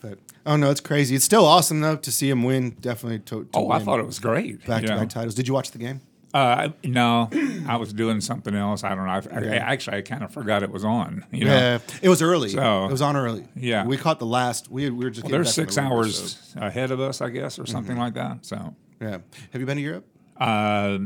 But 0.00 0.18
oh 0.46 0.56
no, 0.56 0.70
it's 0.70 0.80
crazy. 0.80 1.14
It's 1.16 1.24
still 1.24 1.44
awesome 1.44 1.80
though 1.80 1.96
to 1.96 2.12
see 2.12 2.28
him 2.30 2.42
win. 2.44 2.70
Definitely 2.80 3.20
to, 3.20 3.44
to 3.44 3.48
Oh, 3.54 3.70
I 3.70 3.78
thought 3.80 3.98
it 4.00 4.06
was 4.06 4.18
great. 4.18 4.64
back 4.66 4.82
to 4.82 4.88
back 4.88 5.08
titles. 5.08 5.34
Did 5.34 5.48
you 5.48 5.54
watch 5.54 5.70
the 5.72 5.78
game? 5.78 6.00
Uh, 6.34 6.70
no, 6.84 7.28
I 7.68 7.76
was 7.76 7.92
doing 7.92 8.20
something 8.22 8.54
else. 8.54 8.84
I 8.84 8.94
don't 8.94 9.04
know. 9.04 9.10
I, 9.12 9.38
I, 9.38 9.42
Yeah. 9.44 9.50
actually, 9.70 9.98
I 9.98 10.00
kind 10.02 10.22
of 10.22 10.32
forgot 10.32 10.62
it 10.62 10.70
was 10.70 10.84
on. 10.84 11.26
You 11.30 11.44
know, 11.44 11.54
Yeah, 11.54 11.78
it 12.00 12.08
was 12.08 12.22
early. 12.22 12.48
So- 12.48 12.86
it 12.86 12.90
was 12.90 13.02
on 13.02 13.16
early. 13.16 13.44
Yeah. 13.54 13.84
we 13.84 13.96
caught 13.98 14.18
the 14.18 14.26
last. 14.26 14.70
We, 14.70 14.88
we 14.90 15.04
were 15.04 15.10
just. 15.10 15.24
well, 15.24 15.30
they're 15.32 15.44
six 15.44 15.74
the 15.74 15.82
hours 15.82 16.38
so- 16.54 16.60
ahead 16.60 16.90
of 16.90 17.00
us, 17.00 17.20
I 17.20 17.28
guess, 17.28 17.58
or 17.58 17.62
Mm-hmm. 17.64 17.72
something 17.72 17.98
like 17.98 18.14
that. 18.14 18.46
So, 18.46 18.74
Yeah. 19.00 19.18
Have 19.52 19.60
you 19.60 19.66
been 19.66 19.76
to 19.76 19.82
Europe? 19.82 20.06
uh, 20.38 20.98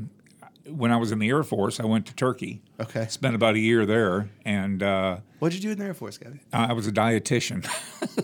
when 0.69 0.91
I 0.91 0.97
was 0.97 1.13
in 1.13 1.21
the 1.21 1.29
Air 1.29 1.45
Force, 1.45 1.79
I 1.79 1.85
went 1.87 2.07
to 2.07 2.15
Turkey. 2.15 2.61
Okay. 2.81 3.07
Spent 3.09 3.35
about 3.37 3.55
a 3.55 3.59
year 3.61 3.87
there, 3.87 4.31
and 4.45 4.83
uh, 4.83 5.19
What 5.39 5.53
did 5.53 5.63
you 5.63 5.69
do 5.69 5.73
in 5.73 5.79
the 5.79 5.85
Air 5.85 5.95
Force, 5.95 6.19
Gabby? 6.19 6.41
I 6.53 6.73
was 6.73 6.87
a 6.89 6.93
dietitian, 6.93 7.65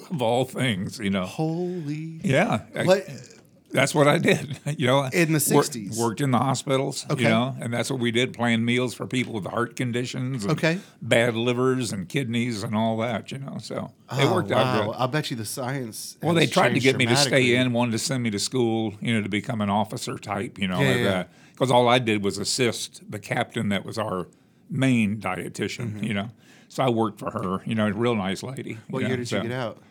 of 0.10 0.20
all 0.22 0.44
things. 0.44 0.98
You 0.98 1.10
know. 1.10 1.24
Holy. 1.24 2.20
Yeah. 2.24 2.62
What? 2.84 3.06
That's 3.72 3.94
what 3.94 4.06
I 4.06 4.18
did. 4.18 4.58
You 4.78 4.86
know, 4.86 5.04
In 5.12 5.32
the 5.32 5.48
Wor- 5.52 5.62
60s? 5.62 5.98
worked 5.98 6.20
in 6.20 6.30
the 6.30 6.38
hospitals. 6.38 7.04
Okay. 7.10 7.22
You 7.24 7.28
know, 7.28 7.56
and 7.60 7.72
that's 7.72 7.90
what 7.90 8.00
we 8.00 8.10
did: 8.10 8.32
plan 8.32 8.64
meals 8.64 8.94
for 8.94 9.06
people 9.06 9.32
with 9.34 9.46
heart 9.46 9.76
conditions, 9.76 10.44
and 10.44 10.52
Okay. 10.52 10.78
bad 11.00 11.34
livers 11.34 11.92
and 11.92 12.08
kidneys 12.08 12.62
and 12.62 12.74
all 12.74 12.96
that. 12.98 13.32
You 13.32 13.38
know, 13.38 13.58
so 13.58 13.92
it 14.12 14.24
Oh, 14.24 14.34
worked 14.34 14.50
wow. 14.50 14.58
out 14.58 14.86
good. 14.86 14.94
I'll 14.98 15.08
bet 15.08 15.30
you 15.30 15.36
the 15.36 15.44
science. 15.44 16.16
Well, 16.22 16.34
they 16.34 16.46
tried 16.46 16.74
to 16.74 16.80
get 16.80 16.96
me 16.96 17.06
to 17.06 17.16
stay 17.16 17.54
in, 17.56 17.72
wanted 17.72 17.92
to 17.92 17.98
send 17.98 18.22
me 18.22 18.30
to 18.30 18.38
school, 18.38 18.94
you 19.00 19.14
know, 19.14 19.22
to 19.22 19.28
become 19.28 19.60
an 19.60 19.70
officer 19.70 20.18
type, 20.18 20.58
you 20.58 20.68
know, 20.68 20.80
Yeah, 20.80 20.88
like 20.88 20.96
yeah. 20.98 21.04
that. 21.04 21.28
Because 21.52 21.70
all 21.70 21.88
I 21.88 21.98
did 21.98 22.24
was 22.24 22.38
assist 22.38 23.02
the 23.10 23.18
captain 23.18 23.68
that 23.68 23.84
was 23.84 23.98
our 23.98 24.26
main 24.70 25.18
dietitian, 25.18 25.92
Mm-hmm. 25.96 26.04
you 26.04 26.14
know. 26.14 26.30
So 26.68 26.82
I 26.82 26.88
worked 26.88 27.18
for 27.18 27.30
her, 27.30 27.62
you 27.66 27.74
know, 27.74 27.86
a 27.86 27.92
real 27.92 28.14
nice 28.14 28.42
lady. 28.42 28.78
What 28.88 29.00
year 29.00 29.10
know, 29.10 29.16
did 29.16 29.28
so, 29.28 29.36
you 29.36 29.42
get 29.42 29.52
out? 29.52 29.82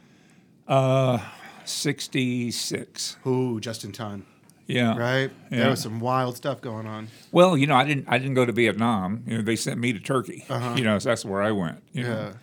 66. 1.66 3.18
Ooh, 3.26 3.60
just 3.60 3.84
in 3.84 3.92
time. 3.92 4.26
Yeah. 4.68 4.98
Right? 4.98 5.32
Yeah. 5.52 5.60
There 5.60 5.70
was 5.70 5.82
some 5.82 6.00
wild 6.00 6.38
stuff 6.38 6.62
going 6.62 6.88
on. 6.88 7.10
Well, 7.32 7.58
you 7.58 7.68
know, 7.68 7.76
I 7.76 7.84
didn't 7.84 8.06
I 8.08 8.18
didn't 8.18 8.36
go 8.36 8.46
to 8.46 8.52
Vietnam. 8.52 9.24
You 9.28 9.38
know, 9.38 9.44
they 9.44 9.56
sent 9.56 9.80
me 9.80 9.92
to 9.94 10.00
Turkey. 10.00 10.46
You 10.50 10.84
know, 10.84 10.98
so 11.00 11.10
that's 11.10 11.26
where 11.26 11.42
I 11.42 11.52
went. 11.52 11.84
You 11.92 12.04
know? 12.04 12.12
Uh-huh. 12.14 12.32
Yeah. 12.32 12.34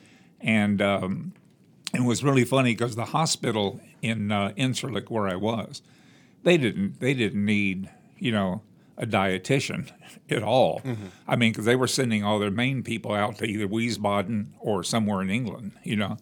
And 0.41 0.83
um, 0.83 1.33
it 1.95 2.03
was 2.03 2.23
really 2.23 2.45
funny 2.45 2.73
because 2.73 2.97
the 2.97 3.07
hospital 3.07 3.81
in 4.03 4.31
uh, 4.31 4.53
Incirlik 4.57 5.11
where 5.11 5.27
I 5.27 5.37
was, 5.37 5.83
they 6.43 6.57
didn't 6.57 7.01
they 7.01 7.15
didn't 7.15 7.45
need 7.45 7.91
you 8.19 8.33
know 8.33 8.63
a 8.97 9.07
dietitian 9.07 9.91
at 10.31 10.43
all. 10.43 10.81
Mm-hmm. 10.81 11.07
I 11.27 11.37
mean, 11.37 11.53
because 11.53 11.65
they 11.65 11.77
were 11.77 11.87
sending 11.87 12.25
all 12.25 12.39
their 12.39 12.51
main 12.51 12.83
people 12.83 13.13
out 13.13 13.39
to 13.39 13.45
either 13.45 13.67
Wiesbaden 13.67 14.49
or 14.61 14.83
somewhere 14.85 15.23
in 15.23 15.31
England. 15.31 15.73
You 15.83 15.97
know, 15.97 16.19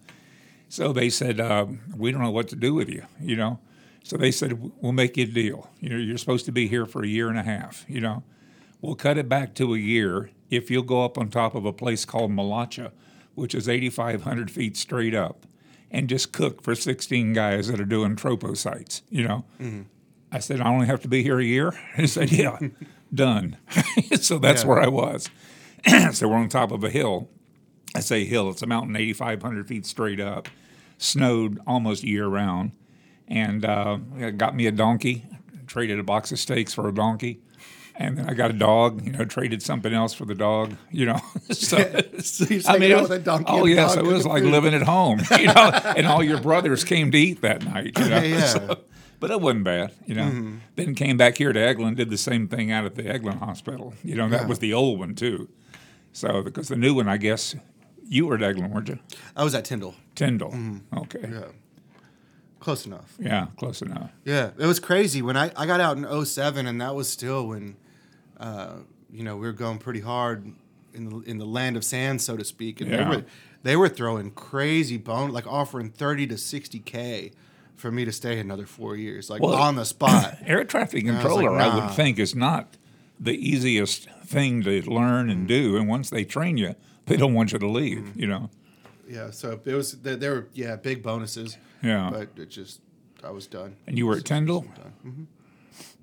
so 0.69 0.93
they 0.93 1.11
said 1.11 1.41
uh, 1.41 1.67
we 1.97 2.11
don't 2.12 2.23
know 2.23 2.31
what 2.31 2.49
to 2.49 2.57
do 2.57 2.75
with 2.75 2.89
you. 2.89 3.05
You 3.21 3.37
know, 3.37 3.59
so 4.03 4.17
they 4.17 4.31
said 4.31 4.71
we'll 4.81 4.93
make 4.93 5.17
you 5.17 5.25
a 5.25 5.27
deal. 5.29 5.71
You 5.81 5.91
know, 5.91 5.97
you're 5.97 6.19
supposed 6.19 6.47
to 6.47 6.53
be 6.53 6.69
here 6.69 6.87
for 6.87 7.03
a 7.03 7.09
year 7.09 7.29
and 7.29 7.39
a 7.39 7.43
half. 7.43 7.85
You 7.89 8.01
know, 8.01 8.23
we'll 8.81 8.95
cut 8.97 9.19
it 9.19 9.29
back 9.29 9.55
to 9.57 9.75
a 9.75 9.79
year 9.79 10.31
if 10.51 10.71
you'll 10.71 10.83
go 10.85 11.05
up 11.05 11.19
on 11.19 11.29
top 11.29 11.55
of 11.55 11.64
a 11.64 11.73
place 11.73 12.05
called 12.05 12.31
Malacha, 12.31 12.93
which 13.35 13.55
is 13.55 13.69
8,500 13.69 14.51
feet 14.51 14.77
straight 14.77 15.14
up, 15.14 15.45
and 15.91 16.09
just 16.09 16.33
cook 16.33 16.62
for 16.62 16.75
16 16.75 17.33
guys 17.33 17.69
that 17.69 17.81
are 17.81 17.85
doing 17.85 18.14
troposites. 18.17 19.03
You 19.11 19.25
know. 19.27 19.45
I 20.33 20.41
said, 20.41 20.61
I 20.61 20.69
only 20.69 20.87
have 20.87 21.01
to 21.03 21.09
be 21.09 21.23
here 21.23 21.39
a 21.39 21.45
year. 21.45 21.73
He 21.97 22.07
said, 22.07 22.31
Yeah, 22.33 22.59
done. 23.14 23.57
so 24.21 24.39
that's 24.39 24.62
Yeah. 24.62 24.69
where 24.69 24.81
I 24.81 24.89
was. 24.89 25.31
so 26.12 26.29
we're 26.29 26.35
on 26.37 26.49
top 26.49 26.73
of 26.73 26.83
a 26.85 26.91
hill. 26.91 27.29
I 27.97 28.01
say 28.01 28.25
hill, 28.25 28.51
it's 28.51 28.63
a 28.63 28.67
mountain 28.67 28.95
8,500 28.97 29.67
feet 29.67 29.87
straight 29.87 30.21
up, 30.21 30.49
snowed 30.99 31.59
almost 31.67 32.05
year 32.05 32.27
round. 32.27 32.73
And 33.29 33.65
uh, 33.65 33.97
got 34.37 34.55
me 34.55 34.67
a 34.67 34.73
donkey, 34.73 35.25
traded 35.67 35.99
a 35.99 36.05
box 36.05 36.31
of 36.31 36.39
steaks 36.39 36.73
for 36.75 36.89
a 36.89 36.95
donkey. 36.95 37.41
And 37.99 38.19
then 38.19 38.29
I 38.29 38.35
got 38.35 38.51
a 38.51 38.55
dog, 38.55 39.05
you 39.05 39.13
know, 39.13 39.25
traded 39.25 39.63
something 39.63 39.93
else 39.93 40.13
for 40.13 40.27
the 40.27 40.35
dog, 40.35 40.77
you 40.93 41.07
know. 41.07 41.19
so, 41.51 41.79
So 42.21 42.45
I 42.71 42.79
mean, 42.79 42.93
was 42.93 43.09
was, 43.09 43.11
a 43.11 43.19
donkey 43.19 43.45
oh 43.49 43.75
dog 43.75 43.91
so 43.91 44.01
it 44.01 44.07
was 44.07 44.27
like 44.27 44.43
food. 44.43 44.53
living 44.53 44.75
at 44.75 44.83
home, 44.83 45.21
you 45.39 45.47
know. 45.47 45.71
and 45.97 46.07
all 46.07 46.23
your 46.23 46.41
brothers 46.41 46.85
came 46.85 47.11
to 47.11 47.19
eat 47.19 47.41
that 47.41 47.65
night, 47.65 47.99
you 47.99 48.09
know. 48.09 48.17
Yeah, 48.19 48.23
yeah. 48.23 48.47
So- 48.47 48.79
but 49.19 49.31
it 49.31 49.41
wasn't 49.41 49.65
bad, 49.65 49.95
you 50.05 50.15
know. 50.15 50.25
Mm-hmm. 50.27 50.57
Then 50.77 50.95
came 50.95 51.17
back 51.17 51.39
here 51.39 51.51
to 51.51 51.59
Eglin, 51.59 51.97
did 51.97 52.11
the 52.11 52.19
same 52.19 52.49
thing 52.49 52.71
out 52.71 52.85
at 52.85 52.97
the 52.97 53.03
Eglin 53.03 53.39
Hospital. 53.39 53.95
You 54.05 54.15
know, 54.15 54.29
that 54.29 54.43
Yeah. 54.43 54.47
was 54.47 54.59
the 54.59 54.75
old 54.75 54.99
one 54.99 55.15
too. 55.15 55.49
So 56.13 56.43
because 56.43 56.69
the 56.69 56.77
new 56.77 56.95
one, 56.95 57.09
I 57.09 57.17
guess, 57.17 57.55
you 58.09 58.27
were 58.27 58.35
at 58.37 58.41
Eglin, 58.41 58.71
weren't 58.71 58.89
you? 58.89 58.99
I 59.37 59.45
was 59.45 59.55
at 59.55 59.65
Tyndall. 59.65 59.95
Tyndall. 60.15 60.55
Okay. 60.97 61.19
Mm-hmm. 61.21 61.35
Yeah. 61.35 61.45
Close 62.61 62.87
enough. 62.87 63.15
Yeah, 63.21 63.47
close 63.57 63.83
enough. 63.83 64.11
Yeah, 64.25 64.51
it 64.59 64.67
was 64.67 64.81
crazy 64.81 65.23
when 65.23 65.37
I, 65.37 65.53
I 65.57 65.67
got 65.67 65.81
out 65.81 65.97
in 65.99 66.25
07 66.25 66.67
and 66.67 66.81
that 66.81 66.95
was 66.95 67.09
still 67.09 67.49
when 67.49 67.77
uh, 68.39 68.77
you 69.13 69.23
know, 69.23 69.37
we 69.37 69.47
were 69.47 69.53
going 69.53 69.79
pretty 69.79 70.01
hard 70.01 70.53
in 70.93 71.09
the 71.09 71.21
in 71.31 71.39
the 71.39 71.45
land 71.45 71.77
of 71.77 71.85
sand, 71.85 72.21
so 72.23 72.37
to 72.37 72.45
speak. 72.45 72.81
And 72.81 72.91
Yeah. 72.91 72.97
they 73.09 73.17
were 73.17 73.25
they 73.63 73.77
were 73.77 73.89
throwing 73.89 74.31
crazy 74.33 74.97
bone 74.97 75.31
like 75.31 75.47
offering 75.47 75.91
30 75.91 76.27
to 76.29 76.39
60 76.39 76.79
K 76.81 77.33
for 77.77 77.91
me 77.93 78.05
to 78.05 78.13
stay 78.13 78.39
another 78.41 78.67
four 78.67 78.97
years, 78.97 79.29
like 79.31 79.43
Well, 79.43 79.55
on 79.55 79.77
the 79.77 79.85
spot. 79.85 80.39
Air 80.47 80.65
traffic 80.65 81.05
was 81.05 81.13
like, 81.13 81.21
controller, 81.23 81.59
I 81.61 81.75
would 81.87 81.95
think, 81.95 82.19
is 82.19 82.35
not 82.35 82.77
the 83.21 83.33
easiest 83.33 84.09
thing 84.25 84.63
to 84.65 84.83
learn 84.91 85.29
and 85.31 85.47
do. 85.47 85.77
And 85.77 85.87
once 85.89 86.09
they 86.11 86.25
train 86.25 86.57
you, 86.57 86.75
they 87.09 87.17
don't 87.17 87.35
want 87.35 87.53
you 87.53 87.59
to 87.59 87.69
leave. 87.69 87.99
Mm-hmm. 87.99 88.21
You 88.21 88.27
know. 88.27 88.51
yeah, 89.09 89.31
so 89.31 89.59
it 89.65 89.75
was 89.75 89.93
there, 89.93 90.17
there 90.17 90.33
were 90.35 90.49
yeah, 90.55 90.77
big 90.77 91.03
bonuses. 91.03 91.57
Yeah. 91.83 92.11
But 92.13 92.29
it 92.37 92.51
just 92.51 92.81
I 93.25 93.31
was 93.31 93.47
done. 93.47 93.77
And 93.87 93.97
you 93.99 94.07
were 94.07 94.17
at 94.17 94.25
Tyndall. 94.25 94.67
Done. 95.03 95.29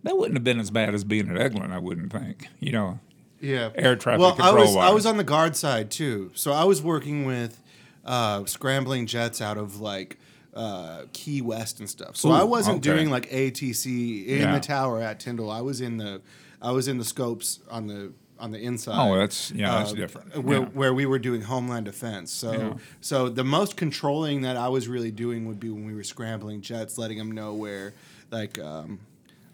That 0.04 0.18
wouldn't 0.18 0.36
have 0.36 0.44
been 0.44 0.60
as 0.60 0.70
bad 0.72 0.94
as 0.94 1.04
being 1.04 1.30
at 1.30 1.38
Eglin, 1.38 1.72
I 1.72 1.80
wouldn't 1.80 2.12
think. 2.12 2.48
You 2.60 2.72
know. 2.74 3.00
Yeah, 3.40 3.70
Air 3.76 3.96
traffic 3.98 4.22
Well, 4.22 4.30
I 4.30 4.32
was 4.32 4.40
I 4.40 4.52
control-wise. 4.52 4.94
was 4.94 5.06
on 5.06 5.18
the 5.18 5.24
guard 5.26 5.56
side 5.58 5.92
too, 5.92 6.32
so 6.34 6.54
I 6.54 6.64
was 6.64 6.82
working 6.82 7.26
with 7.26 7.62
uh, 8.06 8.46
scrambling 8.46 9.06
jets 9.06 9.42
out 9.42 9.58
of 9.58 9.82
like 9.82 10.18
uh, 10.54 11.04
Key 11.12 11.42
West 11.42 11.80
and 11.82 11.90
stuff. 11.90 12.16
So 12.16 12.30
Ooh, 12.30 12.34
I 12.34 12.44
wasn't 12.44 12.78
okay. 12.78 12.96
doing 12.96 13.10
like 13.10 13.30
ATC 13.30 14.26
in 14.28 14.40
Yeah. 14.42 14.54
the 14.54 14.60
tower 14.62 15.02
at 15.02 15.20
Tyndall. 15.20 15.52
I 15.52 15.60
was 15.62 15.82
in 15.82 15.98
the 15.98 16.22
I 16.62 16.72
was 16.72 16.88
in 16.88 16.98
the 16.98 17.04
scopes 17.04 17.60
on 17.70 17.88
the 17.88 18.14
on 18.40 18.52
the 18.52 18.60
inside. 18.60 18.96
Oh, 19.00 19.18
that's 19.18 19.52
yeah, 19.52 19.78
that's 19.80 19.92
uh, 19.92 19.96
different. 19.96 20.44
Where, 20.44 20.60
Yeah. 20.60 20.66
where 20.66 20.94
we 20.94 21.06
were 21.06 21.20
doing 21.20 21.42
homeland 21.42 21.86
defense. 21.86 22.32
So 22.32 22.52
Yeah. 22.52 22.74
so 23.02 23.30
the 23.30 23.44
most 23.44 23.78
controlling 23.78 24.42
that 24.42 24.58
I 24.58 24.68
was 24.70 24.88
really 24.88 25.12
doing 25.12 25.48
would 25.48 25.60
be 25.60 25.70
when 25.70 25.86
we 25.86 25.94
were 25.94 26.04
scrambling 26.04 26.62
jets, 26.62 26.98
letting 26.98 27.18
them 27.18 27.32
know 27.32 27.54
where 27.54 27.94
like. 28.32 28.60
Um, 28.60 29.00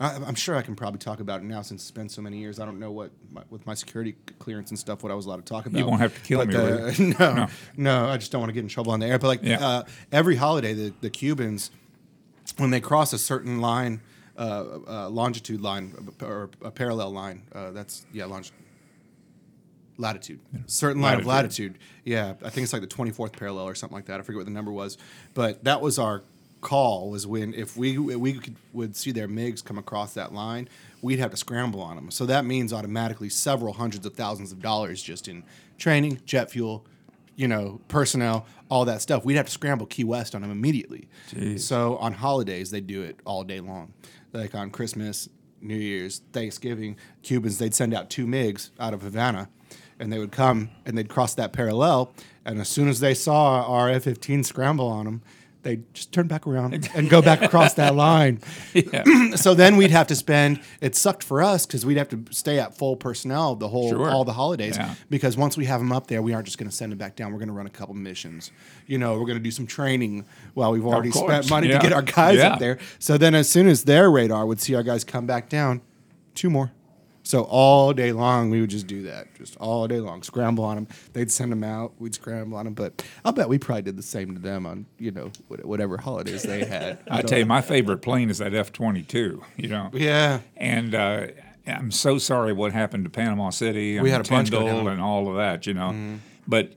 I, 0.01 0.15
I'm 0.15 0.35
sure 0.35 0.55
I 0.55 0.61
can 0.61 0.75
probably 0.77 0.99
talk 0.99 1.19
about 1.19 1.41
it 1.41 1.43
now 1.43 1.61
since 1.61 1.81
it's 1.81 1.91
been 1.91 2.07
so 2.07 2.21
many 2.21 2.37
years. 2.37 2.57
I 2.57 2.65
don't 2.65 2.79
know 2.79 2.89
what 2.89 3.11
my, 3.33 3.41
with 3.49 3.67
my 3.67 3.73
security 3.73 4.15
clearance 4.39 4.69
and 4.69 4.79
stuff 4.79 5.03
what 5.03 5.11
I 5.11 5.15
was 5.15 5.25
allowed 5.25 5.45
to 5.45 5.53
talk 5.53 5.65
about. 5.65 5.77
You 5.77 5.85
won't 5.85 5.99
have 5.99 6.15
to 6.15 6.21
kill 6.21 6.39
But 6.39 6.47
me, 6.47 6.53
the- 6.53 7.15
no, 7.19 7.33
No. 7.33 7.47
no, 7.75 8.05
I 8.07 8.15
just 8.15 8.31
don't 8.31 8.39
want 8.39 8.47
to 8.49 8.53
get 8.53 8.61
in 8.61 8.69
trouble 8.69 8.93
on 8.93 9.01
the 9.01 9.07
air. 9.07 9.19
But 9.19 9.27
like 9.27 9.43
Yeah. 9.43 9.59
uh, 9.59 9.83
every 10.09 10.37
holiday, 10.37 10.71
the, 10.73 10.93
the 11.01 11.09
Cubans, 11.09 11.69
when 12.55 12.69
they 12.69 12.79
cross 12.79 13.11
a 13.11 13.17
certain 13.19 13.59
line, 13.59 13.99
uh, 14.37 14.79
uh, 14.87 15.09
longitude 15.09 15.59
line 15.59 15.93
or 16.21 16.49
a 16.63 16.71
parallel 16.71 17.11
line, 17.11 17.43
uh, 17.53 17.71
that's 17.71 18.05
yeah, 18.13 18.23
longitude. 18.23 18.55
Latitude, 19.99 20.39
certain 20.65 21.01
line 21.01 21.19
of 21.19 21.25
Latitude. 21.25 21.77
Yeah, 22.05 22.33
I 22.43 22.49
think 22.49 22.63
it's 22.63 22.73
like 22.73 22.81
the 22.81 22.87
twenty 22.87 23.11
fourth 23.11 23.33
parallel 23.33 23.65
or 23.65 23.75
something 23.75 23.95
like 23.95 24.05
that. 24.05 24.19
I 24.19 24.23
forget 24.23 24.37
what 24.37 24.45
the 24.45 24.51
number 24.51 24.71
was, 24.71 24.97
but 25.33 25.63
that 25.65 25.81
was 25.81 25.99
our 25.99 26.23
call. 26.61 27.09
Was 27.09 27.27
when 27.27 27.53
if 27.53 27.75
we 27.77 27.97
we 27.97 28.33
could, 28.33 28.55
would 28.73 28.95
see 28.95 29.11
their 29.11 29.27
MIGs 29.27 29.63
come 29.63 29.77
across 29.77 30.13
that 30.13 30.33
line, 30.33 30.69
we'd 31.01 31.19
have 31.19 31.31
to 31.31 31.37
scramble 31.37 31.81
on 31.81 31.95
them. 31.95 32.11
So 32.11 32.25
that 32.27 32.45
means 32.45 32.71
automatically 32.73 33.29
several 33.29 33.73
hundreds 33.73 34.05
of 34.05 34.13
thousands 34.13 34.51
of 34.51 34.61
dollars 34.61 35.03
just 35.03 35.27
in 35.27 35.43
training, 35.77 36.21
jet 36.25 36.49
fuel, 36.49 36.85
you 37.35 37.47
know, 37.47 37.81
personnel, 37.87 38.45
all 38.69 38.85
that 38.85 39.01
stuff. 39.01 39.25
We'd 39.25 39.35
have 39.35 39.45
to 39.47 39.51
scramble 39.51 39.85
Key 39.85 40.03
West 40.03 40.35
on 40.35 40.41
them 40.41 40.51
immediately. 40.51 41.07
So 41.57 41.97
on 41.97 42.13
holidays, 42.13 42.71
they 42.71 42.81
do 42.81 43.01
it 43.01 43.19
all 43.25 43.43
day 43.43 43.59
long. 43.59 43.93
Like 44.33 44.55
on 44.55 44.69
Christmas, 44.71 45.29
New 45.61 45.75
Year's, 45.75 46.21
Thanksgiving, 46.31 46.97
Cubans, 47.23 47.57
they'd 47.57 47.73
send 47.73 47.93
out 47.93 48.09
two 48.09 48.25
MiGs 48.25 48.69
out 48.79 48.93
of 48.93 49.01
Havana 49.01 49.49
and 49.99 50.11
they 50.11 50.19
would 50.19 50.31
come 50.31 50.69
and 50.85 50.97
they'd 50.97 51.09
cross 51.09 51.33
that 51.35 51.53
parallel. 51.53 52.13
And 52.45 52.59
as 52.59 52.69
soon 52.69 52.87
as 52.87 52.99
they 52.99 53.13
saw 53.13 53.63
our 53.65 53.89
F 53.89 54.03
15 54.03 54.43
scramble 54.43 54.87
on 54.87 55.05
them, 55.05 55.21
they 55.61 55.81
just 55.93 56.13
turn 56.13 56.25
back 56.27 56.47
around 56.47 56.89
and 56.95 57.09
go 57.09 57.21
back 57.21 57.41
across 57.41 57.73
that 57.73 57.93
line. 58.07 58.39
Yeah. 58.73 59.03
So 59.35 59.53
then 59.53 59.75
we'd 59.77 59.91
have 59.91 60.07
to 60.07 60.15
spend. 60.15 60.59
It 60.81 60.95
sucked 60.95 61.21
for 61.23 61.41
us 61.43 61.65
because 61.65 61.85
we'd 61.85 61.97
have 61.97 62.09
to 62.09 62.23
stay 62.31 62.59
at 62.59 62.75
full 62.77 62.95
personnel 62.95 63.55
the 63.55 63.67
whole 63.67 63.89
Sure. 63.89 64.09
all 64.09 64.23
the 64.23 64.33
holidays. 64.33 64.75
Yeah. 64.77 64.95
Because 65.09 65.37
once 65.37 65.55
we 65.57 65.65
have 65.65 65.79
them 65.81 65.91
up 65.91 66.07
there, 66.07 66.21
we 66.21 66.33
aren't 66.33 66.45
just 66.47 66.57
going 66.57 66.69
to 66.69 66.75
send 66.75 66.91
them 66.93 66.97
back 66.97 67.15
down. 67.15 67.31
We're 67.31 67.37
going 67.39 67.49
to 67.49 67.53
run 67.53 67.67
a 67.67 67.69
couple 67.69 67.93
missions. 67.93 68.51
You 68.87 68.97
know, 68.97 69.13
we're 69.19 69.25
going 69.27 69.37
to 69.37 69.43
do 69.43 69.51
some 69.51 69.67
training 69.67 70.25
while 70.55 70.71
we've 70.71 70.85
already 70.85 71.11
spent 71.11 71.49
money 71.49 71.67
Yeah. 71.69 71.77
to 71.79 71.83
get 71.83 71.93
our 71.93 72.01
guys 72.01 72.39
up 72.39 72.57
there. 72.59 72.79
So 72.97 73.17
then, 73.17 73.35
as 73.35 73.47
soon 73.49 73.67
as 73.67 73.83
their 73.83 74.09
radar 74.09 74.45
would 74.45 74.59
see 74.61 74.73
our 74.75 74.83
guys 74.83 75.03
come 75.03 75.27
back 75.27 75.47
down, 75.49 75.81
two 76.35 76.49
more. 76.49 76.71
So 77.29 77.43
all 77.43 77.93
day 77.93 78.11
long, 78.11 78.49
we 78.49 78.59
would 78.59 78.71
just 78.71 78.87
do 78.87 79.03
that, 79.03 79.35
just 79.35 79.55
all 79.57 79.87
day 79.87 79.99
long, 79.99 80.23
scramble 80.23 80.63
on 80.63 80.77
them. 80.77 80.87
They'd 81.13 81.29
send 81.29 81.51
them 81.51 81.63
out, 81.63 81.93
we'd 81.99 82.15
scramble 82.15 82.57
on 82.57 82.65
them. 82.65 82.73
But 82.73 83.05
I'll 83.23 83.33
bet 83.33 83.47
we 83.47 83.59
probably 83.59 83.83
did 83.83 83.97
the 83.97 84.01
same 84.01 84.33
to 84.33 84.41
them 84.41 84.65
on 84.65 84.87
you 84.97 85.11
know 85.11 85.31
whatever 85.47 85.97
holidays 85.97 86.41
they 86.41 86.65
had. 86.65 86.97
I 87.07 87.21
tell 87.21 87.37
you, 87.37 87.45
my 87.45 87.61
favorite 87.61 87.99
plane 87.99 88.31
is 88.31 88.39
that 88.39 88.55
F 88.55 88.73
twenty 88.73 89.03
two. 89.03 89.43
You 89.57 89.67
know. 89.67 89.91
yeah, 89.93 90.39
And 90.57 90.95
uh, 90.95 91.27
I'm 91.67 91.91
so 91.91 92.17
sorry 92.17 92.51
what 92.51 92.71
happened 92.71 93.03
to 93.03 93.11
Panama 93.11 93.51
City 93.51 93.97
and 93.97 94.03
We 94.03 94.09
had 94.09 94.21
a 94.21 94.23
Tyndall. 94.23 94.63
Mm-hmm. 94.63 94.87
and 94.87 94.99
all 94.99 95.29
of 95.29 95.35
that. 95.35 95.67
You 95.67 95.75
know. 95.75 96.17
But 96.47 96.73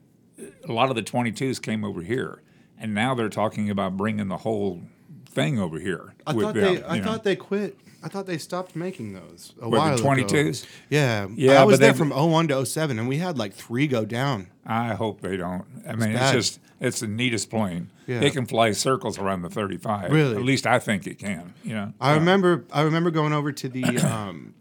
a 0.68 0.72
lot 0.72 0.90
of 0.90 0.96
the 0.96 1.03
22s 1.03 1.62
came 1.62 1.82
over 1.82 2.03
here, 2.03 2.42
and 2.78 2.92
now 2.94 3.14
they're 3.14 3.30
talking 3.30 3.70
about 3.70 3.96
bringing 3.96 4.28
the 4.28 4.36
whole 4.36 4.82
thing 5.24 5.59
over 5.59 5.78
here. 5.78 6.14
I 6.26 6.34
with 6.34 6.44
thought 6.44 6.55
them, 6.57 6.74
they, 6.74 6.84
I 6.84 6.98
know. 6.98 7.05
thought 7.05 7.24
they 7.24 7.36
quit. 7.36 7.78
I 8.05 8.09
thought 8.09 8.26
they 8.26 8.38
stopped 8.38 8.74
making 8.74 9.12
those 9.12 9.55
a 9.61 9.68
while 9.68 9.96
the 9.96 10.03
ago. 10.03 10.24
22s? 10.24 10.66
Yeah, 10.90 11.28
Yeah, 11.36 11.61
I 11.61 11.64
was 11.64 11.74
but 11.74 11.80
there 11.80 11.92
they- 11.92 11.98
from 11.98 12.11
01 12.11 12.48
to 12.48 12.66
07, 12.66 12.98
and 12.98 13.07
we 13.09 13.18
had 13.18 13.38
like 13.38 13.53
three 13.55 13.86
go 13.86 14.05
down. 14.05 14.48
I 14.66 14.94
hope 14.94 15.20
they 15.20 15.36
don't. 15.36 15.64
I 15.88 15.94
mean, 15.96 16.11
it's 16.11 16.18
bad. 16.20 16.32
just 16.34 16.61
it's 16.80 17.00
the 17.00 17.07
neatest 17.07 17.48
plane. 17.50 17.90
Yeah. 18.07 18.20
It 18.20 18.32
can 18.32 18.46
fly 18.46 18.72
circles 18.72 19.18
around 19.18 19.42
the 19.42 19.50
35. 19.50 20.11
Really? 20.11 20.36
At 20.36 20.42
least 20.42 20.66
I 20.66 20.78
think 20.80 21.07
it 21.07 21.18
can. 21.18 21.55
You 21.64 21.74
know. 21.74 21.92
I 22.00 22.14
remember 22.14 22.64
I 22.72 22.82
remember 22.82 23.11
going 23.11 23.32
over 23.32 23.53
to 23.53 23.68
the 23.68 23.84
um, 23.98 24.55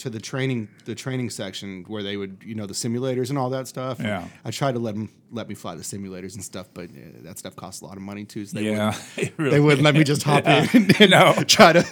to 0.00 0.10
the 0.10 0.18
training 0.20 0.68
the 0.84 0.94
training 0.94 1.30
section 1.30 1.84
where 1.88 2.02
they 2.02 2.16
would 2.16 2.42
you 2.44 2.54
know 2.54 2.66
the 2.66 2.74
simulators 2.74 3.28
and 3.30 3.38
all 3.38 3.50
that 3.50 3.66
stuff. 3.68 3.98
Yeah. 4.00 4.26
I 4.44 4.50
tried 4.50 4.72
to 4.72 4.78
let 4.78 4.94
them 4.94 5.08
let 5.30 5.48
me 5.48 5.54
fly 5.54 5.74
the 5.76 5.82
simulators 5.82 6.34
and 6.34 6.42
stuff, 6.44 6.68
but 6.74 6.90
uh, 6.90 6.94
that 7.22 7.38
stuff 7.38 7.54
costs 7.54 7.82
a 7.82 7.84
lot 7.86 7.96
of 7.96 8.02
money 8.02 8.24
too. 8.24 8.44
So 8.46 8.56
they 8.58 8.64
Yeah. 8.70 8.94
wouldn't, 9.16 9.34
really 9.38 9.50
they 9.50 9.60
wouldn't 9.60 9.82
let 9.84 9.94
me 9.94 10.04
just 10.04 10.22
hop 10.24 10.44
in 10.74 10.90
and 11.00 11.10
No. 11.10 11.34
try 11.46 11.72
to 11.72 11.82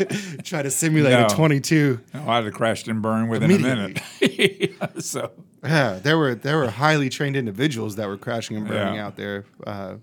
try 0.43 0.63
to 0.63 0.71
simulate 0.71 1.13
No. 1.13 1.27
a 1.27 1.29
22. 1.29 2.01
Oh, 2.15 2.29
I'd 2.29 2.45
have 2.45 2.55
crashed 2.55 2.89
and 2.89 3.01
burned 3.03 3.31
within 3.31 3.51
a 3.51 3.59
minute. 3.59 4.01
so 5.03 5.31
Yeah, 5.63 5.99
there 6.03 6.19
were 6.19 6.35
there 6.35 6.57
were 6.59 6.71
highly 6.71 7.09
trained 7.09 7.37
individuals 7.37 7.97
that 7.97 8.09
were 8.09 8.19
crashing 8.19 8.57
and 8.57 8.67
burning 8.67 8.95
Yeah. 8.95 9.07
out 9.07 9.17
there 9.17 9.45
uh, 9.67 9.95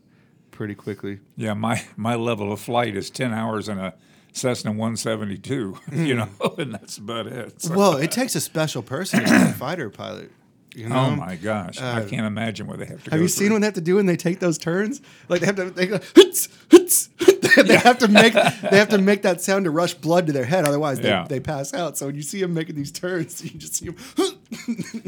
pretty 0.52 0.76
quickly. 0.76 1.20
yeah, 1.36 1.54
my 1.54 1.84
my 1.98 2.16
level 2.16 2.52
of 2.52 2.60
flight 2.62 2.96
is 2.96 3.10
10 3.10 3.34
hours 3.34 3.68
in 3.68 3.78
a 3.80 3.94
Cessna 4.36 4.72
172. 4.72 5.78
You 5.92 6.14
hmm. 6.14 6.20
know, 6.20 6.56
and 6.58 6.74
that's 6.74 6.98
about 6.98 7.28
it. 7.28 7.62
So- 7.62 7.74
Well, 7.76 7.98
it 7.98 8.12
takes 8.12 8.36
a 8.36 8.42
special 8.42 8.82
person 8.84 9.24
to 9.24 9.30
be 9.30 9.36
a 9.36 9.54
fighter 9.58 9.90
pilot. 9.90 10.32
You 10.76 10.88
oh, 10.88 10.90
know? 10.90 11.06
oh 11.06 11.16
my 11.16 11.38
gosh, 11.38 11.80
I 11.80 12.02
uh, 12.02 12.08
can't 12.08 12.26
imagine 12.26 12.68
what 12.68 12.80
they 12.80 12.86
have 12.86 13.02
to. 13.06 13.12
Have 13.12 13.22
you 13.22 13.30
seen 13.30 13.48
through. 13.48 13.54
when 13.54 13.62
they 13.62 13.68
have 13.68 13.76
to 13.76 13.82
do 13.82 13.96
when 13.96 14.08
they 14.08 14.18
take 14.18 14.42
those 14.42 14.58
turns? 14.58 15.02
Like 15.30 15.40
they 15.40 15.46
have 15.46 15.56
to 15.56 15.70
they 15.70 15.88
go, 15.88 15.98
they 17.64 17.78
have 17.78 17.98
to 18.00 18.10
make 18.10 18.34
they 18.34 18.78
have 18.78 18.90
to 18.90 18.98
make 19.02 19.22
that 19.22 19.40
sound 19.40 19.64
to 19.64 19.72
rush 19.72 19.94
blood 19.94 20.28
to 20.28 20.34
their 20.34 20.44
head, 20.44 20.66
otherwise 20.66 21.00
they, 21.00 21.08
Yeah. 21.08 21.28
they 21.30 21.40
pass 21.40 21.74
out. 21.74 21.98
So 21.98 22.08
when 22.08 22.16
you 22.16 22.22
see 22.24 22.42
them 22.42 22.54
making 22.54 22.76
these 22.76 22.92
turns, 22.92 23.42
you 23.42 23.52
just 23.52 23.76
see 23.76 23.86
them, 23.86 23.96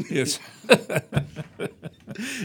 Yes. 0.08 0.38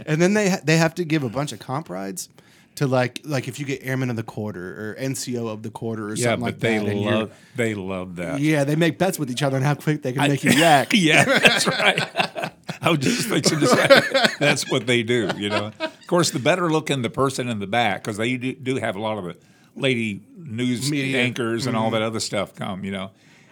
and 0.05 0.21
then 0.21 0.33
they 0.33 0.49
ha- 0.49 0.61
they 0.61 0.75
have 0.75 0.93
to 0.95 1.05
give 1.05 1.23
a 1.23 1.29
bunch 1.29 1.53
of 1.53 1.59
comp 1.59 1.89
rides 1.89 2.27
to 2.75 2.87
like 2.87 3.21
like 3.23 3.47
if 3.47 3.59
you 3.59 3.65
get 3.65 3.81
airman 3.83 4.09
of 4.09 4.15
the 4.15 4.23
quarter 4.23 4.91
or 4.91 4.95
NCO 4.99 5.47
of 5.47 5.61
the 5.63 5.69
quarter 5.69 6.07
or 6.09 6.15
Yeah, 6.15 6.23
something 6.25 6.41
like 6.45 6.59
they 6.59 6.77
that. 6.79 6.95
you're- 6.95 7.11
love 7.15 7.31
they 7.55 7.73
love 7.75 8.15
that. 8.15 8.39
yeah, 8.39 8.63
they 8.63 8.75
make 8.75 8.97
bets 8.97 9.19
with 9.19 9.29
each 9.29 9.43
other 9.43 9.57
on 9.57 9.63
how 9.63 9.75
quick 9.75 10.01
they 10.01 10.13
can 10.13 10.27
make 10.27 10.43
you 10.43 10.51
yak. 10.57 10.91
yeah, 10.93 11.23
that's 11.23 11.67
right. 11.67 12.51
I 12.81 12.89
was 12.89 12.99
just 12.99 13.27
fixing 13.29 13.59
to 13.59 13.67
say 13.67 13.87
that's 14.39 14.69
what 14.69 14.87
they 14.87 15.03
do. 15.03 15.29
You 15.37 15.49
know, 15.49 15.71
of 15.79 16.07
course, 16.07 16.31
the 16.31 16.39
better 16.39 16.69
looking 16.71 17.01
the 17.01 17.09
person 17.09 17.47
in 17.47 17.59
the 17.59 17.67
back 17.67 18.03
because 18.03 18.17
they 18.17 18.35
do, 18.37 18.53
do 18.53 18.75
have 18.77 18.95
a 18.95 18.99
lot 18.99 19.17
of 19.17 19.23
the 19.25 19.37
lady 19.75 20.21
news 20.35 20.89
Media. 20.91 21.19
anchors 21.21 21.65
and 21.67 21.75
all 21.77 21.85
Mm-hmm. 21.85 21.93
that 21.93 22.01
other 22.01 22.19
stuff 22.19 22.55
come. 22.55 22.83
You 22.83 22.91
know, 22.91 23.11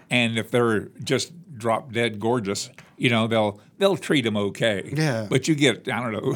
and 0.09 0.37
if 0.37 0.51
they're 0.51 0.89
just 1.03 1.31
drop 1.57 1.91
dead 1.93 2.19
gorgeous, 2.19 2.69
you 2.97 3.09
know, 3.09 3.27
they'll 3.27 3.61
they'll 3.77 3.95
treat 3.97 4.23
them 4.23 4.35
okay. 4.35 4.91
Yeah. 4.95 5.27
but 5.29 5.47
you 5.47 5.55
get 5.55 5.87
I 5.87 6.01
don't 6.01 6.11
know. 6.13 6.35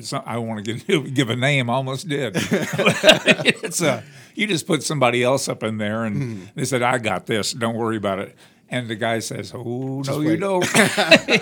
So 0.00 0.22
I 0.26 0.38
want 0.38 0.64
to 0.64 0.74
give, 0.74 1.14
give 1.14 1.30
a 1.30 1.36
name. 1.36 1.70
I 1.70 1.74
almost 1.74 2.08
did. 2.08 2.32
it's 2.36 3.80
a, 3.80 4.02
you 4.34 4.46
just 4.46 4.66
put 4.66 4.82
somebody 4.82 5.22
else 5.22 5.48
up 5.48 5.62
in 5.62 5.78
there, 5.78 6.04
and 6.04 6.16
Hmm. 6.16 6.44
they 6.54 6.64
said, 6.64 6.82
"I 6.82 6.98
got 6.98 7.26
this. 7.26 7.52
Don't 7.52 7.76
worry 7.76 7.96
about 7.96 8.18
it." 8.18 8.36
And 8.68 8.88
the 8.88 8.96
guy 8.96 9.20
says, 9.20 9.52
"Oh 9.54 10.02
no, 10.06 10.20
you 10.20 10.36
don't." 10.36 10.64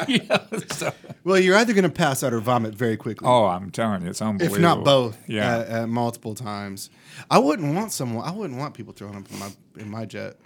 You 0.08 0.18
know, 0.28 0.40
so- 0.70 0.92
Well, 1.24 1.38
you're 1.40 1.56
either 1.56 1.72
going 1.72 1.84
to 1.84 1.88
pass 1.88 2.22
out 2.22 2.32
or 2.34 2.38
vomit 2.40 2.74
very 2.74 2.96
quickly. 2.96 3.26
oh, 3.26 3.46
I'm 3.46 3.70
telling 3.70 4.02
you, 4.02 4.10
it's 4.10 4.20
unbelievable. 4.22 4.56
if 4.56 4.62
not 4.62 4.84
both, 4.84 5.18
Yeah. 5.26 5.58
at, 5.60 5.68
at 5.68 5.88
multiple 5.88 6.34
times. 6.34 6.90
I 7.30 7.38
wouldn't 7.38 7.74
want 7.74 7.92
someone. 7.92 8.24
I 8.28 8.30
wouldn't 8.30 8.58
want 8.58 8.74
people 8.74 8.92
throwing 8.92 9.16
up 9.16 9.30
in 9.32 9.38
my 9.38 9.50
in 9.78 9.90
my 9.90 10.04
jet. 10.04 10.36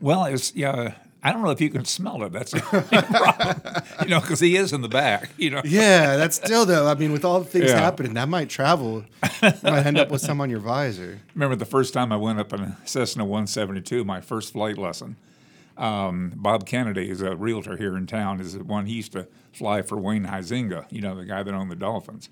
well, 0.00 0.26
it's 0.26 0.54
yeah. 0.54 0.94
I 1.26 1.32
don't 1.32 1.42
know 1.42 1.50
if 1.50 1.60
you 1.60 1.70
can 1.70 1.84
smell 1.86 2.22
it. 2.24 2.32
That's 2.32 2.52
you 4.02 4.08
know, 4.08 4.20
because 4.20 4.40
he 4.40 4.56
is 4.56 4.72
in 4.72 4.82
the 4.82 4.88
back. 4.88 5.30
You 5.38 5.50
know. 5.50 5.62
Yeah, 5.64 6.16
that's 6.16 6.36
still 6.36 6.66
though. 6.66 6.86
I 6.86 6.94
mean, 6.94 7.12
with 7.12 7.24
all 7.24 7.40
the 7.40 7.46
things 7.46 7.70
Yeah. 7.70 7.80
happening, 7.80 8.14
that 8.14 8.28
might 8.28 8.48
travel. 8.50 9.04
might 9.40 9.64
end 9.86 9.98
up 9.98 10.10
with 10.10 10.20
some 10.20 10.40
on 10.40 10.50
your 10.50 10.60
visor. 10.60 11.20
Remember 11.34 11.56
the 11.56 11.64
first 11.64 11.94
time 11.94 12.12
I 12.12 12.16
went 12.16 12.38
up 12.40 12.52
in 12.52 12.60
a 12.60 12.78
Cessna 12.84 13.24
172, 13.24 14.04
my 14.04 14.20
first 14.20 14.52
flight 14.52 14.76
lesson. 14.78 15.16
Um, 15.76 16.32
Bob 16.36 16.66
Kennedy 16.66 17.08
is 17.10 17.20
a 17.20 17.34
realtor 17.34 17.76
here 17.76 17.96
in 17.96 18.06
town. 18.06 18.40
Is 18.40 18.52
the 18.52 18.62
one 18.62 18.86
he 18.86 18.94
used 18.94 19.12
to 19.12 19.26
fly 19.52 19.82
for 19.82 19.96
Wayne 19.96 20.26
Huizinga, 20.26 20.86
you 20.90 21.00
know, 21.00 21.16
the 21.16 21.24
guy 21.24 21.42
that 21.42 21.52
owned 21.54 21.70
the 21.70 21.76
Dolphins, 21.76 22.28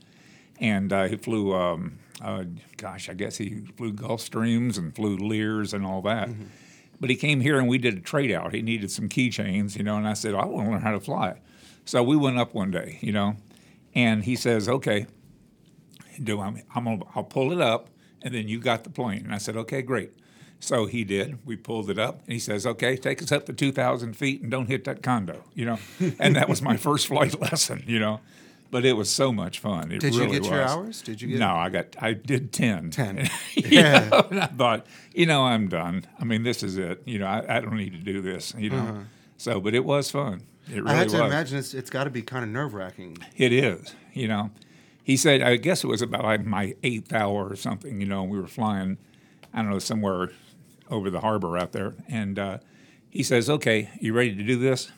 and 0.60 0.92
uh, 0.92 1.04
he 1.08 1.16
flew. 1.16 1.54
Um, 1.54 1.98
uh, 2.20 2.44
gosh, 2.76 3.08
I 3.08 3.14
guess 3.14 3.38
he 3.38 3.62
flew 3.76 3.92
Gulfstreams 3.92 4.78
and 4.78 4.94
flew 4.94 5.16
Lears 5.16 5.74
and 5.74 5.84
all 5.84 6.02
that. 6.02 6.28
But 7.02 7.10
he 7.10 7.16
came 7.16 7.40
here 7.40 7.58
and 7.58 7.66
we 7.66 7.78
did 7.78 7.98
a 7.98 8.00
trade 8.00 8.30
out. 8.30 8.54
He 8.54 8.62
needed 8.62 8.92
some 8.92 9.08
keychains, 9.08 9.76
you 9.76 9.82
know, 9.82 9.96
and 9.96 10.06
I 10.06 10.12
said, 10.12 10.36
I 10.36 10.44
want 10.44 10.68
to 10.68 10.70
learn 10.70 10.82
how 10.82 10.92
to 10.92 11.00
fly. 11.00 11.40
So 11.84 12.00
we 12.00 12.16
went 12.16 12.38
up 12.38 12.54
one 12.54 12.70
day, 12.70 12.98
you 13.00 13.10
know, 13.10 13.34
and 13.92 14.22
he 14.22 14.36
says, 14.36 14.68
okay, 14.68 15.06
do 16.22 16.40
I'm, 16.40 16.62
I'm 16.72 16.84
gonna, 16.84 17.02
I'll 17.16 17.24
pull 17.24 17.50
it 17.50 17.60
up, 17.60 17.88
and 18.22 18.32
then 18.32 18.46
you 18.46 18.60
got 18.60 18.84
the 18.84 18.90
plane. 18.90 19.24
And 19.24 19.34
I 19.34 19.38
said, 19.38 19.56
okay, 19.56 19.82
great. 19.82 20.12
So 20.60 20.86
he 20.86 21.02
did. 21.02 21.44
We 21.44 21.56
pulled 21.56 21.90
it 21.90 21.98
up, 21.98 22.20
and 22.22 22.34
he 22.34 22.38
says, 22.38 22.64
okay, 22.68 22.96
take 22.96 23.20
us 23.20 23.32
up 23.32 23.46
to 23.46 23.52
2,000 23.52 24.16
feet 24.16 24.40
and 24.40 24.48
don't 24.48 24.68
hit 24.68 24.84
that 24.84 25.02
condo, 25.02 25.42
you 25.54 25.66
know. 25.66 25.80
and 26.20 26.36
that 26.36 26.48
was 26.48 26.62
my 26.62 26.76
first 26.86 27.08
flight 27.08 27.40
lesson, 27.40 27.82
you 27.84 27.98
know. 27.98 28.20
But 28.72 28.84
it 28.86 28.94
was 28.94 29.08
so 29.10 29.32
much 29.32 29.58
fun. 29.60 29.92
It 29.92 30.00
Did 30.00 30.14
you 30.14 30.20
really 30.22 30.40
get 30.40 30.50
your 30.50 30.62
was. 30.62 30.70
hours? 30.72 31.02
Did 31.02 31.20
you 31.22 31.28
get- 31.28 31.38
No, 31.38 31.54
I 31.54 31.68
got. 31.68 31.94
I 32.00 32.14
did 32.14 32.52
ten. 32.52 32.90
10. 32.90 33.28
Yeah. 33.54 34.08
know, 34.08 34.26
and 34.30 34.40
I 34.40 34.46
thought, 34.46 34.86
you 35.14 35.26
know, 35.26 35.42
I'm 35.42 35.68
done. 35.68 36.06
I 36.18 36.24
mean, 36.24 36.42
this 36.42 36.62
is 36.64 36.76
it. 36.78 37.02
You 37.04 37.18
know, 37.20 37.26
I, 37.26 37.58
I 37.58 37.60
don't 37.60 37.76
need 37.76 37.92
to 37.92 37.98
do 37.98 38.20
this. 38.20 38.52
You 38.58 38.70
know. 38.70 39.04
So, 39.36 39.60
but 39.60 39.74
it 39.74 39.84
was 39.84 40.10
fun. 40.10 40.42
It 40.68 40.76
really 40.76 40.80
Uh-huh. 40.86 40.90
I 40.94 40.96
had 40.96 41.08
to 41.10 41.18
was. 41.22 41.26
imagine 41.32 41.58
it's, 41.58 41.74
it's 41.74 41.90
got 41.90 42.04
to 42.04 42.10
be 42.10 42.22
kind 42.22 42.44
of 42.44 42.50
nerve 42.50 42.72
wracking. 42.74 43.18
It 43.36 43.52
is, 43.52 43.94
you 44.14 44.26
know. 44.26 44.50
He 45.04 45.16
said, 45.16 45.42
I 45.42 45.56
guess 45.56 45.82
it 45.84 45.88
was 45.88 46.00
about 46.00 46.24
like 46.24 46.44
my 46.46 46.74
eighth 46.82 47.12
hour 47.12 47.48
or 47.50 47.56
something, 47.56 48.00
you 48.00 48.06
know, 48.06 48.22
we 48.22 48.38
were 48.40 48.46
flying, 48.46 48.96
I 49.52 49.60
don't 49.60 49.70
know, 49.70 49.80
somewhere 49.80 50.30
over 50.90 51.10
the 51.10 51.20
harbor 51.20 51.58
out 51.58 51.72
there. 51.72 51.94
And 52.08 52.38
uh, 52.38 52.58
he 53.10 53.22
says, 53.22 53.50
Okay, 53.50 53.90
you 54.00 54.14
ready 54.14 54.34
to 54.34 54.42
do 54.44 54.56
this? 54.56 54.90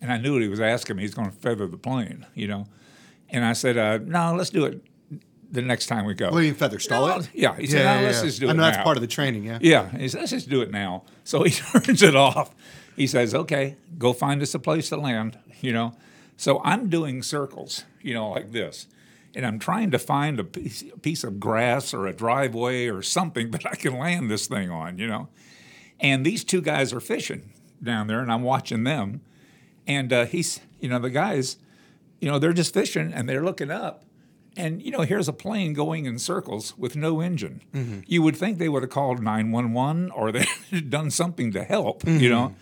And 0.00 0.10
I 0.12 0.16
knew 0.16 0.32
what 0.34 0.42
he 0.42 0.48
was 0.48 0.60
asking 0.60 0.96
me. 0.96 1.02
He's 1.02 1.14
going 1.14 1.28
to 1.30 1.36
feather 1.36 1.66
the 1.66 1.76
plane, 1.76 2.24
you 2.34 2.46
know. 2.48 2.68
And 3.30 3.44
I 3.44 3.52
said, 3.52 3.76
uh, 3.76 3.98
No, 3.98 4.34
let's 4.34 4.50
do 4.50 4.64
it 4.64 4.82
the 5.50 5.62
next 5.62 5.86
time 5.86 6.04
we 6.04 6.14
go. 6.14 6.26
What 6.26 6.38
do 6.38 6.42
you 6.44 6.50
mean, 6.52 6.54
feather 6.58 6.78
stall 6.78 7.06
No, 7.08 7.16
it? 7.18 7.30
Yeah. 7.32 7.56
He 7.56 7.66
said, 7.66 7.84
no, 7.84 8.06
let's 8.06 8.20
just 8.22 8.38
do 8.40 8.46
it 8.46 8.50
I 8.50 8.52
know 8.52 8.62
now. 8.64 8.70
that's 8.70 8.84
part 8.84 8.96
of 8.96 9.00
the 9.00 9.06
training. 9.06 9.44
Yeah. 9.44 9.58
Yeah, 9.62 9.90
he 9.96 10.08
says, 10.08 10.20
let's 10.20 10.30
just 10.30 10.48
do 10.50 10.60
it 10.62 10.70
now. 10.70 11.04
So 11.24 11.42
he 11.42 11.50
turns 11.82 12.02
it 12.02 12.16
off. 12.16 12.54
He 12.96 13.06
says, 13.06 13.34
okay, 13.34 13.76
go 13.98 14.12
find 14.14 14.40
us 14.40 14.54
a 14.54 14.58
place 14.58 14.88
to 14.88 14.96
land, 14.96 15.38
you 15.60 15.72
know. 15.74 15.92
So 16.38 16.62
I'm 16.64 16.88
doing 16.88 17.22
circles, 17.22 17.84
you 18.00 18.14
know, 18.14 18.30
like 18.30 18.52
this. 18.52 18.86
And 19.34 19.44
I'm 19.46 19.58
trying 19.58 19.90
to 19.90 19.98
find 19.98 20.40
a 20.40 20.44
piece, 20.44 20.82
a 20.82 20.98
piece 20.98 21.22
of 21.22 21.38
grass 21.38 21.92
or 21.92 22.06
a 22.06 22.14
driveway 22.14 22.86
or 22.88 23.02
something 23.02 23.50
that 23.52 23.66
I 23.66 23.74
can 23.74 23.98
land 23.98 24.30
this 24.30 24.46
thing 24.46 24.70
on, 24.70 24.96
you 24.98 25.06
know. 25.06 25.28
And 26.00 26.24
these 26.24 26.44
two 26.44 26.62
guys 26.62 26.92
are 26.94 27.00
fishing 27.00 27.52
down 27.82 28.06
there, 28.06 28.20
and 28.20 28.32
I'm 28.32 28.42
watching 28.42 28.84
them. 28.84 29.20
And 29.86 30.10
uh, 30.12 30.24
he's, 30.26 30.60
you 30.80 30.88
know, 30.88 30.98
the 30.98 31.10
guys, 31.10 31.56
you 32.20 32.28
know, 32.30 32.38
they're 32.38 32.52
just 32.52 32.74
fishing 32.74 33.12
and 33.12 33.28
they're 33.28 33.44
looking 33.44 33.70
up. 33.70 34.04
And, 34.56 34.82
you 34.82 34.90
know, 34.90 35.02
here's 35.02 35.28
a 35.28 35.32
plane 35.32 35.72
going 35.72 36.04
in 36.06 36.18
circles 36.18 36.76
with 36.76 36.96
no 36.96 37.20
engine. 37.20 38.02
You 38.08 38.22
would 38.22 38.34
think 38.36 38.58
they 38.58 38.68
would 38.68 38.82
have 38.82 38.90
called 38.90 39.22
911 39.22 40.10
or 40.10 40.32
they 40.32 40.46
done 40.88 41.10
something 41.12 41.52
to 41.52 41.62
help, 41.62 42.04
you 42.06 42.28
know. 42.28 42.54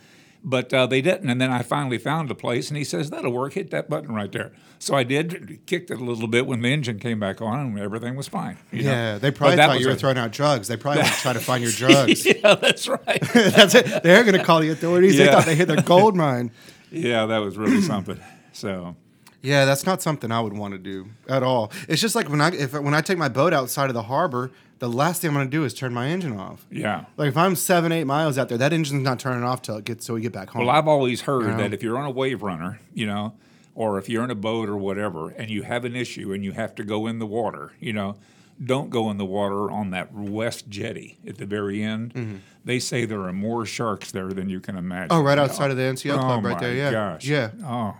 But 0.43 0.71
uh, 0.73 0.85
they 0.85 1.01
didn't, 1.01 1.29
and 1.29 1.41
then 1.41 1.51
I 1.51 1.63
finally 1.63 1.97
found 1.97 2.29
a 2.29 2.35
place, 2.35 2.69
and 2.69 2.77
he 2.77 2.83
says 2.83 3.09
that'll 3.09 3.31
work. 3.33 3.53
Hit 3.53 3.71
that 3.71 3.89
button 3.89 4.13
right 4.13 4.31
there. 4.31 4.51
So 4.79 4.93
I 4.95 5.03
did, 5.03 5.59
kicked 5.65 5.89
it 5.89 5.99
a 5.99 6.03
little 6.03 6.27
bit 6.27 6.45
when 6.45 6.61
the 6.61 6.69
engine 6.71 6.99
came 6.99 7.19
back 7.19 7.41
on, 7.41 7.59
and 7.59 7.79
everything 7.79 8.15
was 8.15 8.27
fine. 8.29 8.57
you 8.71 8.83
know. 8.83 8.91
Yeah, 8.91 9.17
they 9.17 9.31
probably 9.31 9.57
thought 9.57 9.79
you 9.79 9.87
were 9.87 9.93
a- 9.93 9.97
throwing 9.97 10.17
out 10.19 10.31
drugs. 10.31 10.67
They 10.67 10.77
probably 10.77 11.01
want 11.01 11.15
to 11.15 11.21
try 11.21 11.33
to 11.33 11.39
find 11.39 11.63
your 11.63 11.71
drugs. 11.73 12.23
yeah, 12.25 12.53
that's 12.55 12.87
right. 12.87 13.19
That's 13.33 13.73
it. 13.75 14.03
They're 14.03 14.23
going 14.23 14.37
to 14.37 14.43
call 14.43 14.59
the 14.61 14.69
authorities. 14.69 15.17
They 15.17 15.25
thought 15.25 15.45
they 15.45 15.55
hit 15.55 15.67
their 15.67 15.81
gold 15.81 16.15
mine. 16.15 16.51
yeah, 16.91 17.25
that 17.25 17.39
was 17.39 17.57
really 17.57 17.81
something. 17.81 18.19
So 18.53 18.95
Yeah, 19.41 19.65
that's 19.65 19.85
not 19.85 20.01
something 20.01 20.31
I 20.31 20.39
would 20.41 20.53
want 20.53 20.73
to 20.73 20.77
do 20.77 21.09
at 21.29 21.43
all. 21.43 21.71
It's 21.87 22.01
just 22.01 22.15
like 22.15 22.29
when 22.29 22.41
I 22.41 22.49
if 22.49 22.73
when 22.73 22.93
I 22.93 23.01
take 23.01 23.17
my 23.17 23.29
boat 23.29 23.53
outside 23.53 23.89
of 23.89 23.93
the 23.93 24.03
harbor, 24.03 24.51
the 24.79 24.89
last 24.89 25.21
thing 25.21 25.29
I'm 25.29 25.35
going 25.35 25.47
to 25.47 25.51
do 25.51 25.63
is 25.63 25.73
turn 25.73 25.93
my 25.93 26.07
engine 26.07 26.37
off. 26.37 26.65
yeah. 26.71 27.05
Like 27.17 27.29
if 27.29 27.37
I'm 27.37 27.55
seven, 27.55 27.91
eight 27.91 28.03
miles 28.05 28.37
out 28.37 28.49
there, 28.49 28.57
that 28.57 28.73
engine's 28.73 29.03
not 29.03 29.19
turning 29.19 29.43
off 29.43 29.61
till 29.61 29.77
it 29.77 29.85
gets 29.85 30.05
so 30.05 30.13
we 30.15 30.21
get 30.21 30.33
back 30.33 30.49
home. 30.49 30.65
Well, 30.65 30.75
I've 30.75 30.87
always 30.87 31.21
heard 31.21 31.45
Yeah. 31.47 31.57
that 31.57 31.73
if 31.73 31.81
you're 31.83 31.97
on 31.97 32.05
a 32.05 32.11
wave 32.11 32.41
runner, 32.43 32.79
you 32.93 33.05
know, 33.05 33.33
or 33.75 33.97
if 33.99 34.09
you're 34.09 34.23
in 34.23 34.31
a 34.31 34.35
boat 34.35 34.69
or 34.69 34.75
whatever, 34.77 35.29
and 35.29 35.49
you 35.49 35.63
have 35.63 35.85
an 35.85 35.95
issue 35.95 36.33
and 36.33 36.43
you 36.43 36.51
have 36.53 36.73
to 36.75 36.83
go 36.83 37.07
in 37.07 37.19
the 37.19 37.25
water, 37.27 37.71
you 37.79 37.93
know, 37.93 38.15
don't 38.63 38.89
go 38.89 39.09
in 39.11 39.17
the 39.17 39.25
water 39.25 39.69
on 39.69 39.91
that 39.91 40.11
west 40.13 40.67
jetty 40.67 41.19
at 41.27 41.37
the 41.37 41.45
very 41.45 41.83
end. 41.83 42.41
They 42.65 42.79
say 42.79 43.05
there 43.05 43.21
are 43.21 43.33
more 43.33 43.65
sharks 43.67 44.11
there 44.11 44.29
than 44.29 44.49
you 44.49 44.59
can 44.59 44.75
imagine. 44.77 45.09
Mm-hmm. 45.09 45.19
oh, 45.21 45.23
right 45.23 45.37
outside 45.37 45.69
of 45.71 45.77
the 45.77 45.83
NCL 45.83 46.17
club, 46.19 46.43
Oh 46.43 46.49
right 46.49 46.59
there. 46.59 46.73
Yeah, 46.73 46.91
gosh. 46.91 47.25
yeah. 47.25 47.51
Oh, 47.63 47.95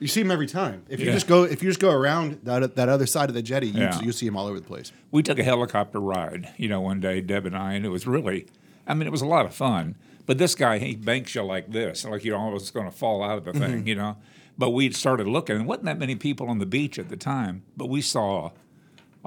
You 0.00 0.08
see 0.08 0.22
them 0.22 0.30
every 0.30 0.46
time. 0.46 0.82
If 0.88 1.00
you 1.00 1.06
Yeah. 1.06 1.12
just 1.12 1.26
go, 1.26 1.44
if 1.44 1.62
you 1.62 1.70
just 1.70 1.80
go 1.80 1.90
around 1.90 2.40
that 2.42 2.76
that 2.76 2.88
other 2.88 3.06
side 3.06 3.28
of 3.30 3.34
the 3.34 3.42
jetty, 3.42 3.68
you 3.68 3.80
Yeah. 3.82 4.00
you 4.02 4.12
see 4.12 4.26
them 4.26 4.36
all 4.36 4.46
over 4.46 4.60
the 4.60 4.66
place. 4.66 4.92
we 5.10 5.22
took 5.22 5.38
a 5.38 5.42
helicopter 5.44 5.98
ride, 6.00 6.50
you 6.58 6.68
know, 6.68 6.80
one 6.80 7.00
day, 7.00 7.20
Deb 7.20 7.46
and 7.46 7.56
I, 7.56 7.72
and 7.74 7.86
it 7.86 7.88
was 7.88 8.06
really, 8.06 8.46
I 8.86 8.92
mean, 8.94 9.06
it 9.06 9.10
was 9.12 9.22
a 9.22 9.26
lot 9.26 9.46
of 9.46 9.54
fun. 9.54 9.94
But 10.26 10.38
this 10.38 10.54
guy, 10.54 10.78
he 10.78 10.94
banks 10.96 11.34
you 11.34 11.42
like 11.42 11.70
this, 11.72 12.04
like 12.04 12.24
you're 12.24 12.36
almost 12.36 12.74
going 12.74 12.86
to 12.86 12.92
fall 12.92 13.22
out 13.22 13.38
of 13.38 13.44
the 13.44 13.52
thing, 13.52 13.78
Mm-hmm. 13.78 13.88
you 13.88 13.94
know. 13.94 14.16
But 14.58 14.70
we 14.70 14.90
started 14.90 15.26
looking, 15.26 15.56
and 15.56 15.66
wasn't 15.66 15.84
that 15.86 15.98
many 15.98 16.14
people 16.16 16.48
on 16.48 16.58
the 16.58 16.66
beach 16.66 16.98
at 16.98 17.08
the 17.08 17.16
time, 17.16 17.62
but 17.76 17.88
we 17.88 18.00
saw, 18.02 18.50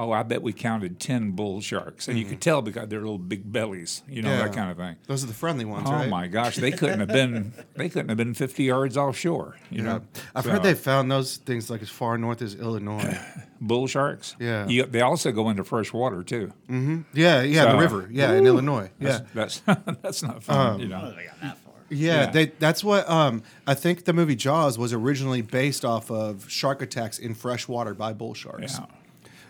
oh, 0.01 0.11
I 0.13 0.23
bet 0.23 0.41
we 0.41 0.53
counted 0.53 0.97
10 0.99 1.31
bull 1.31 1.59
sharks. 1.59 2.07
And 2.07 2.17
you 2.17 2.23
could 2.23 2.39
tell 2.39 2.61
because 2.61 2.87
they're 2.87 3.01
little 3.01 3.17
big 3.17 3.51
bellies, 3.51 4.01
you 4.07 4.21
know, 4.21 4.29
Mm-hmm. 4.29 4.39
Yeah. 4.39 4.45
that 4.47 4.55
kind 4.55 4.71
of 4.71 4.77
thing. 4.77 4.95
Those 5.07 5.23
are 5.23 5.27
the 5.27 5.33
friendly 5.33 5.65
ones, 5.65 5.87
Oh 5.89 5.91
right? 5.93 6.07
my 6.09 6.27
gosh, 6.27 6.55
they 6.55 6.71
couldn't 6.71 6.99
have 6.99 7.09
been 7.09 7.53
they 7.75 7.89
couldn't 7.89 8.07
have 8.09 8.17
been 8.17 8.33
50 8.33 8.63
yards 8.63 8.95
offshore, 8.95 9.57
you 9.69 9.79
Yeah. 9.79 9.83
know. 9.83 10.01
I've 10.33 10.45
So- 10.45 10.51
heard 10.51 10.63
they 10.63 10.73
found 10.73 11.11
those 11.11 11.35
things 11.37 11.69
like 11.69 11.81
as 11.81 11.89
far 11.89 12.17
north 12.17 12.41
as 12.41 12.55
Illinois. 12.55 13.19
bull 13.61 13.87
sharks. 13.87 14.37
Yeah. 14.39 14.67
You- 14.67 14.85
they 14.85 15.01
also 15.01 15.31
go 15.33 15.49
into 15.49 15.63
fresh 15.65 15.91
water 15.91 16.23
too. 16.23 16.53
Mm-hmm. 16.69 17.01
yeah, 17.13 17.41
yeah, 17.41 17.71
the 17.73 17.77
river. 17.77 18.07
Yeah, 18.09 18.31
in 18.33 18.47
Illinois. 18.47 18.89
Yeah. 18.99 19.19
That's 19.33 19.59
that's, 19.59 19.81
that's 20.01 20.23
not 20.23 20.41
fun, 20.43 20.75
Um, 20.75 20.79
you 20.79 20.87
know. 20.87 20.97
I 21.17 21.25
got 21.25 21.41
that 21.41 21.57
far. 21.57 21.73
Yeah, 21.89 22.21
Yeah. 22.25 22.31
They, 22.31 22.45
that's 22.45 22.83
what 22.83 23.09
um, 23.09 23.43
I 23.67 23.73
think 23.73 24.05
the 24.05 24.13
movie 24.13 24.35
Jaws 24.35 24.77
was 24.77 24.93
originally 24.93 25.41
based 25.41 25.83
off 25.83 26.09
of 26.09 26.49
shark 26.49 26.81
attacks 26.81 27.19
in 27.19 27.33
fresh 27.33 27.67
water 27.67 27.93
by 27.93 28.13
bull 28.13 28.33
sharks. 28.33 28.77
Yeah. 28.79 28.85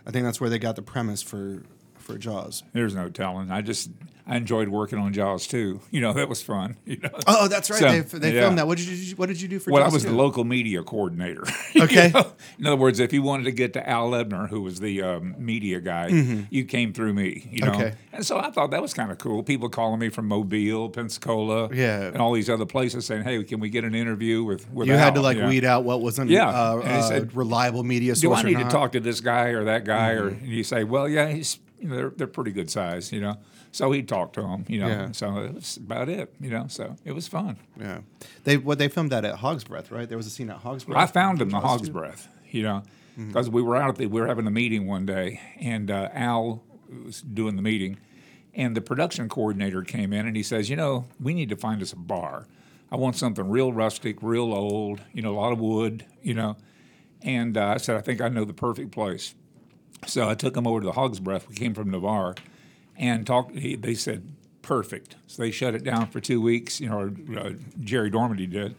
I 0.10 0.12
think 0.12 0.26
that's 0.26 0.42
where 0.42 0.50
they 0.50 0.58
got 0.58 0.76
the 0.76 0.82
premise 0.82 1.22
for 1.22 1.62
for 2.12 2.18
Jaws. 2.18 2.64
There's 2.74 2.96
no 2.96 3.10
telling. 3.10 3.52
I 3.52 3.62
just 3.62 3.90
I 4.28 4.38
enjoyed 4.38 4.68
working 4.70 5.00
on 5.00 5.12
Jaws 5.14 5.48
too. 5.48 5.82
You 5.92 6.02
know 6.02 6.14
that 6.14 6.30
was 6.30 6.42
fun. 6.42 6.78
You 6.86 6.98
know. 6.98 7.10
Oh, 7.28 7.48
that's 7.48 7.70
right. 7.70 7.80
So, 7.80 8.18
they 8.20 8.30
they 8.30 8.36
yeah. 8.36 8.42
filmed 8.42 8.58
that. 8.60 8.68
What 8.68 8.78
did 8.78 8.88
you 8.88 9.16
What 9.16 9.28
did 9.28 9.42
you 9.42 9.48
do 9.48 9.60
for? 9.60 9.72
Jaws? 9.72 9.74
Well, 9.74 9.84
I 9.84 9.90
was 9.90 10.04
2? 10.04 10.10
the 10.10 10.16
local 10.16 10.44
media 10.44 10.84
coordinator. 10.84 11.44
You 11.74 11.84
Okay. 11.84 12.10
know? 12.14 12.34
In 12.58 12.66
other 12.66 12.76
words, 12.78 13.00
if 13.00 13.14
you 13.14 13.22
wanted 13.22 13.44
to 13.44 13.52
get 13.52 13.74
to 13.74 13.88
Al 13.90 14.14
Ebner, 14.16 14.48
who 14.48 14.62
was 14.62 14.80
the 14.80 15.02
um, 15.04 15.36
media 15.38 15.80
guy, 15.80 16.08
you 16.50 16.66
came 16.66 16.94
through 16.94 17.14
me. 17.14 17.48
You 17.52 17.66
know. 17.66 17.72
Mm-hmm. 17.72 17.82
Okay. 17.82 17.96
And 18.12 18.26
so 18.26 18.38
I 18.40 18.50
thought 18.52 18.72
that 18.72 18.82
was 18.82 18.94
kind 18.94 19.12
of 19.12 19.18
cool. 19.20 19.44
People 19.44 19.70
calling 19.70 20.00
me 20.00 20.10
from 20.10 20.28
Mobile, 20.28 20.90
Pensacola, 20.90 21.70
Yeah. 21.74 22.02
and 22.08 22.18
all 22.18 22.34
these 22.34 22.50
other 22.50 22.66
places 22.66 23.06
saying, 23.06 23.24
"Hey, 23.24 23.44
can 23.44 23.60
we 23.60 23.70
get 23.70 23.84
an 23.84 23.94
interview 23.96 24.44
with 24.44 24.70
with 24.72 24.88
You 24.88 24.96
had 24.96 25.16
to 25.16 25.22
like 25.22 25.38
Yeah. 25.38 25.48
weed 25.48 25.64
out 25.66 25.84
what 25.84 26.02
wasn't 26.02 26.30
Yeah. 26.32 26.50
uh, 26.50 26.78
uh, 26.84 27.02
said, 27.04 27.36
reliable 27.36 27.84
media 27.84 28.14
do 28.14 28.20
source 28.22 28.40
I 28.40 28.42
or 28.44 28.46
need 28.48 28.58
to 28.60 28.70
talk 28.70 28.92
to 28.94 29.00
this 29.00 29.22
guy 29.22 29.50
or 29.50 29.66
that 29.66 29.86
guy? 29.86 30.12
Or 30.12 30.32
Mm-hmm. 30.32 30.44
and 30.46 30.54
you 30.54 30.64
say, 30.64 30.84
well, 30.84 31.08
yeah, 31.08 31.28
he's 31.32 31.60
you 31.80 31.88
know 31.88 31.96
they're 31.96 32.10
they're 32.10 32.28
pretty 32.28 32.52
good 32.52 32.70
size, 32.70 33.12
you 33.12 33.22
know. 33.22 33.36
So 33.72 33.92
he'd 33.92 34.08
talk 34.08 34.34
to 34.34 34.42
them, 34.42 34.66
you 34.68 34.80
know. 34.80 34.88
Yeah. 34.88 35.12
So 35.12 35.50
that's 35.54 35.78
about 35.78 36.10
it, 36.10 36.34
you 36.40 36.50
know. 36.50 36.66
So 36.70 36.96
it 37.06 37.12
was 37.14 37.28
fun. 37.28 37.58
Yeah, 37.80 38.00
they 38.44 38.58
what 38.58 38.78
they 38.80 38.88
filmed 38.88 39.12
that 39.12 39.26
at 39.26 39.36
Hog's 39.36 39.64
Breath, 39.64 39.92
right? 39.92 40.08
There 40.10 40.18
was 40.18 40.28
a 40.28 40.32
scene 40.32 40.50
at 40.50 40.58
Hog's 40.58 40.84
Breath. 40.84 40.98
I 40.98 41.06
found 41.06 41.42
him 41.42 41.50
the 41.50 41.60
hog's 41.60 41.88
2? 41.88 41.94
breath, 41.94 42.28
you 42.50 42.64
know, 42.64 42.84
Mm-hmm. 43.18 43.28
because 43.30 43.50
we 43.50 43.62
were 43.62 43.76
out 43.76 43.90
at 43.90 43.96
the, 43.98 44.06
we 44.06 44.22
were 44.22 44.28
having 44.28 44.48
a 44.48 44.52
meeting 44.52 44.88
one 44.88 45.06
day, 45.06 45.42
and 45.60 45.92
uh, 45.92 46.08
Al 46.14 46.64
was 47.06 47.22
doing 47.22 47.58
the 47.58 47.62
meeting, 47.62 47.98
and 48.54 48.78
the 48.78 48.82
production 48.82 49.28
coordinator 49.28 49.82
came 49.82 50.14
in 50.14 50.26
and 50.26 50.38
he 50.38 50.44
says, 50.44 50.70
you 50.70 50.76
know, 50.78 51.06
we 51.20 51.34
need 51.34 51.50
to 51.50 51.58
find 51.58 51.82
us 51.82 51.92
a 51.92 51.98
bar. 51.98 52.48
I 52.92 52.96
want 52.96 53.16
something 53.18 53.50
real 53.50 53.74
rustic, 53.74 54.18
real 54.22 54.54
old, 54.54 55.02
you 55.12 55.22
know, 55.22 55.34
a 55.34 55.38
lot 55.40 55.52
of 55.52 55.60
wood, 55.60 56.06
you 56.24 56.34
know. 56.34 56.56
And 57.22 57.58
uh, 57.58 57.68
I 57.68 57.78
said, 57.78 57.98
I 57.98 58.02
think 58.02 58.22
I 58.22 58.30
know 58.30 58.46
the 58.46 58.54
perfect 58.54 58.92
place. 58.92 59.36
So 60.08 60.30
I 60.30 60.34
took 60.36 60.54
them 60.54 60.66
over 60.68 60.80
to 60.80 60.86
the 60.86 60.92
Hog's 60.94 61.20
Breath. 61.20 61.48
We 61.50 61.56
came 61.56 61.74
from 61.74 61.92
Navarre, 61.92 62.36
and 62.98 63.26
talked. 63.28 63.54
They 63.56 63.94
said 63.94 64.32
perfect. 64.62 65.16
So 65.28 65.42
they 65.42 65.52
shut 65.52 65.76
it 65.76 65.84
down 65.84 66.08
for 66.08 66.20
two 66.20 66.42
weeks. 66.42 66.80
You 66.80 66.90
know, 66.90 67.00
or, 67.00 67.38
uh, 67.40 67.52
Jerry 67.82 68.10
Dorminy 68.12 68.50
did. 68.50 68.76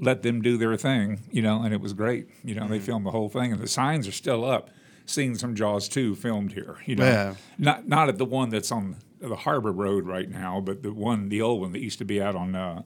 Let 0.00 0.22
them 0.22 0.42
do 0.42 0.56
their 0.56 0.76
thing. 0.76 1.20
You 1.32 1.42
know, 1.42 1.62
and 1.62 1.74
it 1.74 1.80
was 1.80 1.92
great. 1.92 2.28
You 2.44 2.54
know, 2.54 2.62
Mm-hmm. 2.62 2.72
they 2.72 2.78
filmed 2.78 3.06
the 3.06 3.10
whole 3.10 3.28
thing, 3.28 3.52
and 3.52 3.60
the 3.60 3.66
signs 3.68 4.06
are 4.06 4.12
still 4.12 4.44
up. 4.44 4.70
Scenes 5.06 5.40
some 5.40 5.54
Jaws 5.54 5.88
two 5.88 6.14
filmed 6.14 6.52
here. 6.52 6.76
You 6.86 6.96
know, 6.96 7.04
Yeah. 7.04 7.34
not 7.56 7.88
not 7.88 8.08
at 8.08 8.18
the 8.18 8.24
one 8.26 8.50
that's 8.50 8.70
on 8.70 8.96
the 9.20 9.34
Harbor 9.36 9.72
Road 9.72 10.06
right 10.06 10.28
now, 10.30 10.60
but 10.60 10.82
the 10.82 10.92
one, 10.92 11.28
the 11.30 11.40
old 11.42 11.60
one 11.62 11.72
that 11.72 11.80
used 11.80 11.98
to 11.98 12.04
be 12.04 12.20
out 12.22 12.36
on. 12.36 12.54
Uh, 12.54 12.82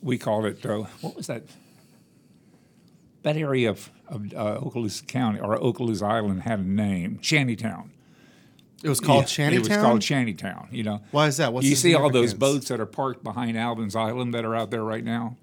we 0.00 0.16
called 0.18 0.44
it. 0.44 0.64
Uh, 0.64 0.82
what 1.00 1.16
was 1.16 1.26
that? 1.26 1.42
That 3.22 3.36
area 3.36 3.70
of, 3.70 3.90
of 4.08 4.32
uh, 4.34 4.60
Okaloosa 4.60 5.06
County 5.06 5.40
or 5.40 5.56
Okaloosa 5.58 6.02
Island 6.08 6.42
had 6.42 6.60
a 6.60 6.62
name, 6.62 7.18
Shantytown. 7.20 7.90
It 8.82 8.88
was 8.88 9.00
called 9.00 9.22
Yeah, 9.24 9.26
Shantytown. 9.50 9.52
It 9.54 9.68
was 9.68 9.76
called 9.78 10.02
Shantytown. 10.02 10.68
You 10.70 10.84
know. 10.84 11.00
Why 11.10 11.26
is 11.26 11.36
that? 11.38 11.52
What's 11.52 11.66
you 11.66 11.74
see 11.74 11.94
all 11.94 12.10
those 12.10 12.32
boats 12.32 12.68
that 12.68 12.78
are 12.80 12.86
parked 12.86 13.24
behind 13.24 13.58
Albans 13.58 13.96
Island 13.96 14.34
that 14.34 14.44
are 14.44 14.54
out 14.54 14.70
there 14.70 14.84
right 14.84 15.02
now? 15.04 15.36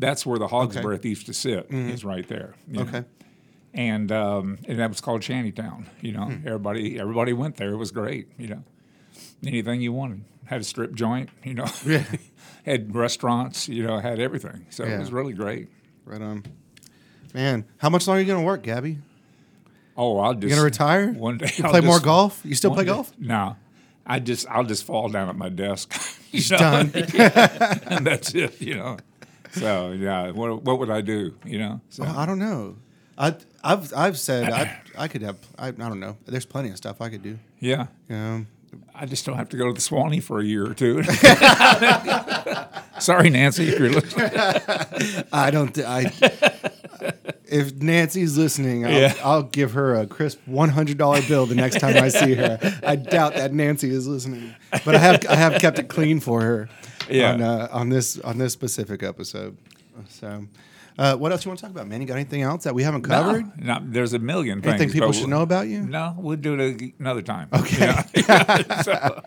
That's 0.00 0.24
where 0.26 0.38
the 0.38 0.48
Hog's 0.48 0.72
Okay. 0.76 0.80
Mm-hmm. 0.80 0.88
Breath 0.88 1.04
used 1.04 1.26
to 1.26 1.34
sit. 1.34 1.66
Is 1.70 2.04
right 2.04 2.26
there. 2.28 2.54
you 2.66 2.74
know. 2.78 2.82
Okay. 2.82 3.04
And 3.74 4.10
um, 4.10 4.58
and 4.66 4.78
that 4.80 4.88
was 4.88 5.00
called 5.00 5.22
Shantytown. 5.22 5.86
You 6.00 6.12
know, 6.12 6.24
Hmm. 6.24 6.46
everybody 6.46 6.98
everybody 6.98 7.32
went 7.32 7.56
there. 7.56 7.70
It 7.70 7.76
was 7.76 7.92
great. 7.92 8.28
You 8.38 8.48
know, 8.48 8.64
anything 9.46 9.80
you 9.80 9.92
wanted. 9.92 10.24
Had 10.46 10.60
a 10.62 10.64
strip 10.64 10.94
joint. 10.94 11.28
You 11.44 11.54
know, 11.54 11.66
Yeah. 11.86 12.04
had 12.64 12.94
restaurants. 12.94 13.68
You 13.68 13.86
know, 13.86 13.98
had 13.98 14.18
everything. 14.18 14.66
So 14.70 14.84
Yeah. 14.84 14.96
it 14.96 14.98
was 15.00 15.12
really 15.12 15.32
great. 15.34 15.68
Right 16.04 16.22
on. 16.22 16.44
Man, 17.38 17.64
how 17.76 17.88
much 17.88 18.08
longer 18.08 18.18
are 18.18 18.22
you 18.22 18.26
gonna 18.26 18.44
work, 18.44 18.64
Gabby? 18.64 18.98
Oh, 19.96 20.18
I'll 20.18 20.34
just 20.34 20.42
You 20.42 20.48
gonna 20.50 20.64
retire? 20.64 21.12
one 21.12 21.38
day. 21.38 21.48
You 21.56 21.62
I'll 21.66 21.70
play 21.70 21.80
more 21.80 22.00
golf? 22.00 22.40
You 22.44 22.56
still 22.56 22.74
play 22.74 22.82
day- 22.82 22.90
golf? 22.90 23.12
No, 23.16 23.54
I 24.04 24.18
just 24.18 24.48
I'll 24.48 24.64
just 24.64 24.82
fall 24.82 25.08
down 25.08 25.28
at 25.28 25.36
my 25.36 25.48
desk. 25.48 25.94
you 26.32 26.42
done. 26.42 26.90
and 26.94 28.04
that's 28.04 28.34
it. 28.34 28.60
You 28.60 28.74
know. 28.74 28.96
So 29.52 29.92
yeah, 29.92 30.32
what 30.32 30.64
what 30.64 30.80
would 30.80 30.90
I 30.90 31.00
do? 31.00 31.32
You 31.44 31.60
know. 31.60 31.80
So 31.90 32.02
oh, 32.04 32.12
I 32.16 32.26
don't 32.26 32.40
know. 32.40 32.74
I 33.16 33.36
I've 33.62 33.94
I've 33.94 34.18
said 34.18 34.50
I 34.50 34.80
I 34.98 35.06
could 35.06 35.22
have 35.22 35.36
I, 35.56 35.68
I 35.68 35.70
don't 35.70 36.00
know. 36.00 36.16
There's 36.26 36.44
plenty 36.44 36.70
of 36.70 36.76
stuff 36.76 37.00
I 37.00 37.08
could 37.08 37.22
do. 37.22 37.38
yeah, 37.60 37.86
You 38.08 38.16
know. 38.16 38.46
I 38.96 39.06
just 39.06 39.24
don't 39.24 39.36
have 39.36 39.48
to 39.50 39.56
go 39.56 39.68
to 39.68 39.72
the 39.72 39.80
Suwannee 39.80 40.18
for 40.20 40.40
a 40.40 40.44
year 40.44 40.66
or 40.68 40.74
two. 40.74 41.04
Sorry, 42.98 43.30
Nancy, 43.30 43.68
if 43.68 43.78
you're 43.78 43.90
listening. 43.90 44.28
I 45.32 45.50
don't. 45.52 45.72
Th- 45.72 45.86
I. 45.86 46.72
If 47.50 47.74
Nancy's 47.76 48.36
listening, 48.36 48.84
I'll, 48.84 48.92
Yeah. 48.92 49.14
I'll 49.24 49.42
give 49.42 49.72
her 49.72 49.94
a 49.94 50.06
crisp 50.06 50.38
one 50.46 50.68
hundred 50.68 50.98
dollar 50.98 51.22
bill 51.22 51.46
the 51.46 51.54
next 51.54 51.80
time 51.80 51.96
I 51.96 52.08
see 52.08 52.34
her. 52.34 52.58
I 52.84 52.96
doubt 52.96 53.34
that 53.36 53.52
Nancy 53.54 53.90
is 53.90 54.06
listening, 54.06 54.54
but 54.84 54.94
I 54.94 54.98
have 54.98 55.26
I 55.28 55.34
have 55.34 55.60
kept 55.60 55.78
it 55.78 55.88
clean 55.88 56.20
for 56.20 56.42
her 56.42 56.68
Yeah. 57.08 57.32
on 57.32 57.42
uh, 57.42 57.68
on 57.72 57.88
this 57.88 58.18
on 58.20 58.38
this 58.38 58.52
specific 58.52 59.02
episode. 59.02 59.56
So, 60.08 60.46
uh, 60.98 61.16
what 61.16 61.32
else 61.32 61.44
you 61.44 61.48
want 61.48 61.58
to 61.60 61.62
talk 61.64 61.70
about, 61.72 61.86
man? 61.88 62.00
You 62.00 62.06
got 62.06 62.14
anything 62.14 62.42
else 62.42 62.64
that 62.64 62.74
we 62.74 62.82
haven't 62.82 63.02
covered? 63.02 63.44
No, 63.58 63.78
no, 63.78 63.82
there's 63.82 64.12
a 64.12 64.18
million 64.18 64.60
things. 64.60 64.74
Anything 64.74 64.90
people 64.92 65.12
should 65.12 65.22
we'll- 65.22 65.30
know 65.30 65.42
about 65.42 65.68
you? 65.68 65.80
No, 65.82 66.14
we'll 66.18 66.36
do 66.36 66.54
it 66.60 66.92
another 66.98 67.22
time. 67.22 67.48
Okay. 67.52 67.92
So- 68.84 69.22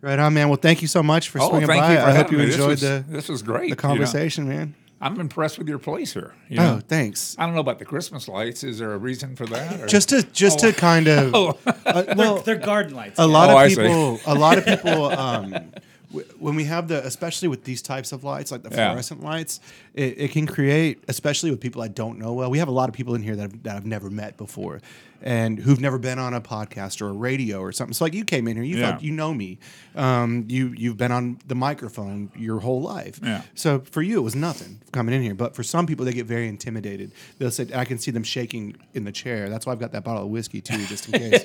Right 0.00 0.18
on, 0.18 0.34
man. 0.34 0.48
Well, 0.48 0.58
thank 0.60 0.82
you 0.82 0.88
so 0.88 1.00
much 1.00 1.28
for 1.28 1.40
oh, 1.40 1.48
swinging 1.50 1.68
by. 1.68 1.76
I 1.96 2.12
hope 2.12 2.32
you 2.32 2.38
me. 2.38 2.46
This 2.46 2.56
enjoyed 2.56 2.68
was- 2.70 2.80
the 2.80 3.04
This 3.08 3.28
was 3.28 3.42
great. 3.42 3.60
the 3.60 3.66
you 3.68 3.70
know. 3.76 3.76
conversation, 3.76 4.48
man. 4.48 4.74
I'm 5.02 5.18
impressed 5.20 5.58
with 5.58 5.68
your 5.68 5.78
place 5.78 6.12
here. 6.14 6.32
you 6.48 6.56
know. 6.58 6.76
Oh, 6.78 6.80
thanks. 6.86 7.34
I 7.38 7.44
don't 7.44 7.54
know 7.54 7.60
about 7.60 7.78
the 7.80 7.84
Christmas 7.84 8.28
lights. 8.28 8.62
Is 8.62 8.78
there 8.78 8.92
a 8.94 8.98
reason 8.98 9.34
for 9.36 9.46
that? 9.46 9.80
or- 9.80 9.86
Just 9.88 10.08
to 10.10 10.22
just 10.22 10.60
to 10.60 10.72
kind 10.72 11.08
of 11.08 11.34
Oh. 11.34 11.58
uh, 11.66 12.14
well, 12.16 12.38
They're 12.38 12.56
garden 12.56 12.94
lights. 12.94 13.18
a 13.18 13.22
yeah. 13.22 13.26
lot 13.28 13.50
Oh, 13.50 13.58
of 13.58 13.68
people 13.68 14.20
a 14.26 14.34
lot 14.34 14.58
of 14.58 14.64
people 14.72 15.04
um 15.10 15.72
when 16.38 16.54
we 16.54 16.64
have 16.64 16.88
the 16.88 17.04
especially 17.06 17.48
with 17.48 17.64
these 17.64 17.80
types 17.82 18.12
of 18.12 18.22
lights 18.22 18.52
like 18.52 18.62
the 18.62 18.68
Yeah. 18.70 18.90
fluorescent 18.90 19.22
lights 19.22 19.60
it, 19.94 20.20
it 20.20 20.30
can 20.32 20.46
create 20.46 21.02
especially 21.08 21.50
with 21.50 21.58
people 21.60 21.80
i 21.80 21.88
don't 21.88 22.18
know 22.18 22.34
well 22.34 22.50
we 22.50 22.58
have 22.58 22.68
a 22.68 22.72
lot 22.80 22.90
of 22.90 22.94
people 22.94 23.14
in 23.14 23.22
here 23.22 23.34
that, 23.36 23.44
I've- 23.44 23.58
that 23.62 23.76
i've 23.76 23.86
never 23.86 24.10
met 24.10 24.36
before 24.36 24.82
and 25.22 25.58
who've 25.60 25.80
never 25.80 25.98
been 25.98 26.18
on 26.18 26.34
a 26.34 26.40
podcast 26.40 27.00
or 27.00 27.08
a 27.08 27.12
radio 27.12 27.60
or 27.60 27.70
something. 27.72 27.94
So 27.94 28.04
like 28.04 28.12
you 28.14 28.24
came 28.24 28.48
in 28.48 28.56
here, 28.56 28.64
you 28.64 28.78
Yeah. 28.78 28.90
thought 28.92 29.02
you 29.02 29.12
know 29.12 29.32
me, 29.32 29.58
um, 29.94 30.44
you 30.48 30.74
you've 30.76 30.96
been 30.96 31.12
on 31.12 31.38
the 31.46 31.54
microphone 31.54 32.30
your 32.36 32.58
whole 32.60 32.82
life. 32.82 33.20
Yeah. 33.22 33.42
So 33.54 33.80
for 33.80 34.02
you, 34.02 34.18
it 34.18 34.22
was 34.22 34.34
nothing 34.34 34.80
coming 34.92 35.14
in 35.14 35.22
here. 35.22 35.34
But 35.34 35.54
for 35.54 35.62
some 35.62 35.86
people, 35.86 36.04
they 36.04 36.12
get 36.12 36.26
very 36.26 36.48
intimidated. 36.48 37.12
They'll 37.38 37.50
say, 37.50 37.68
I 37.74 37.84
can 37.84 37.98
see 37.98 38.10
them 38.10 38.24
shaking 38.24 38.76
in 38.94 39.04
the 39.04 39.12
chair. 39.12 39.48
That's 39.48 39.64
why 39.64 39.72
I've 39.72 39.80
got 39.80 39.92
that 39.92 40.04
bottle 40.04 40.24
of 40.24 40.28
whiskey 40.30 40.60
too, 40.60 40.84
just 40.86 41.08
in 41.08 41.20
case. 41.30 41.44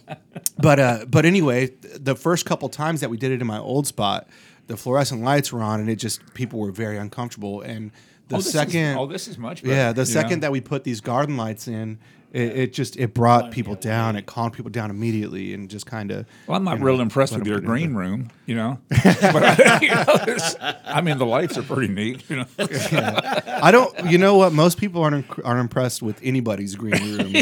but 0.58 0.78
uh, 0.80 1.04
but 1.08 1.24
anyway, 1.24 1.70
the 1.94 2.14
first 2.14 2.46
couple 2.46 2.68
times 2.68 3.00
that 3.00 3.10
we 3.10 3.16
did 3.16 3.30
it 3.32 3.40
in 3.40 3.46
my 3.46 3.58
old 3.58 3.86
spot, 3.86 4.28
the 4.66 4.76
fluorescent 4.76 5.22
lights 5.22 5.52
were 5.52 5.62
on, 5.62 5.80
and 5.80 5.90
it 5.90 5.96
just 5.96 6.20
people 6.34 6.58
were 6.60 6.72
very 6.72 6.96
uncomfortable. 6.98 7.60
And 7.60 7.90
the 8.28 8.36
oh, 8.36 8.38
this 8.38 8.46
is- 8.46 8.52
second, 8.52 8.96
oh, 8.98 9.06
this 9.06 9.28
is 9.28 9.38
much 9.38 9.62
better. 9.62 9.74
yeah, 9.74 9.92
the 9.92 10.06
second 10.06 10.40
that 10.40 10.52
we 10.52 10.60
put 10.60 10.84
these 10.84 11.00
garden 11.00 11.36
lights 11.36 11.68
in, 11.68 11.98
it, 12.32 12.40
it 12.58 12.72
just 12.72 12.96
it 12.96 13.12
brought 13.14 13.50
people 13.50 13.74
down. 13.74 14.16
It 14.16 14.26
calmed 14.26 14.54
people 14.54 14.70
down 14.70 14.90
immediately, 14.90 15.52
and 15.54 15.68
just 15.68 15.86
kind 15.86 16.10
of. 16.10 16.26
Well, 16.46 16.56
I'm 16.56 16.64
not 16.64 16.72
you 16.72 16.78
know, 16.80 16.86
real 16.86 17.00
impressed 17.00 17.36
with 17.36 17.46
your 17.46 17.60
get 17.60 17.64
into 17.64 17.68
green 17.68 17.94
room, 17.94 18.30
you 18.46 18.54
know. 18.54 18.78
but 18.88 19.42
I, 19.42 19.78
you 19.82 19.88
know, 19.90 20.76
I 20.86 21.00
mean, 21.02 21.18
the 21.18 21.26
lights 21.26 21.58
are 21.58 21.62
pretty 21.62 21.92
neat, 21.92 22.28
you 22.30 22.36
know. 22.36 22.44
I 22.58 23.70
don't. 23.70 24.10
You 24.10 24.18
know 24.18 24.36
what? 24.36 24.52
Most 24.52 24.78
people 24.78 25.02
aren't 25.02 25.26
aren't 25.44 25.60
impressed 25.60 26.00
with 26.02 26.18
anybody's 26.22 26.74
green 26.74 27.16
room. 27.18 27.32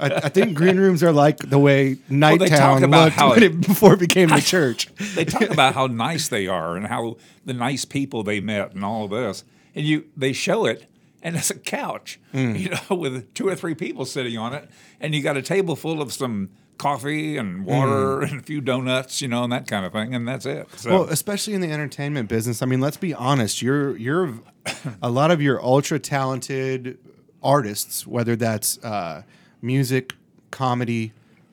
I, 0.00 0.20
I 0.24 0.28
think 0.28 0.54
green 0.56 0.76
rooms 0.78 1.02
are 1.02 1.12
like 1.12 1.38
the 1.38 1.58
way 1.58 1.94
they 1.94 1.98
talk 1.98 2.38
Nightown 2.40 2.82
about 2.84 3.04
looked 3.06 3.16
how 3.16 3.30
when 3.30 3.42
it- 3.42 3.52
it, 3.52 3.60
before 3.66 3.94
it 3.94 4.00
became 4.00 4.28
the 4.28 4.40
church. 4.40 4.88
they 5.14 5.24
talk 5.24 5.50
about 5.50 5.74
how 5.74 5.86
nice 5.88 6.28
they 6.28 6.46
are 6.46 6.76
and 6.76 6.86
how 6.86 7.16
the 7.44 7.52
nice 7.54 7.84
people 7.84 8.22
they 8.22 8.40
met 8.40 8.74
and 8.74 8.84
all 8.84 9.04
of 9.04 9.10
this, 9.10 9.42
and 9.74 9.84
you 9.84 10.04
they 10.16 10.32
show 10.32 10.64
it, 10.66 10.84
and 11.22 11.36
it's 11.36 11.50
a 11.50 11.58
couch, 11.58 12.18
Mm. 12.34 12.58
you 12.58 12.70
know, 12.70 12.96
with 12.96 13.32
two 13.34 13.46
or 13.48 13.54
three 13.56 13.74
people 13.74 14.04
sitting 14.04 14.36
on 14.38 14.52
it, 14.54 14.68
and 15.00 15.14
you 15.14 15.22
got 15.22 15.36
a 15.36 15.42
table 15.42 15.76
full 15.76 16.00
of 16.02 16.12
some 16.12 16.50
coffee 16.78 17.36
and 17.36 17.64
water 17.66 18.20
and 18.22 18.40
a 18.40 18.42
few 18.42 18.60
donuts, 18.60 19.20
you 19.20 19.26
know, 19.28 19.42
and 19.42 19.52
that 19.52 19.66
kind 19.66 19.84
of 19.84 19.92
thing, 19.92 20.14
and 20.14 20.28
that's 20.28 20.46
it. 20.46 20.68
So, 20.76 20.88
Mm. 20.88 20.92
Well, 20.92 21.04
especially 21.08 21.54
in 21.54 21.60
the 21.60 21.70
entertainment 21.72 22.28
business. 22.28 22.62
I 22.62 22.66
mean, 22.66 22.80
let's 22.80 22.96
be 22.96 23.12
honest. 23.14 23.60
You're 23.62 23.96
you're 23.96 24.34
a 25.02 25.10
lot 25.10 25.30
of 25.30 25.42
your 25.42 25.60
ultra 25.64 25.98
talented 25.98 26.98
artists, 27.42 28.06
whether 28.06 28.36
that's 28.36 28.78
uh, 28.84 29.22
music, 29.62 30.14
comedy, 30.50 31.12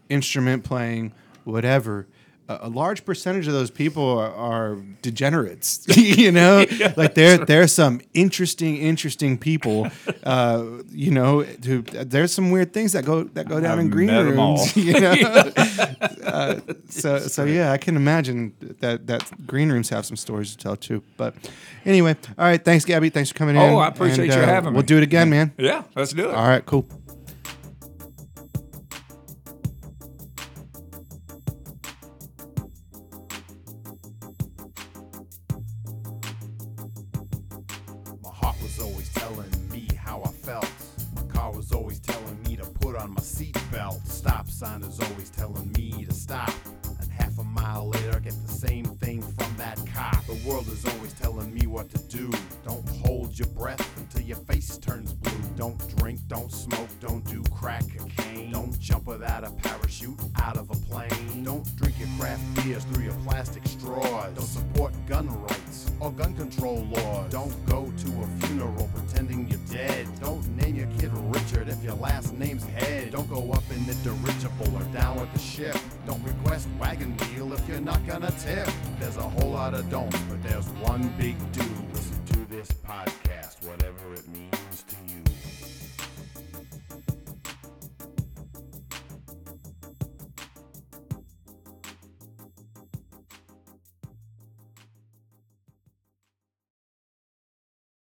instrument 0.09 0.63
playing, 0.63 1.11
whatever. 1.43 2.07
A, 2.47 2.69
large 2.69 3.05
percentage 3.05 3.47
of 3.47 3.53
those 3.53 3.71
people 3.71 4.19
are, 4.19 4.31
are 4.33 4.77
degenerates. 5.01 5.83
you 5.97 6.31
know, 6.31 6.65
like 6.95 7.15
there 7.15 7.37
there's 7.39 7.73
some 7.73 8.01
interesting 8.13 8.77
interesting 8.77 9.37
people. 9.37 9.87
Uh, 10.23 10.63
you 10.91 11.09
know, 11.11 11.41
who, 11.41 11.81
there's 11.81 12.31
some 12.33 12.51
weird 12.51 12.71
things 12.71 12.91
that 12.93 13.03
go 13.03 13.23
that 13.23 13.47
go 13.47 13.59
down 13.59 13.73
I've 13.73 13.79
in 13.79 13.89
green 13.89 14.07
met 14.07 14.25
'em 14.27 14.39
all. 14.39 14.57
rooms. 14.57 14.75
You 14.85 14.99
know. 14.99 15.15
so 16.89 17.17
so 17.19 17.43
yeah, 17.45 17.71
I 17.71 17.77
can 17.77 17.95
imagine 17.95 18.53
that 18.79 19.07
that 19.07 19.29
green 19.47 19.71
rooms 19.71 19.89
have 19.89 20.05
some 20.05 20.17
stories 20.17 20.51
to 20.51 20.57
tell 20.57 20.75
too. 20.75 21.01
But 21.17 21.33
anyway, 21.85 22.15
all 22.37 22.45
right. 22.45 22.63
Thanks, 22.63 22.85
Gabby. 22.85 23.09
Thanks 23.09 23.31
for 23.31 23.35
coming 23.37 23.55
in. 23.55 23.61
Oh, 23.61 23.77
I 23.77 23.87
appreciate 23.87 24.29
And, 24.29 24.33
you 24.37 24.41
uh, 24.41 24.45
having 24.45 24.71
me. 24.73 24.75
We'll 24.75 24.83
do 24.85 24.97
it 24.97 25.03
again, 25.03 25.29
man. 25.29 25.53
yeah, 25.57 25.83
let's 25.95 26.13
do 26.13 26.29
it. 26.29 26.35
All 26.35 26.47
right, 26.47 26.65
cool. 26.65 26.85